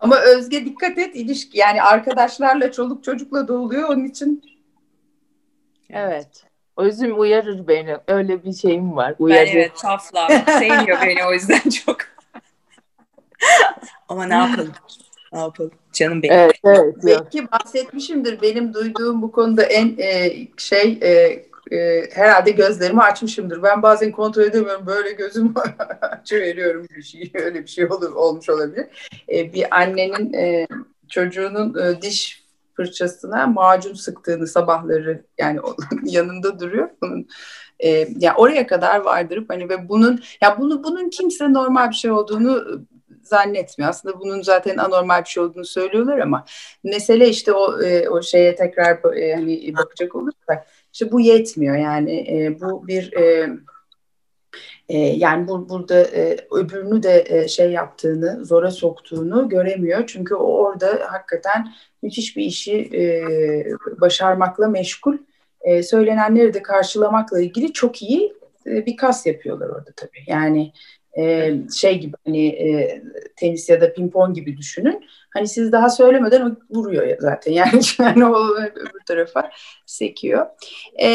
Ama 0.00 0.16
Özge 0.16 0.64
dikkat 0.64 0.98
et 0.98 1.16
ilişki 1.16 1.58
yani 1.58 1.82
arkadaşlarla 1.82 2.72
çoluk 2.72 3.04
çocukla 3.04 3.48
da 3.48 3.52
oluyor 3.54 3.88
onun 3.88 4.04
için 4.04 4.42
Evet. 5.90 6.44
Özüm 6.76 7.20
uyarır 7.20 7.68
beni. 7.68 7.96
Öyle 8.08 8.44
bir 8.44 8.52
şeyim 8.52 8.96
var. 8.96 9.14
Ben 9.20 9.24
Uyarır. 9.24 9.50
evet 9.54 9.72
tough 9.82 10.14
love. 10.14 10.44
Sevmiyor 10.58 11.00
beni 11.02 11.24
o 11.26 11.32
yüzden 11.32 11.70
çok. 11.86 11.96
Ama 14.08 14.24
ne 14.24 14.34
yapalım? 14.34 14.72
Ne 15.32 15.38
yapalım? 15.38 15.70
Canım 15.92 16.22
benim. 16.22 16.34
Evet, 16.34 16.56
evet. 16.64 16.94
belki 17.04 17.50
bahsetmişimdir 17.50 18.42
benim 18.42 18.74
duyduğum 18.74 19.22
bu 19.22 19.32
konuda 19.32 19.62
en 19.62 19.98
e, 19.98 20.32
şey 20.56 20.98
e, 21.02 21.46
e, 21.76 22.10
herhalde 22.14 22.50
gözlerimi 22.50 23.02
açmışımdır. 23.02 23.62
Ben 23.62 23.82
bazen 23.82 24.12
kontrol 24.12 24.42
edemiyorum 24.42 24.86
böyle 24.86 25.12
gözümü 25.12 25.54
açıveriyorum 26.00 26.86
bir 26.96 27.02
şey 27.02 27.32
öyle 27.34 27.62
bir 27.62 27.68
şey 27.68 27.86
olur, 27.86 28.12
olmuş 28.12 28.48
olabilir. 28.48 28.86
E, 29.28 29.52
bir 29.52 29.76
annenin 29.76 30.32
e, 30.32 30.66
çocuğunun 31.08 31.78
e, 31.78 32.02
diş 32.02 32.46
fırçasına 32.76 33.46
macun 33.46 33.94
sıktığını 33.94 34.46
sabahları 34.46 35.24
yani 35.38 35.60
yanında 36.04 36.60
duruyor 36.60 36.88
bunun 37.02 37.28
e, 37.80 38.08
ya 38.18 38.34
oraya 38.36 38.66
kadar 38.66 39.00
vardırıp 39.00 39.50
hani 39.50 39.68
ve 39.68 39.88
bunun 39.88 40.20
ya 40.40 40.58
bunu 40.60 40.84
bunun 40.84 41.10
kimse 41.10 41.52
normal 41.52 41.90
bir 41.90 41.94
şey 41.94 42.10
olduğunu 42.10 42.80
zannetmiyor. 43.26 43.90
Aslında 43.90 44.20
bunun 44.20 44.42
zaten 44.42 44.76
anormal 44.76 45.24
bir 45.24 45.28
şey 45.28 45.42
olduğunu 45.42 45.64
söylüyorlar 45.64 46.18
ama 46.18 46.44
mesele 46.84 47.28
işte 47.28 47.52
o 47.52 47.82
e, 47.82 48.08
o 48.08 48.22
şeye 48.22 48.54
tekrar 48.54 49.14
e, 49.16 49.34
hani 49.34 49.74
bakacak 49.76 50.14
olursak 50.14 50.66
işte 50.92 51.12
bu 51.12 51.20
yetmiyor. 51.20 51.76
Yani 51.76 52.12
e, 52.30 52.60
bu 52.60 52.86
bir 52.86 53.12
e, 53.12 53.48
e, 54.88 54.98
yani 54.98 55.48
bu, 55.48 55.68
burada 55.68 56.00
e, 56.02 56.36
öbürünü 56.50 57.02
de 57.02 57.24
e, 57.28 57.48
şey 57.48 57.72
yaptığını 57.72 58.44
zora 58.44 58.70
soktuğunu 58.70 59.48
göremiyor. 59.48 60.06
Çünkü 60.06 60.34
o 60.34 60.44
orada 60.44 60.98
hakikaten 61.12 61.72
müthiş 62.02 62.36
bir 62.36 62.44
işi 62.44 62.90
e, 62.94 63.24
başarmakla 64.00 64.68
meşgul. 64.68 65.18
E, 65.60 65.82
söylenenleri 65.82 66.54
de 66.54 66.62
karşılamakla 66.62 67.40
ilgili 67.40 67.72
çok 67.72 68.02
iyi 68.02 68.34
e, 68.66 68.86
bir 68.86 68.96
kas 68.96 69.26
yapıyorlar 69.26 69.68
orada 69.68 69.90
tabii. 69.96 70.24
Yani 70.26 70.72
e, 71.18 71.54
şey 71.76 71.98
gibi 71.98 72.16
hani 72.26 72.46
e, 72.46 73.02
tenis 73.36 73.68
ya 73.68 73.80
da 73.80 73.92
pimpon 73.92 74.34
gibi 74.34 74.56
düşünün. 74.56 75.04
Hani 75.34 75.48
siz 75.48 75.72
daha 75.72 75.90
söylemeden 75.90 76.50
o 76.50 76.76
vuruyor 76.76 77.16
zaten 77.20 77.52
yani, 77.60 77.80
yani 77.98 78.26
o 78.26 78.54
öbür 78.56 79.00
tarafa 79.06 79.50
sekiyor. 79.86 80.46
E, 81.02 81.08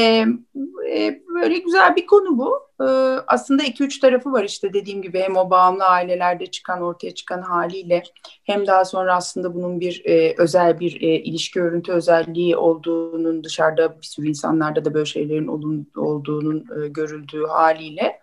e, 0.92 1.22
böyle 1.36 1.58
güzel 1.58 1.96
bir 1.96 2.06
konu 2.06 2.38
bu. 2.38 2.72
E, 2.82 2.88
aslında 3.28 3.64
iki 3.64 3.84
üç 3.84 4.00
tarafı 4.00 4.32
var 4.32 4.44
işte 4.44 4.74
dediğim 4.74 5.02
gibi 5.02 5.20
hem 5.20 5.38
o 5.38 5.50
bağımlı 5.50 5.84
ailelerde 5.84 6.46
çıkan 6.46 6.82
ortaya 6.82 7.16
çıkan 7.16 7.42
haliyle 7.42 8.04
hem 8.44 8.68
daha 8.68 8.86
sonra 8.86 9.16
aslında 9.16 9.56
bunun 9.56 9.80
bir 9.80 10.02
e, 10.06 10.36
özel 10.38 10.80
bir 10.80 11.02
e, 11.02 11.08
ilişki 11.08 11.62
örüntü 11.62 11.92
özelliği 11.92 12.58
olduğunun 12.58 13.44
dışarıda 13.44 13.98
bir 14.02 14.08
sürü 14.08 14.28
insanlarda 14.28 14.86
da 14.86 14.94
böyle 14.94 15.06
şeylerin 15.06 15.48
olun, 15.48 15.92
olduğunun 15.98 16.66
e, 16.84 16.88
görüldüğü 16.88 17.46
haliyle. 17.48 18.20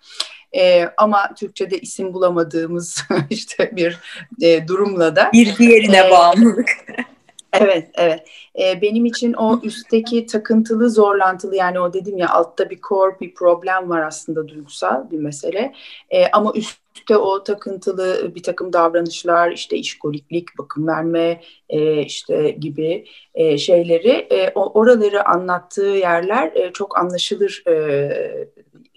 E, 0.57 0.85
ama 0.97 1.35
Türkçe'de 1.35 1.79
isim 1.79 2.15
bulamadığımız 2.15 3.05
işte 3.31 3.71
bir 3.77 3.99
e, 4.43 4.69
durumla 4.69 5.17
da. 5.17 5.31
Bir 5.33 5.57
diğerine 5.57 6.07
Ee, 6.07 6.11
bağımlılık. 6.11 6.69
Evet, 7.53 7.91
evet. 7.95 8.29
E, 8.61 8.83
benim 8.83 9.07
için 9.07 9.33
o 9.33 9.61
üstteki 9.63 10.27
takıntılı, 10.27 10.91
zorlantılı 10.91 11.57
yani 11.57 11.81
o 11.81 11.93
dedim 11.93 12.19
ya 12.19 12.29
altta 12.29 12.71
bir 12.71 12.81
core, 12.89 13.21
bir 13.21 13.35
problem 13.35 13.91
var 13.91 14.03
aslında 14.03 14.49
duygusal 14.49 15.11
bir 15.11 15.19
mesele. 15.19 15.75
E, 16.11 16.27
ama 16.27 16.53
üstte 16.55 17.17
o 17.17 17.45
takıntılı 17.45 18.35
bir 18.35 18.43
takım 18.43 18.73
davranışlar, 18.73 19.53
işte 19.53 19.77
işkoliklik, 19.77 20.59
bakım 20.59 20.87
verme 20.87 21.41
e, 21.69 22.03
işte 22.03 22.51
gibi 22.51 23.05
e, 23.35 23.59
şeyleri, 23.59 24.11
e, 24.31 24.53
o, 24.55 24.81
oraları 24.81 25.29
anlattığı 25.29 25.87
yerler 25.87 26.53
e, 26.55 26.73
çok 26.73 26.99
anlaşılır 26.99 27.63
e, 27.67 27.73
e, 27.73 28.49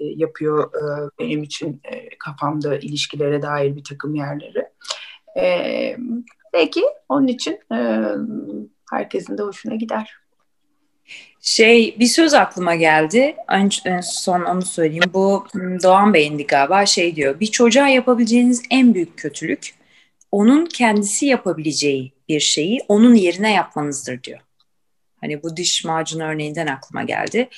yapıyor 0.04 0.72
e, 0.74 1.10
benim 1.20 1.44
için 1.44 1.82
e, 1.84 2.10
kafamda 2.18 2.78
ilişkilere 2.78 3.42
dair 3.42 3.76
bir 3.76 3.84
takım 3.84 4.16
yerleri. 4.16 4.68
E, 5.40 5.98
peki 6.54 6.84
onun 7.10 7.28
için 7.28 7.60
e, 7.74 8.06
herkesin 8.92 9.38
de 9.38 9.42
hoşuna 9.44 9.76
gider. 9.76 10.14
Şey 11.42 11.96
bir 12.00 12.06
söz 12.06 12.34
aklıma 12.34 12.76
geldi. 12.76 13.36
Son 14.04 14.42
onu 14.42 14.62
söyleyeyim. 14.62 15.12
Bu 15.14 15.48
m, 15.54 15.84
Doğan 15.84 16.14
Bey'indi 16.14 16.48
galiba 16.48 16.86
şey 16.86 17.16
diyor. 17.16 17.40
Bir 17.40 17.46
çocuğa 17.46 17.88
yapabileceğiniz 17.88 18.64
en 18.70 18.94
büyük 18.94 19.18
kötülük 19.18 19.82
onun 20.32 20.66
kendisi 20.66 21.26
yapabileceği 21.26 22.14
bir 22.30 22.40
şeyi 22.40 22.80
onun 22.88 23.16
yerine 23.16 23.54
yapmanızdır 23.54 24.24
diyor. 24.24 24.40
Hani 25.22 25.44
bu 25.44 25.58
diş 25.58 25.86
macunu 25.86 26.24
örneğinden 26.24 26.68
aklıma 26.68 27.04
geldi. 27.04 27.50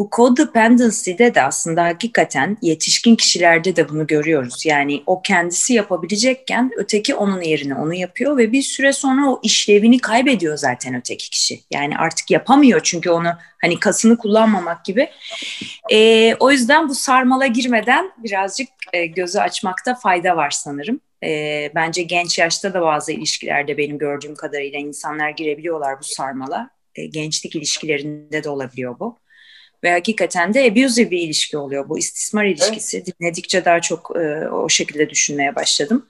Bu 0.00 0.08
codependency'de 0.16 1.34
de 1.34 1.42
aslında 1.42 1.84
hakikaten 1.84 2.56
yetişkin 2.62 3.16
kişilerde 3.16 3.76
de 3.76 3.88
bunu 3.88 4.06
görüyoruz. 4.06 4.66
Yani 4.66 5.02
o 5.06 5.22
kendisi 5.22 5.74
yapabilecekken 5.74 6.70
öteki 6.76 7.14
onun 7.14 7.40
yerine 7.40 7.74
onu 7.74 7.94
yapıyor 7.94 8.36
ve 8.36 8.52
bir 8.52 8.62
süre 8.62 8.92
sonra 8.92 9.30
o 9.30 9.40
işlevini 9.42 9.98
kaybediyor 9.98 10.56
zaten 10.56 10.94
öteki 10.94 11.30
kişi. 11.30 11.60
Yani 11.70 11.98
artık 11.98 12.30
yapamıyor 12.30 12.80
çünkü 12.84 13.10
onu 13.10 13.28
hani 13.60 13.78
kasını 13.80 14.18
kullanmamak 14.18 14.84
gibi. 14.84 15.10
Ee, 15.92 16.34
o 16.40 16.50
yüzden 16.50 16.88
bu 16.88 16.94
sarmala 16.94 17.46
girmeden 17.46 18.12
birazcık 18.18 18.68
e, 18.92 19.06
gözü 19.06 19.38
açmakta 19.38 19.94
fayda 19.94 20.36
var 20.36 20.50
sanırım. 20.50 21.00
E, 21.24 21.70
bence 21.74 22.02
genç 22.02 22.38
yaşta 22.38 22.74
da 22.74 22.80
bazı 22.80 23.12
ilişkilerde 23.12 23.78
benim 23.78 23.98
gördüğüm 23.98 24.34
kadarıyla 24.34 24.78
insanlar 24.78 25.30
girebiliyorlar 25.30 25.98
bu 26.00 26.04
sarmala. 26.04 26.70
E, 26.94 27.06
gençlik 27.06 27.56
ilişkilerinde 27.56 28.44
de 28.44 28.48
olabiliyor 28.48 28.98
bu. 28.98 29.19
Ve 29.84 29.90
hakikaten 29.92 30.54
de 30.54 30.64
abusive 30.64 31.10
bir 31.10 31.18
ilişki 31.18 31.58
oluyor 31.58 31.88
bu 31.88 31.98
istismar 31.98 32.44
ilişkisi. 32.44 32.96
Evet. 32.96 33.20
Dinledikçe 33.20 33.64
daha 33.64 33.80
çok 33.80 34.16
e, 34.16 34.48
o 34.48 34.68
şekilde 34.68 35.10
düşünmeye 35.10 35.56
başladım. 35.56 36.06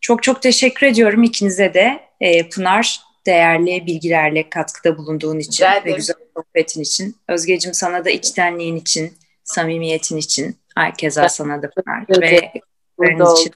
Çok 0.00 0.22
çok 0.22 0.42
teşekkür 0.42 0.86
ediyorum 0.86 1.22
ikinize 1.22 1.74
de. 1.74 2.00
E, 2.20 2.48
Pınar 2.48 3.00
değerli 3.26 3.86
bilgilerle 3.86 4.50
katkıda 4.50 4.98
bulunduğun 4.98 5.38
için 5.38 5.66
ve 5.84 5.90
güzel 5.90 6.16
sohbetin 6.36 6.82
için. 6.82 7.16
Özgecim 7.28 7.74
sana 7.74 8.04
da 8.04 8.10
içtenliğin 8.10 8.76
için, 8.76 9.12
samimiyetin 9.44 10.16
için. 10.16 10.56
Herkese 10.76 11.28
sana 11.28 11.62
da 11.62 11.70
Pınar. 11.70 12.04
ve 12.20 12.52
için. 13.38 13.54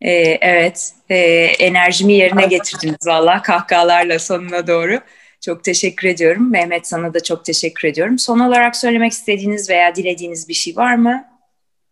Ee, 0.00 0.38
evet, 0.40 0.92
e, 1.08 1.16
enerjimi 1.58 2.12
yerine 2.12 2.46
getirdiniz 2.46 3.06
valla 3.06 3.42
kahkahalarla 3.42 4.18
sonuna 4.18 4.66
doğru. 4.66 5.00
Çok 5.44 5.64
teşekkür 5.64 6.08
ediyorum. 6.08 6.50
Mehmet 6.50 6.86
sana 6.86 7.14
da 7.14 7.22
çok 7.22 7.44
teşekkür 7.44 7.88
ediyorum. 7.88 8.18
Son 8.18 8.38
olarak 8.38 8.76
söylemek 8.76 9.12
istediğiniz 9.12 9.70
veya 9.70 9.94
dilediğiniz 9.94 10.48
bir 10.48 10.54
şey 10.54 10.76
var 10.76 10.94
mı? 10.94 11.24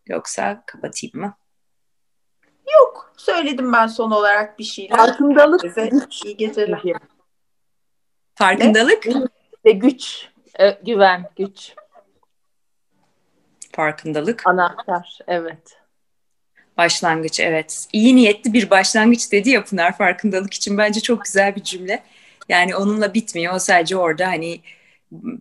Yoksa 0.06 0.62
kapatayım 0.66 1.20
mı? 1.20 1.36
Yok. 2.72 3.14
Söyledim 3.16 3.72
ben 3.72 3.86
son 3.86 4.10
olarak 4.10 4.58
bir 4.58 4.64
şeyler. 4.64 4.96
Farkındalık. 4.96 5.60
Size 5.60 5.90
iyi 6.24 6.36
geceler. 6.36 6.82
Farkındalık? 8.34 9.06
Ve 9.64 9.72
güç. 9.72 10.28
E, 10.60 10.70
güven, 10.70 11.30
güç. 11.36 11.74
Farkındalık. 13.72 14.46
Anahtar, 14.46 15.18
evet. 15.26 15.78
Başlangıç, 16.76 17.40
evet. 17.40 17.86
İyi 17.92 18.16
niyetli 18.16 18.52
bir 18.52 18.70
başlangıç 18.70 19.32
dedi 19.32 19.50
ya 19.50 19.64
Pınar 19.64 19.98
farkındalık 19.98 20.54
için. 20.54 20.78
Bence 20.78 21.00
çok 21.00 21.24
güzel 21.24 21.56
bir 21.56 21.62
cümle. 21.62 22.02
Yani 22.52 22.76
onunla 22.76 23.14
bitmiyor. 23.14 23.54
O 23.54 23.58
sadece 23.58 23.96
orada 23.96 24.26
hani 24.26 24.60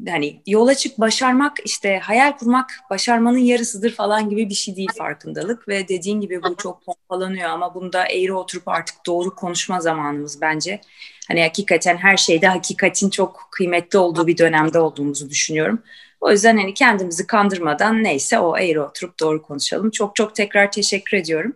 hani 0.09 0.41
yola 0.47 0.75
çık 0.75 0.99
başarmak 0.99 1.57
işte 1.65 1.99
hayal 1.99 2.31
kurmak 2.31 2.71
başarmanın 2.89 3.37
yarısıdır 3.37 3.91
falan 3.91 4.29
gibi 4.29 4.49
bir 4.49 4.53
şey 4.53 4.75
değil 4.75 4.89
farkındalık 4.97 5.67
ve 5.67 5.87
dediğin 5.87 6.21
gibi 6.21 6.43
bu 6.43 6.55
çok 6.55 6.85
pompalanıyor 6.85 7.49
ama 7.49 7.75
bunda 7.75 8.05
eğri 8.05 8.33
oturup 8.33 8.67
artık 8.67 9.05
doğru 9.05 9.35
konuşma 9.35 9.81
zamanımız 9.81 10.41
bence. 10.41 10.81
Hani 11.27 11.41
hakikaten 11.41 11.97
her 11.97 12.17
şeyde 12.17 12.47
hakikatin 12.47 13.09
çok 13.09 13.47
kıymetli 13.51 13.99
olduğu 13.99 14.27
bir 14.27 14.37
dönemde 14.37 14.79
olduğumuzu 14.79 15.29
düşünüyorum. 15.29 15.83
O 16.21 16.31
yüzden 16.31 16.57
hani 16.57 16.73
kendimizi 16.73 17.27
kandırmadan 17.27 18.03
neyse 18.03 18.39
o 18.39 18.57
eğri 18.57 18.81
oturup 18.81 19.19
doğru 19.19 19.41
konuşalım. 19.41 19.91
Çok 19.91 20.15
çok 20.15 20.35
tekrar 20.35 20.71
teşekkür 20.71 21.17
ediyorum. 21.17 21.53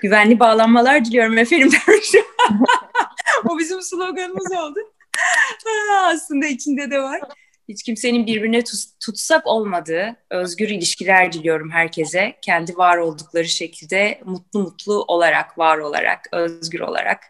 Güvenli 0.00 0.40
bağlanmalar 0.40 1.04
diliyorum 1.04 1.38
efendim. 1.38 1.70
o 3.48 3.58
bizim 3.58 3.82
sloganımız 3.82 4.52
oldu. 4.52 4.80
Aslında 6.04 6.46
içinde 6.46 6.90
de 6.90 7.02
var. 7.02 7.20
Hiç 7.68 7.82
kimsenin 7.82 8.26
birbirine 8.26 8.64
tutsak 9.00 9.46
olmadığı 9.46 10.16
özgür 10.30 10.68
ilişkiler 10.68 11.32
diliyorum 11.32 11.70
herkese. 11.70 12.36
Kendi 12.42 12.76
var 12.76 12.96
oldukları 12.96 13.48
şekilde 13.48 14.20
mutlu 14.24 14.60
mutlu 14.60 15.04
olarak, 15.04 15.58
var 15.58 15.78
olarak, 15.78 16.28
özgür 16.32 16.80
olarak. 16.80 17.24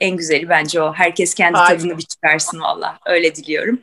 En 0.00 0.16
güzeli 0.16 0.48
bence 0.48 0.82
o. 0.82 0.92
Herkes 0.92 1.34
kendi 1.34 1.58
Aynen. 1.58 1.78
tadını 1.78 1.98
bir 1.98 2.02
çıkarsın 2.02 2.60
valla. 2.60 2.98
Öyle 3.06 3.34
diliyorum. 3.34 3.80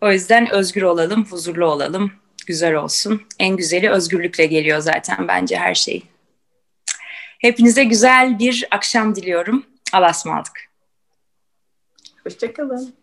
O 0.00 0.12
yüzden 0.12 0.50
özgür 0.50 0.82
olalım, 0.82 1.24
huzurlu 1.24 1.66
olalım, 1.66 2.12
güzel 2.46 2.74
olsun. 2.74 3.22
En 3.38 3.56
güzeli 3.56 3.90
özgürlükle 3.90 4.46
geliyor 4.46 4.78
zaten 4.78 5.28
bence 5.28 5.56
her 5.56 5.74
şey. 5.74 6.02
Hepinize 7.38 7.84
güzel 7.84 8.38
bir 8.38 8.68
akşam 8.70 9.14
diliyorum. 9.14 9.66
Allah'a 9.92 10.10
ısmarladık. 10.10 10.73
Hoşçakalın. 12.24 12.94